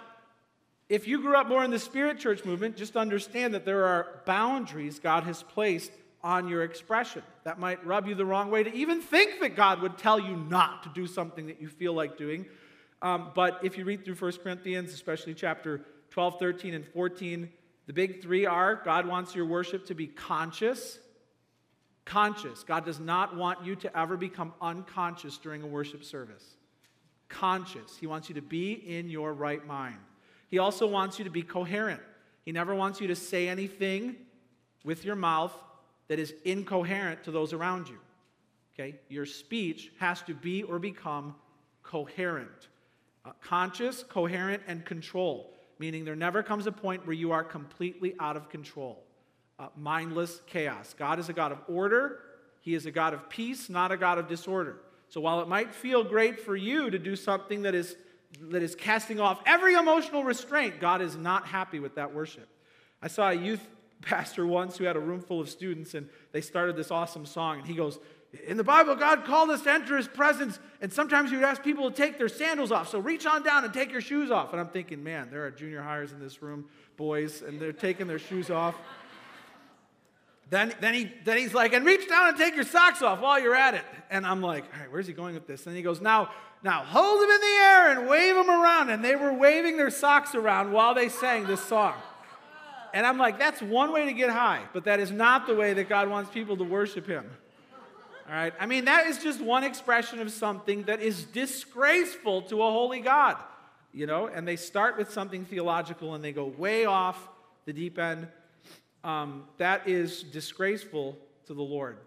if 0.88 1.08
you 1.08 1.22
grew 1.22 1.36
up 1.36 1.48
more 1.48 1.64
in 1.64 1.70
the 1.70 1.78
Spirit 1.78 2.18
Church 2.18 2.44
movement, 2.44 2.76
just 2.76 2.96
understand 2.96 3.54
that 3.54 3.64
there 3.64 3.86
are 3.86 4.20
boundaries 4.26 4.98
God 4.98 5.24
has 5.24 5.42
placed 5.42 5.90
on 6.22 6.48
your 6.48 6.62
expression. 6.62 7.22
That 7.44 7.58
might 7.58 7.84
rub 7.86 8.06
you 8.06 8.14
the 8.14 8.26
wrong 8.26 8.50
way 8.50 8.62
to 8.62 8.74
even 8.74 9.00
think 9.00 9.40
that 9.40 9.56
God 9.56 9.80
would 9.80 9.98
tell 9.98 10.20
you 10.20 10.36
not 10.36 10.82
to 10.84 10.90
do 10.90 11.06
something 11.06 11.46
that 11.46 11.60
you 11.60 11.68
feel 11.68 11.94
like 11.94 12.16
doing. 12.16 12.46
Um, 13.00 13.30
but 13.34 13.60
if 13.62 13.76
you 13.76 13.84
read 13.84 14.04
through 14.04 14.14
1 14.14 14.32
Corinthians, 14.42 14.92
especially 14.92 15.34
chapter 15.34 15.80
12, 16.10 16.38
13, 16.38 16.74
and 16.74 16.86
14, 16.86 17.48
the 17.86 17.92
big 17.92 18.22
three 18.22 18.46
are 18.46 18.76
God 18.84 19.06
wants 19.06 19.34
your 19.34 19.46
worship 19.46 19.86
to 19.86 19.94
be 19.94 20.06
conscious. 20.06 20.98
Conscious. 22.04 22.64
God 22.64 22.84
does 22.84 22.98
not 22.98 23.36
want 23.36 23.64
you 23.64 23.76
to 23.76 23.98
ever 23.98 24.16
become 24.16 24.52
unconscious 24.60 25.38
during 25.38 25.62
a 25.62 25.66
worship 25.66 26.04
service. 26.04 26.56
Conscious. 27.28 27.96
He 27.96 28.06
wants 28.06 28.28
you 28.28 28.34
to 28.34 28.42
be 28.42 28.72
in 28.72 29.08
your 29.08 29.32
right 29.32 29.64
mind. 29.66 29.98
He 30.48 30.58
also 30.58 30.86
wants 30.86 31.18
you 31.18 31.24
to 31.24 31.30
be 31.30 31.42
coherent. 31.42 32.02
He 32.44 32.52
never 32.52 32.74
wants 32.74 33.00
you 33.00 33.06
to 33.06 33.16
say 33.16 33.48
anything 33.48 34.16
with 34.84 35.04
your 35.04 35.16
mouth 35.16 35.54
that 36.08 36.18
is 36.18 36.34
incoherent 36.44 37.24
to 37.24 37.30
those 37.30 37.52
around 37.52 37.88
you. 37.88 37.98
Okay? 38.74 38.98
Your 39.08 39.26
speech 39.26 39.92
has 39.98 40.22
to 40.22 40.34
be 40.34 40.62
or 40.62 40.78
become 40.78 41.34
coherent. 41.82 42.68
Uh, 43.24 43.30
conscious, 43.40 44.02
coherent, 44.02 44.62
and 44.66 44.84
control, 44.84 45.54
meaning 45.78 46.04
there 46.04 46.16
never 46.16 46.42
comes 46.42 46.66
a 46.66 46.72
point 46.72 47.06
where 47.06 47.14
you 47.14 47.30
are 47.30 47.44
completely 47.44 48.14
out 48.18 48.36
of 48.36 48.48
control. 48.48 49.04
Uh, 49.62 49.68
mindless 49.76 50.40
chaos. 50.48 50.92
God 50.98 51.20
is 51.20 51.28
a 51.28 51.32
God 51.32 51.52
of 51.52 51.58
order, 51.68 52.18
He 52.62 52.74
is 52.74 52.84
a 52.84 52.90
God 52.90 53.14
of 53.14 53.28
peace, 53.28 53.70
not 53.70 53.92
a 53.92 53.96
God 53.96 54.18
of 54.18 54.26
disorder. 54.26 54.78
So 55.08 55.20
while 55.20 55.40
it 55.40 55.46
might 55.46 55.72
feel 55.72 56.02
great 56.02 56.40
for 56.40 56.56
you 56.56 56.90
to 56.90 56.98
do 56.98 57.14
something 57.14 57.62
that 57.62 57.72
is 57.72 57.94
that 58.40 58.60
is 58.60 58.74
casting 58.74 59.20
off 59.20 59.40
every 59.46 59.74
emotional 59.74 60.24
restraint, 60.24 60.80
God 60.80 61.00
is 61.00 61.16
not 61.16 61.46
happy 61.46 61.78
with 61.78 61.94
that 61.94 62.12
worship. 62.12 62.48
I 63.00 63.06
saw 63.06 63.30
a 63.30 63.34
youth 63.34 63.64
pastor 64.02 64.44
once 64.48 64.78
who 64.78 64.82
had 64.82 64.96
a 64.96 65.00
room 65.00 65.20
full 65.20 65.40
of 65.40 65.48
students, 65.48 65.94
and 65.94 66.08
they 66.32 66.40
started 66.40 66.74
this 66.74 66.90
awesome 66.90 67.24
song, 67.24 67.58
and 67.58 67.66
he 67.68 67.74
goes, 67.74 68.00
in 68.48 68.56
the 68.56 68.64
Bible, 68.64 68.96
God 68.96 69.24
called 69.24 69.50
us 69.50 69.62
to 69.62 69.70
enter 69.70 69.96
his 69.96 70.08
presence, 70.08 70.58
and 70.80 70.92
sometimes 70.92 71.30
he 71.30 71.36
would 71.36 71.44
ask 71.44 71.62
people 71.62 71.88
to 71.88 71.96
take 71.96 72.18
their 72.18 72.30
sandals 72.30 72.72
off. 72.72 72.88
So 72.88 72.98
reach 72.98 73.26
on 73.26 73.44
down 73.44 73.62
and 73.62 73.72
take 73.72 73.92
your 73.92 74.00
shoes 74.00 74.30
off. 74.30 74.52
And 74.52 74.60
I'm 74.60 74.70
thinking, 74.70 75.04
man, 75.04 75.28
there 75.30 75.44
are 75.44 75.50
junior 75.50 75.82
hires 75.82 76.12
in 76.12 76.18
this 76.18 76.42
room, 76.42 76.64
boys, 76.96 77.42
and 77.42 77.60
they're 77.60 77.74
taking 77.74 78.06
their 78.06 78.18
shoes 78.18 78.48
off. 78.48 78.74
Then, 80.52 80.74
then, 80.82 80.92
he, 80.92 81.10
then 81.24 81.38
he's 81.38 81.54
like, 81.54 81.72
and 81.72 81.86
reach 81.86 82.06
down 82.06 82.28
and 82.28 82.36
take 82.36 82.54
your 82.54 82.66
socks 82.66 83.00
off 83.00 83.22
while 83.22 83.40
you're 83.40 83.54
at 83.54 83.72
it. 83.72 83.84
And 84.10 84.26
I'm 84.26 84.42
like, 84.42 84.64
all 84.74 84.80
right, 84.80 84.92
where's 84.92 85.06
he 85.06 85.14
going 85.14 85.32
with 85.32 85.46
this? 85.46 85.66
And 85.66 85.74
he 85.74 85.80
goes, 85.80 86.02
now 86.02 86.28
now 86.62 86.84
hold 86.84 87.22
them 87.22 87.30
in 87.30 87.40
the 87.40 87.46
air 87.46 87.98
and 87.98 88.06
wave 88.06 88.34
them 88.34 88.50
around. 88.50 88.90
And 88.90 89.02
they 89.02 89.16
were 89.16 89.32
waving 89.32 89.78
their 89.78 89.88
socks 89.88 90.34
around 90.34 90.70
while 90.70 90.94
they 90.94 91.08
sang 91.08 91.46
this 91.46 91.62
song. 91.62 91.94
And 92.92 93.06
I'm 93.06 93.16
like, 93.16 93.38
that's 93.38 93.62
one 93.62 93.94
way 93.94 94.04
to 94.04 94.12
get 94.12 94.28
high, 94.28 94.64
but 94.74 94.84
that 94.84 95.00
is 95.00 95.10
not 95.10 95.46
the 95.46 95.54
way 95.54 95.72
that 95.72 95.88
God 95.88 96.10
wants 96.10 96.30
people 96.30 96.58
to 96.58 96.64
worship 96.64 97.06
Him. 97.06 97.24
All 98.28 98.34
right? 98.34 98.52
I 98.60 98.66
mean, 98.66 98.84
that 98.84 99.06
is 99.06 99.22
just 99.22 99.40
one 99.40 99.64
expression 99.64 100.20
of 100.20 100.30
something 100.30 100.82
that 100.82 101.00
is 101.00 101.24
disgraceful 101.24 102.42
to 102.42 102.62
a 102.62 102.70
holy 102.70 103.00
God, 103.00 103.38
you 103.90 104.06
know? 104.06 104.26
And 104.26 104.46
they 104.46 104.56
start 104.56 104.98
with 104.98 105.10
something 105.10 105.46
theological 105.46 106.14
and 106.14 106.22
they 106.22 106.32
go 106.32 106.44
way 106.44 106.84
off 106.84 107.30
the 107.64 107.72
deep 107.72 107.98
end. 107.98 108.28
Um, 109.04 109.44
that 109.58 109.88
is 109.88 110.22
disgraceful 110.22 111.18
to 111.46 111.54
the 111.54 111.62
Lord. 111.62 111.98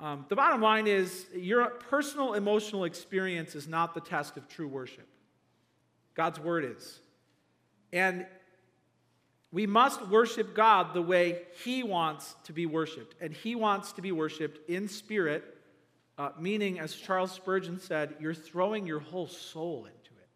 Um, 0.00 0.26
the 0.28 0.36
bottom 0.36 0.60
line 0.60 0.86
is 0.86 1.26
your 1.34 1.66
personal 1.66 2.34
emotional 2.34 2.84
experience 2.84 3.54
is 3.54 3.66
not 3.66 3.94
the 3.94 4.00
test 4.00 4.36
of 4.36 4.48
true 4.48 4.68
worship. 4.68 5.08
God's 6.14 6.38
word 6.38 6.64
is. 6.64 7.00
And 7.92 8.26
we 9.52 9.66
must 9.66 10.06
worship 10.08 10.54
God 10.54 10.94
the 10.94 11.02
way 11.02 11.42
He 11.64 11.82
wants 11.82 12.34
to 12.44 12.52
be 12.52 12.66
worshiped. 12.66 13.14
And 13.20 13.32
He 13.32 13.54
wants 13.54 13.92
to 13.92 14.02
be 14.02 14.10
worshiped 14.10 14.68
in 14.68 14.88
spirit, 14.88 15.44
uh, 16.18 16.30
meaning, 16.38 16.80
as 16.80 16.94
Charles 16.94 17.32
Spurgeon 17.32 17.78
said, 17.78 18.16
you're 18.20 18.34
throwing 18.34 18.86
your 18.86 19.00
whole 19.00 19.28
soul 19.28 19.86
into 19.86 20.10
it. 20.20 20.28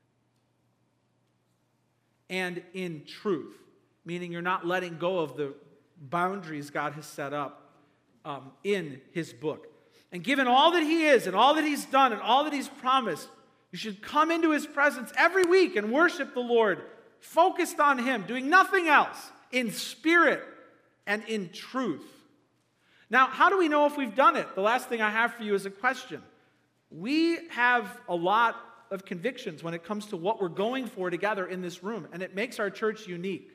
And 2.31 2.62
in 2.74 3.05
truth, 3.07 3.57
meaning 4.05 4.31
you're 4.31 4.41
not 4.41 4.66
letting 4.66 4.99
go 4.99 5.18
of 5.18 5.37
the 5.37 5.55
boundaries 6.01 6.70
God 6.70 6.92
has 6.94 7.07
set 7.07 7.32
up 7.32 7.72
um, 8.24 8.53
in 8.64 9.01
his 9.12 9.32
book. 9.32 9.66
And 10.12 10.22
given 10.24 10.46
all 10.46 10.72
that 10.72 10.82
he 10.82 11.07
is 11.07 11.26
and 11.26 11.36
all 11.36 11.55
that 11.55 11.64
he's 11.64 11.84
done 11.84 12.12
and 12.12 12.22
all 12.22 12.44
that 12.44 12.53
he's 12.53 12.68
promised, 12.68 13.28
you 13.72 13.78
should 13.78 14.01
come 14.01 14.30
into 14.30 14.51
his 14.53 14.66
presence 14.66 15.12
every 15.16 15.44
week 15.44 15.76
and 15.76 15.92
worship 15.92 16.34
the 16.34 16.40
Lord, 16.40 16.82
focused 17.20 17.80
on 17.80 17.99
him, 17.99 18.24
doing 18.26 18.49
nothing 18.49 18.88
else, 18.88 19.18
in 19.53 19.70
spirit 19.70 20.42
and 21.07 21.22
in 21.24 21.51
truth. 21.51 22.07
Now, 23.11 23.26
how 23.26 23.49
do 23.49 23.59
we 23.59 23.68
know 23.68 23.86
if 23.86 23.96
we've 23.96 24.14
done 24.14 24.36
it? 24.36 24.55
The 24.55 24.61
last 24.61 24.88
thing 24.88 25.01
I 25.01 25.11
have 25.11 25.34
for 25.34 25.42
you 25.42 25.55
is 25.55 25.66
a 25.66 25.70
question. 25.70 26.22
We 26.90 27.49
have 27.51 27.99
a 28.09 28.14
lot 28.14 28.57
of 28.90 29.05
convictions 29.05 29.62
when 29.62 29.74
it 29.74 29.84
comes 29.84 30.07
to 30.07 30.16
what 30.16 30.40
we're 30.40 30.49
going 30.49 30.86
for 30.86 31.11
together 31.11 31.46
in 31.46 31.61
this 31.61 31.82
room, 31.82 32.09
and 32.12 32.22
it 32.22 32.34
makes 32.34 32.59
our 32.59 32.70
church 32.70 33.07
unique. 33.07 33.51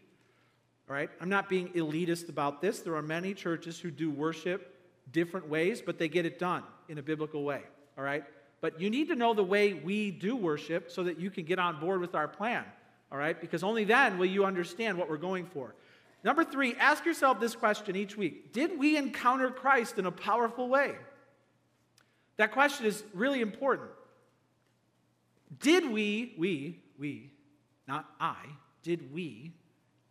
Right? 0.88 1.10
I'm 1.22 1.30
not 1.30 1.50
being 1.50 1.70
elitist 1.70 2.30
about 2.30 2.62
this. 2.62 2.82
There 2.82 2.96
are 2.96 3.02
many 3.02 3.34
churches 3.34 3.80
who 3.80 3.90
do 3.90 4.12
worship 4.12 4.76
different 5.12 5.48
ways, 5.50 5.82
but 5.82 5.98
they 5.98 6.08
get 6.08 6.26
it 6.26 6.40
done 6.40 6.64
in 6.90 6.98
a 6.98 7.02
biblical 7.02 7.44
way. 7.44 7.62
All 7.98 8.04
right? 8.04 8.24
But 8.62 8.80
you 8.80 8.90
need 8.90 9.08
to 9.10 9.16
know 9.16 9.34
the 9.34 9.44
way 9.44 9.74
we 9.74 10.12
do 10.12 10.36
worship 10.36 10.92
so 10.92 11.04
that 11.04 11.20
you 11.20 11.30
can 11.30 11.46
get 11.46 11.60
on 11.60 11.80
board 11.80 12.00
with 12.00 12.16
our 12.16 12.28
plan. 12.28 12.64
All 13.12 13.18
right? 13.18 13.40
Because 13.40 13.64
only 13.64 13.84
then 13.84 14.18
will 14.18 14.26
you 14.26 14.46
understand 14.46 14.98
what 14.98 15.10
we're 15.10 15.18
going 15.18 15.46
for. 15.46 15.74
Number 16.24 16.46
three, 16.46 16.76
ask 16.76 17.06
yourself 17.06 17.40
this 17.40 17.56
question 17.56 17.96
each 17.96 18.16
week 18.16 18.54
Did 18.54 18.78
we 18.80 18.98
encounter 18.98 19.50
Christ 19.50 20.00
in 20.00 20.06
a 20.06 20.12
powerful 20.12 20.70
way? 20.70 20.96
That 22.38 22.52
question 22.52 22.86
is 22.86 23.04
really 23.14 23.42
important. 23.42 23.90
Did 25.60 25.92
we, 25.92 26.34
we, 26.38 26.80
we, 26.98 27.32
not 27.88 28.06
I, 28.20 28.38
did 28.82 29.14
we 29.14 29.54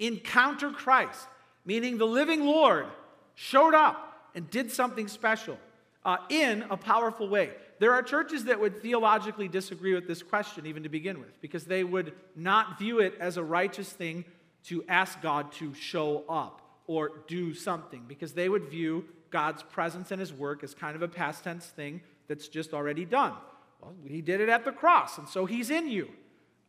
encounter 0.06 0.70
Christ, 0.70 1.26
meaning 1.64 1.98
the 1.98 2.06
living 2.06 2.44
Lord 2.44 2.86
showed 3.34 3.74
up 3.74 4.28
and 4.34 4.50
did 4.50 4.70
something 4.70 5.08
special 5.08 5.58
uh, 6.04 6.16
in 6.28 6.62
a 6.70 6.76
powerful 6.76 7.28
way. 7.28 7.50
There 7.78 7.92
are 7.92 8.02
churches 8.02 8.44
that 8.44 8.60
would 8.60 8.80
theologically 8.80 9.48
disagree 9.48 9.94
with 9.94 10.06
this 10.06 10.22
question, 10.22 10.66
even 10.66 10.82
to 10.84 10.88
begin 10.88 11.18
with, 11.18 11.40
because 11.40 11.64
they 11.64 11.84
would 11.84 12.12
not 12.36 12.78
view 12.78 13.00
it 13.00 13.14
as 13.20 13.36
a 13.36 13.42
righteous 13.42 13.90
thing 13.90 14.24
to 14.64 14.84
ask 14.88 15.20
God 15.20 15.50
to 15.52 15.74
show 15.74 16.24
up 16.28 16.60
or 16.86 17.22
do 17.26 17.54
something, 17.54 18.04
because 18.06 18.32
they 18.32 18.48
would 18.48 18.68
view 18.68 19.04
God's 19.30 19.62
presence 19.62 20.10
and 20.10 20.20
his 20.20 20.32
work 20.32 20.62
as 20.62 20.74
kind 20.74 20.94
of 20.94 21.02
a 21.02 21.08
past 21.08 21.42
tense 21.44 21.66
thing 21.66 22.00
that's 22.28 22.48
just 22.48 22.72
already 22.72 23.04
done. 23.04 23.32
Well, 23.80 23.94
he 24.06 24.20
did 24.20 24.40
it 24.40 24.48
at 24.48 24.64
the 24.64 24.72
cross, 24.72 25.18
and 25.18 25.28
so 25.28 25.46
he's 25.46 25.70
in 25.70 25.88
you. 25.88 26.08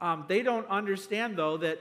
Um, 0.01 0.25
they 0.27 0.41
don't 0.41 0.67
understand, 0.67 1.37
though, 1.37 1.57
that 1.57 1.79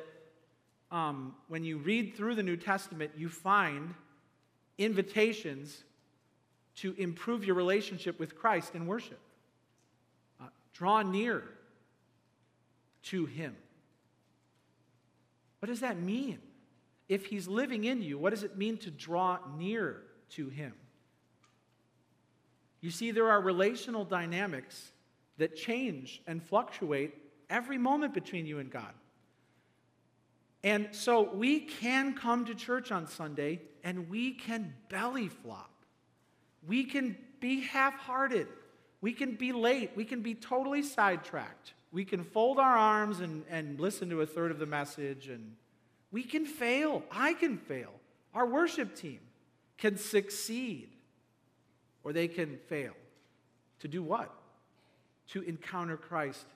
um, 0.93 1.35
when 1.49 1.65
you 1.65 1.79
read 1.79 2.15
through 2.15 2.35
the 2.35 2.43
New 2.43 2.57
Testament, 2.57 3.13
you 3.17 3.29
find 3.29 3.95
invitations 4.77 5.83
to 6.77 6.95
improve 6.99 7.45
your 7.45 7.57
relationship 7.57 8.21
with 8.21 8.37
Christ 8.37 8.75
in 8.75 8.87
worship. 8.87 9.19
Uh, 10.41 10.47
draw 10.75 11.03
near 11.03 11.45
to 13.05 13.27
Him. 13.27 13.57
What 15.61 15.69
does 15.69 15.81
that 15.81 15.99
mean? 15.99 16.39
If 17.09 17.27
He's 17.27 17.49
living 17.49 17.85
in 17.85 18.03
you, 18.03 18.19
what 18.19 18.31
does 18.31 18.43
it 18.43 18.59
mean 18.59 18.77
to 18.79 18.91
draw 18.91 19.39
near 19.57 20.03
to 20.31 20.51
Him? 20.51 20.75
You 22.83 22.91
see, 22.91 23.13
there 23.13 23.31
are 23.31 23.41
relational 23.41 24.05
dynamics 24.05 24.91
that 25.39 25.57
change 25.57 26.21
and 26.27 26.43
fluctuate 26.43 27.15
every 27.49 27.79
moment 27.79 28.13
between 28.13 28.45
you 28.45 28.59
and 28.59 28.71
God. 28.71 28.93
And 30.65 30.89
so 30.93 31.33
we 31.33 31.61
can 31.61 32.15
come 32.15 32.45
to 32.47 32.55
church 32.55 32.93
on 32.93 33.07
Sunday 33.07 33.61
and 33.83 34.09
we 34.09 34.33
can 34.33 34.75
belly 34.89 35.29
flop. 35.29 35.71
We 36.67 36.85
can 36.85 37.17
be 37.41 37.61
half 37.61 37.95
hearted. 37.95 38.47
We 39.01 39.13
can 39.13 39.35
be 39.35 39.53
late. 39.53 39.91
We 39.97 40.05
can 40.05 40.23
be 40.23 40.35
totally 40.35 40.83
sidetracked. 40.83 41.75
We 41.91 42.05
can 42.05 42.25
fold 42.25 42.59
our 42.59 42.77
arms 42.77 43.21
and, 43.21 43.45
and 43.51 43.79
listen 43.79 44.09
to 44.11 44.21
a 44.23 44.27
third 44.27 44.51
of 44.51 44.59
the 44.59 44.67
message, 44.67 45.29
and 45.29 45.57
we 46.11 46.23
can 46.23 46.47
fail. 46.47 47.03
I 47.11 47.35
can 47.35 47.59
fail. 47.59 47.93
Our 48.33 48.47
worship 48.47 48.97
team 48.97 49.21
can 49.77 49.99
succeed, 49.99 50.89
or 52.03 52.13
they 52.13 52.29
can 52.29 52.59
fail. 52.69 52.95
To 53.81 53.89
do 53.89 54.03
what? 54.03 54.33
To 55.31 55.43
encounter 55.43 55.97
Christ 55.97 56.47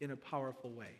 in 0.00 0.10
a 0.10 0.16
powerful 0.16 0.70
way. 0.70 0.96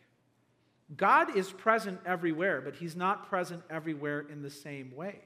God 0.97 1.36
is 1.36 1.51
present 1.53 2.01
everywhere, 2.05 2.61
but 2.61 2.74
He's 2.74 2.97
not 2.97 3.28
present 3.28 3.62
everywhere 3.70 4.26
in 4.30 4.43
the 4.43 4.51
same 4.51 4.95
way. 4.95 5.20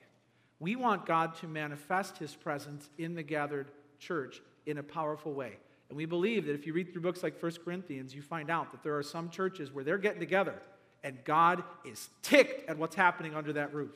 We 0.58 0.76
want 0.76 1.06
God 1.06 1.34
to 1.36 1.46
manifest 1.46 2.18
his 2.18 2.34
presence 2.34 2.88
in 2.96 3.14
the 3.14 3.22
gathered 3.22 3.70
church 3.98 4.40
in 4.66 4.78
a 4.78 4.82
powerful 4.82 5.32
way. 5.32 5.58
And 5.88 5.96
we 5.96 6.06
believe 6.06 6.46
that 6.46 6.54
if 6.54 6.66
you 6.66 6.72
read 6.72 6.92
through 6.92 7.02
books 7.02 7.22
like 7.22 7.42
1 7.42 7.52
Corinthians, 7.64 8.14
you 8.14 8.22
find 8.22 8.50
out 8.50 8.70
that 8.70 8.82
there 8.82 8.96
are 8.96 9.02
some 9.02 9.28
churches 9.28 9.72
where 9.72 9.84
they're 9.84 9.98
getting 9.98 10.20
together 10.20 10.54
and 11.02 11.22
God 11.24 11.62
is 11.84 12.08
ticked 12.22 12.68
at 12.68 12.78
what's 12.78 12.96
happening 12.96 13.34
under 13.34 13.52
that 13.52 13.74
roof. 13.74 13.92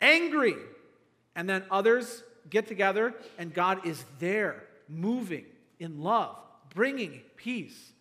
Angry. 0.00 0.54
And 1.34 1.48
then 1.48 1.64
others 1.70 2.22
get 2.48 2.68
together 2.68 3.12
and 3.36 3.52
God 3.52 3.84
is 3.84 4.04
there, 4.20 4.62
moving 4.88 5.46
in 5.80 6.02
love, 6.02 6.36
bringing 6.72 7.22
peace. 7.36 7.93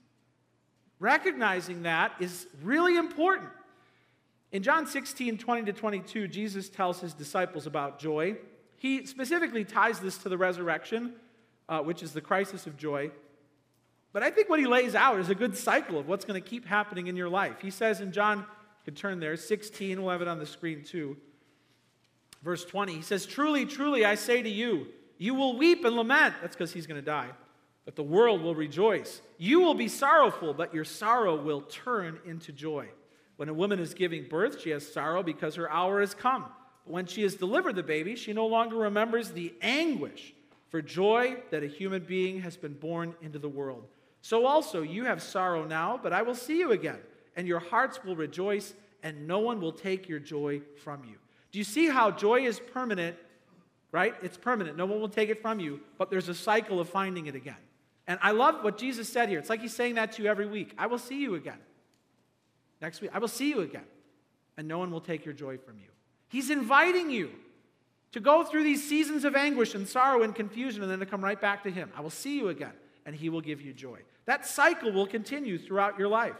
Recognizing 1.03 1.83
that 1.83 2.13
is 2.21 2.47
really 2.61 2.95
important. 2.95 3.49
In 4.53 4.63
John 4.63 4.87
16, 4.87 5.37
20 5.37 5.63
to 5.63 5.73
22, 5.73 6.29
Jesus 6.29 6.69
tells 6.69 7.01
his 7.01 7.13
disciples 7.13 7.67
about 7.67 7.99
joy. 7.99 8.37
He 8.77 9.05
specifically 9.05 9.65
ties 9.65 9.99
this 9.99 10.17
to 10.19 10.29
the 10.29 10.37
resurrection, 10.37 11.15
uh, 11.67 11.81
which 11.81 12.03
is 12.03 12.13
the 12.13 12.21
crisis 12.21 12.67
of 12.67 12.77
joy. 12.77 13.11
But 14.13 14.23
I 14.23 14.31
think 14.31 14.47
what 14.47 14.61
he 14.61 14.65
lays 14.65 14.95
out 14.95 15.19
is 15.19 15.27
a 15.27 15.35
good 15.35 15.57
cycle 15.57 15.99
of 15.99 16.07
what's 16.07 16.23
going 16.23 16.41
to 16.41 16.49
keep 16.49 16.65
happening 16.65 17.07
in 17.07 17.17
your 17.17 17.27
life. 17.27 17.59
He 17.61 17.69
says 17.69 17.99
in 17.99 18.13
John, 18.13 18.37
you 18.37 18.45
can 18.85 18.95
turn 18.95 19.19
there, 19.19 19.35
16, 19.35 20.01
we'll 20.01 20.09
have 20.09 20.21
it 20.21 20.29
on 20.29 20.39
the 20.39 20.45
screen 20.45 20.85
too. 20.85 21.17
Verse 22.43 22.63
20, 22.63 22.95
he 22.95 23.01
says, 23.01 23.25
Truly, 23.25 23.65
truly, 23.65 24.05
I 24.05 24.15
say 24.15 24.41
to 24.41 24.49
you, 24.49 24.87
you 25.17 25.33
will 25.33 25.57
weep 25.57 25.83
and 25.83 25.97
lament. 25.97 26.35
That's 26.41 26.55
because 26.55 26.71
he's 26.71 26.87
going 26.87 27.01
to 27.01 27.05
die. 27.05 27.31
But 27.85 27.95
the 27.95 28.03
world 28.03 28.41
will 28.41 28.55
rejoice. 28.55 29.21
You 29.37 29.59
will 29.59 29.73
be 29.73 29.87
sorrowful, 29.87 30.53
but 30.53 30.73
your 30.73 30.85
sorrow 30.85 31.35
will 31.35 31.61
turn 31.61 32.19
into 32.25 32.51
joy. 32.51 32.87
When 33.35 33.49
a 33.49 33.53
woman 33.53 33.79
is 33.79 33.93
giving 33.93 34.27
birth, 34.29 34.61
she 34.61 34.69
has 34.69 34.89
sorrow 34.89 35.23
because 35.23 35.55
her 35.55 35.69
hour 35.69 35.99
has 35.99 36.13
come. 36.13 36.45
But 36.85 36.93
when 36.93 37.05
she 37.05 37.23
has 37.23 37.35
delivered 37.35 37.75
the 37.75 37.83
baby, 37.83 38.15
she 38.15 38.31
no 38.31 38.47
longer 38.47 38.77
remembers 38.77 39.31
the 39.31 39.53
anguish 39.61 40.33
for 40.69 40.81
joy 40.81 41.37
that 41.51 41.63
a 41.63 41.67
human 41.67 42.03
being 42.03 42.41
has 42.41 42.55
been 42.55 42.73
born 42.73 43.15
into 43.21 43.39
the 43.39 43.49
world. 43.49 43.85
So 44.21 44.45
also 44.45 44.81
you 44.81 45.03
have 45.03 45.21
sorrow 45.21 45.65
now, 45.65 45.99
but 46.01 46.13
I 46.13 46.21
will 46.21 46.35
see 46.35 46.57
you 46.59 46.71
again, 46.71 46.99
and 47.35 47.47
your 47.47 47.59
hearts 47.59 48.03
will 48.03 48.15
rejoice, 48.15 48.73
and 49.03 49.27
no 49.27 49.39
one 49.39 49.59
will 49.59 49.73
take 49.73 50.07
your 50.07 50.19
joy 50.19 50.61
from 50.81 51.03
you. 51.03 51.15
Do 51.51 51.59
you 51.59 51.65
see 51.65 51.87
how 51.87 52.09
joy 52.09 52.45
is 52.45 52.59
permanent, 52.59 53.17
right? 53.91 54.15
It's 54.23 54.37
permanent. 54.37 54.77
No 54.77 54.85
one 54.85 55.01
will 55.01 55.09
take 55.09 55.29
it 55.29 55.41
from 55.41 55.59
you, 55.59 55.81
but 55.97 56.09
there's 56.09 56.29
a 56.29 56.33
cycle 56.33 56.79
of 56.79 56.87
finding 56.89 57.27
it 57.27 57.35
again. 57.35 57.57
And 58.07 58.19
I 58.21 58.31
love 58.31 58.63
what 58.63 58.77
Jesus 58.77 59.07
said 59.07 59.29
here. 59.29 59.39
It's 59.39 59.49
like 59.49 59.61
he's 59.61 59.75
saying 59.75 59.95
that 59.95 60.13
to 60.13 60.23
you 60.23 60.29
every 60.29 60.45
week. 60.45 60.73
I 60.77 60.87
will 60.87 60.97
see 60.97 61.21
you 61.21 61.35
again 61.35 61.59
next 62.81 63.01
week. 63.01 63.11
I 63.13 63.19
will 63.19 63.29
see 63.29 63.49
you 63.49 63.61
again, 63.61 63.85
and 64.57 64.67
no 64.67 64.77
one 64.77 64.91
will 64.91 65.01
take 65.01 65.25
your 65.25 65.33
joy 65.33 65.57
from 65.57 65.79
you. 65.79 65.87
He's 66.27 66.49
inviting 66.49 67.09
you 67.09 67.29
to 68.11 68.19
go 68.19 68.43
through 68.43 68.63
these 68.63 68.87
seasons 68.87 69.23
of 69.23 69.35
anguish 69.35 69.73
and 69.73 69.87
sorrow 69.87 70.21
and 70.23 70.35
confusion 70.35 70.81
and 70.81 70.91
then 70.91 70.99
to 70.99 71.05
come 71.05 71.23
right 71.23 71.39
back 71.39 71.63
to 71.63 71.71
Him. 71.71 71.91
I 71.95 72.01
will 72.01 72.09
see 72.09 72.37
you 72.37 72.49
again, 72.49 72.73
and 73.05 73.15
He 73.15 73.29
will 73.29 73.41
give 73.41 73.61
you 73.61 73.73
joy. 73.73 73.99
That 74.25 74.45
cycle 74.45 74.91
will 74.91 75.07
continue 75.07 75.57
throughout 75.57 75.97
your 75.97 76.07
life. 76.07 76.35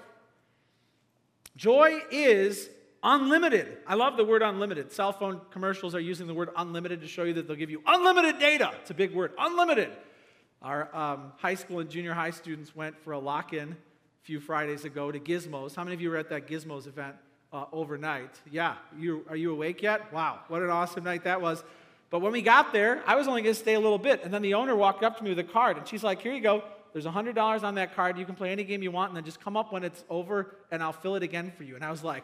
Joy 1.55 1.99
is 2.11 2.69
unlimited. 3.03 3.77
I 3.85 3.95
love 3.95 4.17
the 4.17 4.25
word 4.25 4.41
unlimited. 4.41 4.91
Cell 4.91 5.11
phone 5.13 5.41
commercials 5.51 5.93
are 5.95 5.99
using 5.99 6.27
the 6.27 6.33
word 6.33 6.49
unlimited 6.55 7.01
to 7.01 7.07
show 7.07 7.23
you 7.23 7.33
that 7.33 7.47
they'll 7.47 7.55
give 7.55 7.69
you 7.69 7.81
unlimited 7.85 8.39
data. 8.39 8.71
It's 8.81 8.91
a 8.91 8.95
big 8.95 9.13
word, 9.13 9.31
unlimited. 9.37 9.91
Our 10.63 10.95
um, 10.95 11.33
high 11.37 11.55
school 11.55 11.79
and 11.79 11.89
junior 11.89 12.13
high 12.13 12.31
students 12.31 12.73
went 12.73 12.97
for 13.03 13.11
a 13.11 13.19
lock 13.19 13.51
in 13.51 13.73
a 13.73 13.75
few 14.21 14.39
Fridays 14.39 14.85
ago 14.85 15.11
to 15.11 15.19
Gizmos. 15.19 15.75
How 15.75 15.83
many 15.83 15.93
of 15.93 15.99
you 15.99 16.09
were 16.09 16.15
at 16.15 16.29
that 16.29 16.47
Gizmos 16.47 16.87
event 16.87 17.15
uh, 17.51 17.65
overnight? 17.73 18.39
Yeah, 18.49 18.75
you, 18.97 19.25
are 19.27 19.35
you 19.35 19.51
awake 19.51 19.81
yet? 19.81 20.13
Wow, 20.13 20.39
what 20.47 20.61
an 20.61 20.69
awesome 20.69 21.03
night 21.03 21.25
that 21.25 21.41
was. 21.41 21.65
But 22.09 22.19
when 22.19 22.31
we 22.31 22.41
got 22.41 22.71
there, 22.71 23.03
I 23.05 23.15
was 23.15 23.27
only 23.27 23.41
going 23.41 23.53
to 23.53 23.59
stay 23.59 23.73
a 23.73 23.79
little 23.79 23.97
bit. 23.97 24.23
And 24.23 24.33
then 24.33 24.41
the 24.41 24.53
owner 24.53 24.73
walked 24.73 25.03
up 25.03 25.17
to 25.17 25.23
me 25.23 25.31
with 25.31 25.39
a 25.39 25.43
card, 25.43 25.77
and 25.77 25.85
she's 25.85 26.03
like, 26.03 26.21
Here 26.21 26.33
you 26.33 26.39
go. 26.41 26.63
There's 26.93 27.05
$100 27.05 27.63
on 27.63 27.75
that 27.75 27.93
card. 27.95 28.17
You 28.17 28.25
can 28.25 28.35
play 28.35 28.51
any 28.51 28.63
game 28.63 28.83
you 28.83 28.91
want, 28.91 29.09
and 29.09 29.17
then 29.17 29.25
just 29.25 29.41
come 29.41 29.57
up 29.57 29.73
when 29.73 29.83
it's 29.83 30.05
over, 30.09 30.55
and 30.71 30.81
I'll 30.81 30.93
fill 30.93 31.15
it 31.15 31.23
again 31.23 31.51
for 31.57 31.63
you. 31.63 31.75
And 31.75 31.83
I 31.83 31.91
was 31.91 32.03
like, 32.03 32.23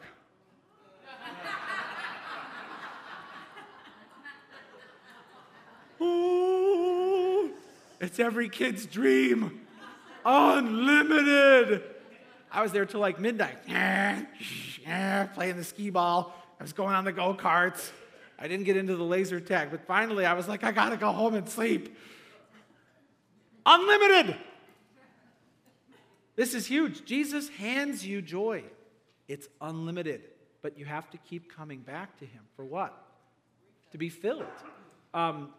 Ooh, 6.02 6.49
it's 8.00 8.20
every 8.20 8.50
kid's 8.50 8.86
dream 8.86 9.66
unlimited. 10.26 11.84
I 12.52 12.62
was 12.62 12.72
there 12.72 12.86
till 12.86 13.00
like 13.00 13.20
midnight, 13.20 13.58
playing 15.34 15.58
the 15.58 15.64
skee 15.64 15.90
ball. 15.90 16.34
I 16.60 16.64
was 16.64 16.74
going 16.74 16.96
on 16.96 17.06
the 17.06 17.12
go 17.12 17.34
karts. 17.34 17.92
I 18.38 18.48
didn't 18.48 18.66
get 18.66 18.78
into 18.78 18.96
the 18.96 19.04
laser 19.04 19.40
tag, 19.40 19.70
but 19.72 19.86
finally 19.86 20.26
I 20.26 20.34
was 20.34 20.48
like, 20.48 20.64
I 20.64 20.72
gotta 20.72 20.98
go 20.98 21.12
home 21.12 21.36
and 21.36 21.48
sleep. 21.48 21.96
Unlimited. 23.66 24.36
This 26.36 26.54
is 26.54 26.66
huge. 26.66 27.06
Jesus 27.06 27.50
hands 27.50 28.06
you 28.06 28.22
joy. 28.22 28.64
It's 29.28 29.48
unlimited, 29.62 30.22
but 30.62 30.78
you 30.78 30.86
have 30.86 31.10
to 31.12 31.18
keep 31.18 31.54
coming 31.54 31.80
back 31.80 32.18
to 32.20 32.26
Him. 32.26 32.42
For 32.56 32.66
what? 32.66 32.98
To 33.92 33.98
be 33.98 34.10
filled. 34.10 34.46
Um, 35.14 35.50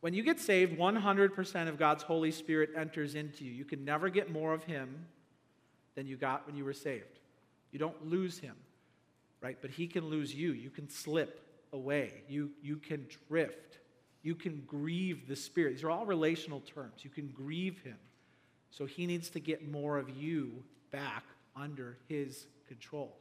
when 0.00 0.14
you 0.14 0.22
get 0.22 0.38
saved, 0.38 0.78
100% 0.78 1.68
of 1.68 1.78
God's 1.78 2.02
Holy 2.02 2.30
Spirit 2.30 2.70
enters 2.76 3.14
into 3.14 3.44
you. 3.44 3.50
You 3.50 3.64
can 3.64 3.84
never 3.84 4.08
get 4.08 4.30
more 4.30 4.54
of 4.54 4.62
Him 4.64 5.06
than 5.94 6.06
you 6.06 6.16
got 6.16 6.46
when 6.46 6.56
you 6.56 6.64
were 6.64 6.72
saved. 6.72 7.18
You 7.72 7.78
don't 7.78 8.06
lose 8.06 8.38
Him, 8.38 8.54
right? 9.40 9.58
But 9.60 9.70
He 9.70 9.86
can 9.88 10.08
lose 10.08 10.34
you. 10.34 10.52
You 10.52 10.70
can 10.70 10.88
slip 10.88 11.42
away. 11.72 12.22
You, 12.28 12.50
you 12.62 12.76
can 12.76 13.06
drift. 13.28 13.78
You 14.22 14.34
can 14.34 14.62
grieve 14.66 15.26
the 15.26 15.36
Spirit. 15.36 15.74
These 15.74 15.84
are 15.84 15.90
all 15.90 16.06
relational 16.06 16.60
terms. 16.60 17.02
You 17.02 17.10
can 17.10 17.28
grieve 17.28 17.80
Him. 17.82 17.98
So 18.70 18.86
He 18.86 19.06
needs 19.06 19.30
to 19.30 19.40
get 19.40 19.68
more 19.68 19.98
of 19.98 20.10
you 20.10 20.62
back 20.92 21.24
under 21.56 21.98
His 22.08 22.46
control. 22.68 23.16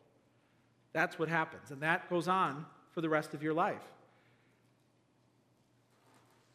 That's 0.94 1.18
what 1.18 1.30
happens. 1.30 1.72
And 1.72 1.82
that 1.82 2.10
goes 2.10 2.28
on 2.28 2.66
for 2.92 3.02
the 3.02 3.10
rest 3.10 3.34
of 3.34 3.42
your 3.42 3.54
life. 3.54 3.84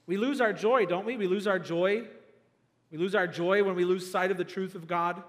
We 0.07 0.16
lose 0.16 0.40
our 0.40 0.53
joy, 0.53 0.86
don't 0.86 1.07
we? 1.07 1.16
We 1.16 1.26
lose 1.26 1.46
our 1.46 1.59
joy. 1.59 2.05
We 2.90 2.98
lose 2.98 3.14
our 3.14 3.26
joy 3.26 3.64
when 3.64 3.74
we 3.74 3.84
lose 3.84 4.11
sight 4.11 4.30
of 4.30 4.36
the 4.36 4.44
truth 4.44 4.74
of 4.74 4.86
God. 4.86 5.22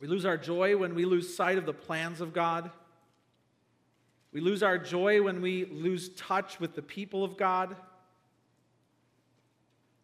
We 0.00 0.08
lose 0.08 0.26
our 0.26 0.36
joy 0.36 0.76
when 0.76 0.94
we 0.94 1.04
lose 1.04 1.34
sight 1.34 1.56
of 1.56 1.66
the 1.66 1.72
plans 1.72 2.20
of 2.20 2.32
God. 2.32 2.70
We 4.32 4.40
lose 4.40 4.62
our 4.62 4.78
joy 4.78 5.22
when 5.22 5.40
we 5.40 5.64
lose 5.66 6.08
touch 6.10 6.58
with 6.58 6.74
the 6.74 6.82
people 6.82 7.22
of 7.22 7.36
God. 7.36 7.76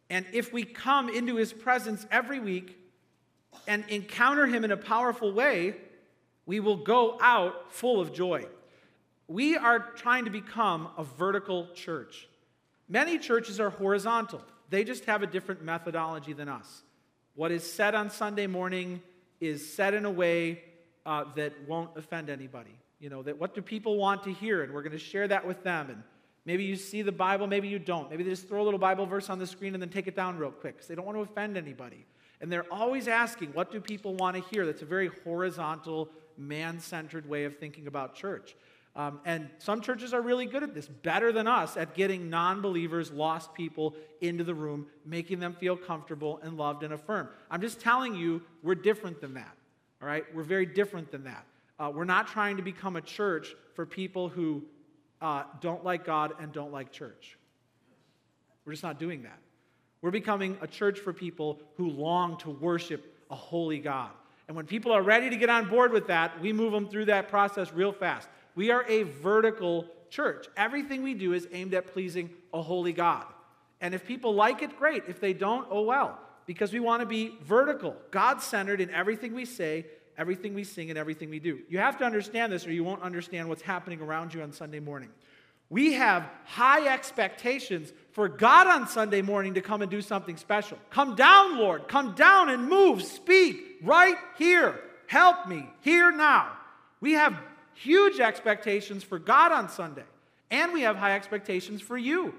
And 0.09 0.25
if 0.33 0.53
we 0.53 0.65
come 0.65 1.09
into 1.09 1.37
his 1.37 1.53
presence 1.53 2.07
every 2.11 2.39
week 2.39 2.79
and 3.67 3.85
encounter 3.89 4.47
him 4.47 4.65
in 4.65 4.71
a 4.71 4.77
powerful 4.77 5.33
way, 5.33 5.75
we 6.47 6.61
will 6.61 6.77
go 6.77 7.19
out 7.21 7.73
full 7.73 8.01
of 8.01 8.13
joy. 8.13 8.47
We 9.29 9.57
are 9.57 9.79
trying 9.79 10.25
to 10.25 10.31
become 10.31 10.89
a 10.97 11.05
vertical 11.05 11.69
church. 11.75 12.29
Many 12.91 13.19
churches 13.19 13.61
are 13.61 13.71
horizontal, 13.71 14.43
they 14.69 14.83
just 14.83 15.05
have 15.05 15.23
a 15.23 15.27
different 15.27 15.63
methodology 15.63 16.33
than 16.33 16.49
us. 16.49 16.83
What 17.35 17.53
is 17.53 17.71
said 17.71 17.95
on 17.95 18.11
Sunday 18.11 18.49
morning 18.49 19.01
is 19.41 19.73
said 19.73 19.95
in 19.95 20.05
a 20.05 20.11
way 20.11 20.63
uh, 21.07 21.25
that 21.37 21.53
won't 21.69 21.97
offend 21.97 22.29
anybody. 22.29 22.77
You 22.99 23.09
know, 23.09 23.23
that 23.23 23.39
what 23.39 23.55
do 23.55 23.63
people 23.63 23.97
want 23.97 24.25
to 24.25 24.33
hear? 24.33 24.63
And 24.63 24.75
we're 24.75 24.83
going 24.83 24.93
to 24.93 24.99
share 24.99 25.29
that 25.29 25.47
with 25.47 25.63
them. 25.63 25.89
And 25.89 26.03
maybe 26.45 26.65
you 26.65 26.75
see 26.75 27.03
the 27.03 27.13
Bible, 27.13 27.47
maybe 27.47 27.69
you 27.69 27.79
don't. 27.79 28.11
Maybe 28.11 28.25
they 28.25 28.31
just 28.31 28.49
throw 28.49 28.61
a 28.61 28.65
little 28.65 28.79
Bible 28.79 29.07
verse 29.07 29.31
on 29.31 29.39
the 29.39 29.47
screen 29.47 29.75
and 29.75 29.81
then 29.81 29.89
take 29.89 30.09
it 30.09 30.17
down 30.17 30.37
real 30.37 30.51
quick 30.51 30.75
because 30.75 30.89
they 30.89 30.97
don't 30.97 31.07
want 31.07 31.17
to 31.17 31.23
offend 31.23 31.57
anybody. 31.57 32.05
And 32.41 32.51
they're 32.51 32.71
always 32.73 33.07
asking, 33.07 33.53
what 33.53 33.71
do 33.71 33.81
people 33.81 34.17
want 34.17 34.37
to 34.37 34.43
hear? 34.43 34.67
That's 34.67 34.83
a 34.83 34.87
very 34.87 35.11
horizontal, 35.25 36.11
man 36.37 36.81
centered 36.81 37.29
way 37.29 37.45
of 37.45 37.59
thinking 37.59 37.87
about 37.87 38.15
church. 38.15 38.57
Um, 38.97 39.21
and 39.25 39.49
some 39.59 39.81
churches 39.81 40.13
are 40.13 40.21
really 40.21 40.47
good 40.47 40.63
at 40.63 40.75
this, 40.75 40.89
better 40.89 41.31
than 41.33 41.47
us, 41.47 41.77
at 41.77 41.95
getting 41.95 42.29
non 42.29 42.61
believers, 42.61 43.13
lost 43.13 43.55
people 43.55 43.95
into 44.21 44.43
the 44.43 44.55
room, 44.55 44.87
making 45.07 45.39
them 45.39 45.55
feel 45.55 45.77
comfortable 45.77 46.41
and 46.43 46.57
loved 46.57 46.83
and 46.83 46.93
affirmed. 46.93 47.29
I'm 47.51 47.61
just 47.61 47.81
telling 47.81 48.15
you, 48.15 48.43
we're 48.63 48.75
different 48.75 49.21
than 49.21 49.35
that. 49.35 49.57
All 50.03 50.09
right? 50.09 50.25
We're 50.35 50.43
very 50.43 50.67
different 50.67 51.13
than 51.13 51.25
that. 51.25 51.47
Uh, 51.79 51.91
we're 51.95 52.05
not 52.05 52.27
trying 52.27 52.57
to 52.57 52.63
become 52.63 52.97
a 52.97 53.01
church 53.01 53.55
for 53.75 53.87
people 53.87 54.29
who 54.29 54.65
uh, 55.23 55.45
don't 55.61 55.85
like 55.85 56.05
God 56.05 56.33
and 56.41 56.53
don't 56.53 56.73
like 56.73 56.91
church. 56.91 57.39
We're 58.65 58.73
just 58.73 58.83
not 58.83 58.99
doing 58.99 59.23
that. 59.23 59.39
We're 60.03 60.11
becoming 60.11 60.57
a 60.61 60.67
church 60.67 60.99
for 60.99 61.13
people 61.13 61.61
who 61.77 61.91
long 61.91 62.39
to 62.39 62.51
worship 62.51 63.15
a 63.31 63.35
holy 63.35 63.79
God. 63.79 64.11
And 64.49 64.57
when 64.57 64.67
people 64.67 64.93
are 64.93 65.03
ready 65.03 65.31
to 65.31 65.37
get 65.37 65.49
on 65.49 65.69
board 65.69 65.93
with 65.93 66.09
that, 66.09 66.41
we 66.41 66.53
move 66.53 66.73
them 66.73 66.89
through 66.89 67.05
that 67.07 67.29
process 67.29 67.73
real 67.73 67.93
fast. 67.93 68.29
We 68.55 68.71
are 68.71 68.85
a 68.89 69.03
vertical 69.05 69.87
church. 70.11 70.47
Everything 70.57 71.03
we 71.03 71.15
do 71.15 71.33
is 71.33 71.49
aimed 71.53 71.75
at 71.75 71.93
pleasing 71.93 72.31
a 72.53 72.61
holy 72.61 72.93
God. 72.93 73.25
And 73.81 73.95
if 73.95 74.07
people 74.07 74.35
like 74.35 74.63
it, 74.63 74.79
great. 74.79 75.05
If 75.09 75.21
they 75.21 75.33
don't, 75.33 75.67
oh 75.71 75.83
well. 75.83 76.19
Because 76.47 76.73
we 76.73 76.81
want 76.81 77.01
to 77.01 77.07
be 77.07 77.39
vertical, 77.43 77.97
God 78.11 78.43
centered 78.43 78.81
in 78.81 78.91
everything 78.91 79.35
we 79.35 79.45
say, 79.45 79.87
everything 80.19 80.53
we 80.53 80.65
sing, 80.65 80.91
and 80.91 80.99
everything 80.99 81.31
we 81.31 81.39
do. 81.39 81.61
You 81.69 81.79
have 81.79 81.97
to 81.99 82.05
understand 82.05 82.53
this, 82.53 82.67
or 82.67 82.73
you 82.73 82.85
won't 82.85 83.03
understand 83.03 83.49
what's 83.49 83.63
happening 83.63 84.01
around 84.01 84.35
you 84.35 84.43
on 84.43 84.53
Sunday 84.53 84.81
morning. 84.81 85.11
We 85.71 85.93
have 85.93 86.29
high 86.45 86.93
expectations 86.93 87.93
for 88.11 88.29
God 88.29 88.67
on 88.67 88.89
Sunday 88.89 89.23
morning 89.23 89.55
to 89.55 89.61
come 89.61 89.83
and 89.83 89.91
do 89.91 90.03
something 90.03 90.37
special. 90.37 90.77
Come 90.91 91.15
down, 91.15 91.57
Lord. 91.59 91.87
Come 91.87 92.15
down 92.17 92.51
and 92.51 92.69
move. 92.69 93.03
Speak 93.03 93.79
right 93.83 94.17
here. 94.37 94.81
Help 95.07 95.47
me 95.47 95.69
here 95.83 96.11
now. 96.11 96.51
We 97.01 97.13
have 97.13 97.41
huge 97.81 98.21
expectations 98.21 99.03
for 99.03 99.19
God 99.19 99.53
on 99.53 99.69
Sunday, 99.69 100.05
and 100.51 100.73
we 100.73 100.83
have 100.83 100.97
high 100.97 101.15
expectations 101.15 101.81
for 101.81 101.97
you. 101.97 102.35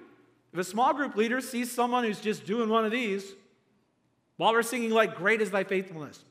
If 0.53 0.59
a 0.59 0.63
small 0.63 0.93
group 0.93 1.15
leader 1.15 1.41
sees 1.41 1.71
someone 1.71 2.03
who's 2.03 2.19
just 2.19 2.45
doing 2.45 2.69
one 2.69 2.85
of 2.85 2.91
these 2.91 3.33
while 4.37 4.53
we're 4.53 4.63
singing, 4.63 4.91
like, 4.91 5.15
Great 5.15 5.41
is 5.41 5.49
thy 5.51 5.63
faithfulness, 5.63 6.23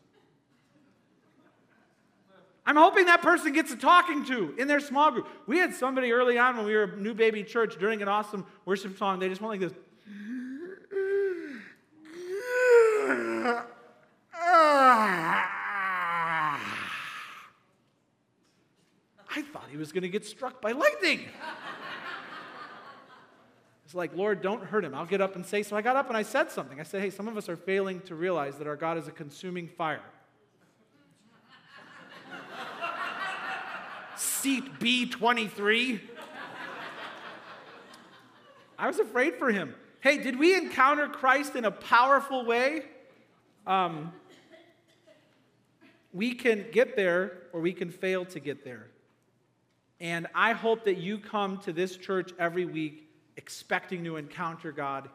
I'm 2.65 2.77
hoping 2.77 3.07
that 3.07 3.23
person 3.23 3.53
gets 3.53 3.73
a 3.73 3.77
talking 3.77 4.25
to 4.27 4.55
in 4.57 4.69
their 4.69 4.79
small 4.79 5.11
group. 5.11 5.27
We 5.47 5.59
had 5.59 5.75
somebody 5.75 6.13
early 6.13 6.39
on 6.39 6.57
when 6.57 6.67
we 6.67 6.75
were 6.75 6.85
a 6.85 6.97
new 6.97 7.15
baby 7.15 7.43
church 7.43 7.77
during 7.81 8.03
an 8.03 8.09
awesome 8.09 8.47
worship 8.65 8.97
song, 8.97 9.19
they 9.19 9.29
just 9.29 9.41
went 9.41 9.61
like 9.61 9.71
this. 9.71 9.79
I 19.33 19.43
thought 19.43 19.69
he 19.70 19.70
was 19.81 19.93
going 19.93 20.03
to 20.03 20.09
get 20.09 20.25
struck 20.25 20.61
by 20.61 20.73
lightning. 20.73 21.29
It's 23.85 23.95
like, 23.97 24.15
Lord, 24.15 24.41
don't 24.41 24.63
hurt 24.63 24.85
him. 24.85 24.95
I'll 24.95 25.05
get 25.05 25.21
up 25.21 25.35
and 25.35 25.45
say. 25.45 25.65
So 25.65 25.77
I 25.77 25.83
got 25.83 25.97
up 25.97 26.07
and 26.07 26.17
I 26.17 26.23
said 26.23 26.53
something. 26.53 26.79
I 26.79 26.85
said, 26.85 27.01
hey, 27.01 27.11
some 27.11 27.27
of 27.27 27.37
us 27.37 27.49
are 27.49 27.57
failing 27.57 28.01
to 28.03 28.15
realize 28.15 28.57
that 28.59 28.69
our 28.69 28.77
God 28.77 28.97
is 28.99 29.09
a 29.09 29.11
consuming 29.11 29.67
fire. 29.67 30.01
Seat 34.17 34.79
B23. 34.79 36.01
I 38.79 38.87
was 38.87 39.01
afraid 39.01 39.35
for 39.35 39.51
him. 39.51 39.75
Hey, 40.01 40.19
did 40.19 40.39
we 40.39 40.55
encounter 40.55 41.09
Christ 41.09 41.57
in 41.57 41.65
a 41.65 41.71
powerful 41.73 42.47
way? 42.47 42.85
Um, 43.67 44.13
we 46.13 46.35
can 46.35 46.67
get 46.71 46.95
there 46.95 47.39
or 47.53 47.61
we 47.61 47.73
can 47.73 47.91
fail 47.91 48.25
to 48.27 48.39
get 48.39 48.65
there. 48.65 48.87
And 50.01 50.27
I 50.35 50.53
hope 50.53 50.85
that 50.85 50.97
you 50.97 51.19
come 51.19 51.59
to 51.59 51.73
this 51.73 51.97
church 51.97 52.33
every 52.39 52.65
week 52.65 53.09
expecting 53.37 54.05
to 54.05 54.17
encounter 54.17 54.73
God 54.73 55.09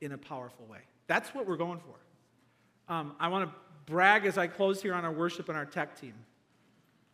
in 0.00 0.12
a 0.12 0.18
powerful 0.18 0.66
way. 0.66 0.80
That's 1.06 1.34
what 1.34 1.46
we're 1.46 1.56
going 1.56 1.80
for. 1.80 2.92
Um, 2.92 3.14
I 3.20 3.28
want 3.28 3.48
to 3.48 3.56
brag 3.86 4.26
as 4.26 4.36
I 4.36 4.46
close 4.48 4.82
here 4.82 4.94
on 4.94 5.04
our 5.04 5.12
worship 5.12 5.48
and 5.48 5.56
our 5.56 5.64
tech 5.64 6.00
team. 6.00 6.14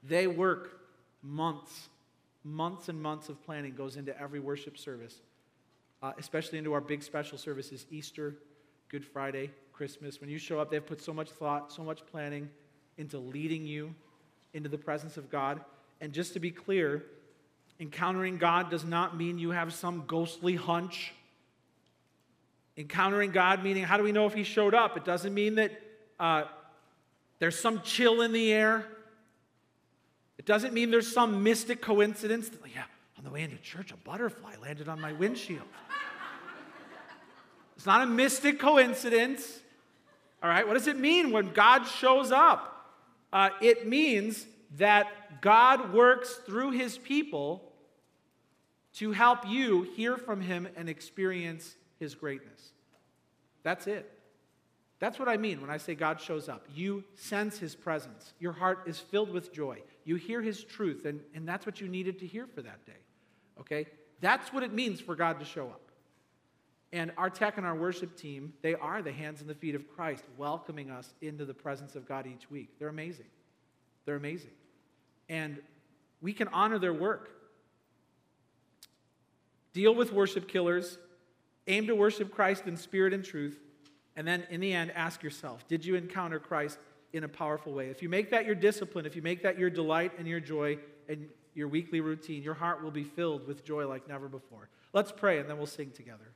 They 0.03 0.27
work 0.27 0.81
months, 1.23 1.89
months 2.45 2.89
and 2.89 3.01
months 3.01 3.29
of 3.29 3.43
planning 3.45 3.75
goes 3.75 3.97
into 3.97 4.19
every 4.21 4.41
worship 4.41 4.77
service, 4.79 5.21
uh, 6.03 6.13
especially 6.19 6.59
into 6.59 6.73
our 6.73 6.81
big 6.81 7.03
special 7.03 7.39
services 7.39 7.87
Easter, 7.91 8.37
Good 8.89 9.05
Friday, 9.05 9.51
Christmas. 9.73 10.21
When 10.21 10.29
you 10.29 10.39
show 10.39 10.59
up, 10.59 10.71
they've 10.71 10.85
put 10.85 11.01
so 11.01 11.13
much 11.13 11.31
thought, 11.31 11.73
so 11.73 11.83
much 11.83 12.05
planning 12.07 12.49
into 12.99 13.19
leading 13.19 13.67
you 13.67 13.95
into 14.55 14.69
the 14.69 14.79
presence 14.79 15.17
of 15.17 15.31
God. 15.31 15.61
And 16.03 16.13
just 16.13 16.33
to 16.33 16.41
be 16.41 16.51
clear, 16.51 17.05
encountering 17.79 18.37
God 18.37 18.71
does 18.71 18.85
not 18.85 19.17
mean 19.17 19.39
you 19.39 19.51
have 19.51 19.73
some 19.73 20.03
ghostly 20.09 20.57
hunch. 20.57 21.15
Encountering 22.77 23.31
God 23.31 23.63
meaning, 23.63 23.85
how 23.85 23.97
do 23.99 24.03
we 24.03 24.11
know 24.11 24.27
if 24.27 24.35
He 24.35 24.43
showed 24.43 24.75
up? 24.75 24.97
It 24.97 25.05
doesn't 25.05 25.33
mean 25.33 25.55
that 25.55 25.81
uh, 26.19 26.45
there's 27.39 27.57
some 27.57 27.83
chill 27.83 28.21
in 28.21 28.33
the 28.33 28.53
air. 28.53 28.85
It 30.39 30.45
doesn't 30.45 30.75
mean 30.75 30.91
there's 30.91 31.07
some 31.11 31.45
mystic 31.45 31.81
coincidence. 31.81 32.49
That, 32.49 32.59
yeah, 32.75 32.83
on 33.17 33.23
the 33.23 33.31
way 33.31 33.43
into 33.43 33.59
church, 33.59 33.93
a 33.93 33.97
butterfly 33.97 34.57
landed 34.61 34.89
on 34.89 35.01
my 35.01 35.13
windshield. 35.13 35.69
it's 37.77 37.87
not 37.87 38.03
a 38.03 38.07
mystic 38.07 38.59
coincidence. 38.59 39.61
All 40.43 40.51
right, 40.51 40.67
what 40.67 40.75
does 40.75 40.89
it 40.89 40.99
mean 40.99 41.31
when 41.31 41.53
God 41.53 41.85
shows 41.85 42.33
up? 42.33 42.91
Uh, 43.33 43.51
it 43.61 43.87
means 43.87 44.47
that 44.79 45.41
God 45.41 45.93
works 45.93 46.35
through 46.47 46.71
his 46.71 46.97
people 46.97 47.73
to 48.95 49.13
help 49.13 49.47
you 49.47 49.83
hear 49.83 50.17
from 50.17 50.41
him 50.41 50.69
and 50.77 50.89
experience 50.89 51.77
his 51.99 52.15
greatness. 52.15 52.73
That's 53.63 53.87
it. 53.87 54.11
That's 54.99 55.19
what 55.19 55.29
I 55.29 55.37
mean 55.37 55.61
when 55.61 55.71
I 55.71 55.79
say 55.79 55.95
God 55.95 56.21
shows 56.21 56.49
up. 56.49 56.67
You 56.75 57.05
sense 57.15 57.59
his 57.59 57.75
presence, 57.75 58.35
your 58.39 58.53
heart 58.53 58.85
is 58.87 58.99
filled 58.99 59.31
with 59.31 59.53
joy. 59.53 59.79
You 60.05 60.17
hear 60.17 60.43
his 60.43 60.63
truth, 60.65 61.05
and, 61.05 61.21
and 61.35 61.47
that's 61.47 61.65
what 61.65 61.81
you 61.81 61.89
needed 61.89 62.19
to 62.21 62.27
hear 62.27 62.47
for 62.47 62.63
that 62.63 62.85
day. 62.87 62.93
Okay? 63.61 63.87
That's 64.21 64.53
what 64.53 64.63
it 64.63 64.73
means 64.73 65.01
for 65.01 65.15
God 65.15 65.39
to 65.41 65.45
show 65.45 65.67
up. 65.67 65.81
And 66.93 67.11
our 67.17 67.31
tech 67.31 67.57
and 67.57 67.67
our 67.67 67.75
worship 67.75 68.17
team, 68.17 68.53
they 68.63 68.75
are 68.75 69.01
the 69.01 69.13
hands 69.13 69.41
and 69.41 69.49
the 69.49 69.55
feet 69.55 69.75
of 69.75 69.89
Christ, 69.89 70.25
welcoming 70.37 70.91
us 70.91 71.15
into 71.23 71.45
the 71.45 71.55
presence 71.55 71.97
of 71.97 72.07
God 72.07 72.27
each 72.27 72.51
week. 72.51 72.79
They're 72.79 72.89
amazing. 72.89 73.27
They're 74.05 74.17
amazing 74.17 74.51
and 75.29 75.59
we 76.21 76.33
can 76.33 76.49
honor 76.49 76.79
their 76.79 76.95
work. 76.95 77.31
Deal 79.73 79.95
with 79.95 80.13
worship 80.13 80.49
killers, 80.49 80.99
aim 81.67 81.87
to 81.87 81.95
worship 81.95 82.31
Christ 82.33 82.67
in 82.67 82.77
spirit 82.77 83.13
and 83.13 83.25
truth, 83.25 83.59
and 84.17 84.29
then 84.29 84.47
in 84.51 84.61
the 84.61 84.73
end, 84.73 84.93
ask 84.95 85.23
yourself 85.23 85.67
Did 85.69 85.85
you 85.85 85.95
encounter 85.95 86.39
Christ 86.39 86.79
in 87.13 87.25
a 87.25 87.29
powerful 87.29 87.73
way? 87.73 87.89
If 87.89 88.03
you 88.03 88.09
make 88.09 88.31
that 88.31 88.47
your 88.47 88.55
discipline, 88.55 89.07
if 89.07 89.17
you 89.17 89.23
make 89.23 89.43
that 89.43 89.59
your 89.59 89.71
delight 89.71 90.13
and 90.19 90.29
your 90.29 90.41
joy 90.41 90.79
and 91.09 91.29
your 91.55 91.69
weekly 91.69 92.01
routine, 92.01 92.43
your 92.43 92.55
heart 92.55 92.83
will 92.83 92.91
be 92.91 93.05
filled 93.05 93.47
with 93.47 93.65
joy 93.65 93.87
like 93.87 94.09
never 94.09 94.29
before. 94.29 94.69
Let's 94.93 95.13
pray 95.13 95.39
and 95.39 95.49
then 95.49 95.57
we'll 95.57 95.67
sing 95.67 95.91
together. 95.91 96.33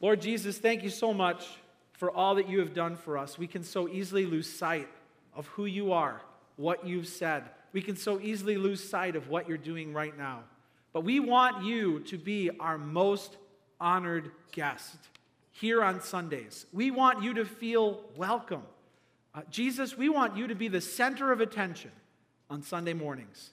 Lord 0.00 0.20
Jesus, 0.20 0.58
thank 0.58 0.82
you 0.82 0.90
so 0.90 1.14
much 1.14 1.46
for 1.92 2.10
all 2.10 2.34
that 2.34 2.48
you 2.48 2.58
have 2.58 2.74
done 2.74 2.96
for 2.96 3.16
us. 3.16 3.38
We 3.38 3.46
can 3.46 3.62
so 3.62 3.88
easily 3.88 4.26
lose 4.26 4.52
sight 4.52 4.88
of 5.34 5.46
who 5.48 5.64
you 5.64 5.92
are 5.92 6.20
what 6.56 6.86
you've 6.86 7.08
said. 7.08 7.44
We 7.72 7.82
can 7.82 7.96
so 7.96 8.20
easily 8.20 8.56
lose 8.56 8.82
sight 8.82 9.16
of 9.16 9.28
what 9.28 9.48
you're 9.48 9.58
doing 9.58 9.92
right 9.92 10.16
now. 10.16 10.44
But 10.92 11.02
we 11.02 11.18
want 11.18 11.64
you 11.64 12.00
to 12.00 12.16
be 12.16 12.50
our 12.60 12.78
most 12.78 13.36
honored 13.80 14.30
guest 14.52 14.96
here 15.50 15.82
on 15.82 16.00
Sundays. 16.00 16.66
We 16.72 16.90
want 16.90 17.22
you 17.22 17.34
to 17.34 17.44
feel 17.44 18.00
welcome. 18.16 18.62
Uh, 19.34 19.42
Jesus, 19.50 19.96
we 19.96 20.08
want 20.08 20.36
you 20.36 20.46
to 20.46 20.54
be 20.54 20.68
the 20.68 20.80
center 20.80 21.32
of 21.32 21.40
attention 21.40 21.90
on 22.48 22.62
Sunday 22.62 22.92
mornings. 22.92 23.50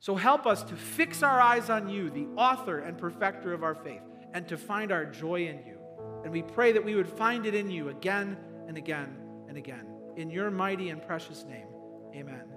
So 0.00 0.16
help 0.16 0.46
us 0.46 0.62
to 0.64 0.76
fix 0.76 1.22
our 1.22 1.40
eyes 1.40 1.70
on 1.70 1.88
you, 1.88 2.10
the 2.10 2.26
author 2.36 2.80
and 2.80 2.98
perfecter 2.98 3.52
of 3.52 3.62
our 3.62 3.74
faith, 3.74 4.02
and 4.34 4.46
to 4.48 4.58
find 4.58 4.92
our 4.92 5.06
joy 5.06 5.46
in 5.46 5.58
you. 5.66 5.78
And 6.24 6.32
we 6.32 6.42
pray 6.42 6.72
that 6.72 6.84
we 6.84 6.94
would 6.94 7.08
find 7.08 7.46
it 7.46 7.54
in 7.54 7.70
you 7.70 7.88
again 7.88 8.36
and 8.68 8.76
again 8.76 9.16
and 9.48 9.56
again. 9.56 9.86
In 10.16 10.28
your 10.30 10.50
mighty 10.50 10.90
and 10.90 11.00
precious 11.06 11.44
name, 11.44 11.66
amen. 12.14 12.51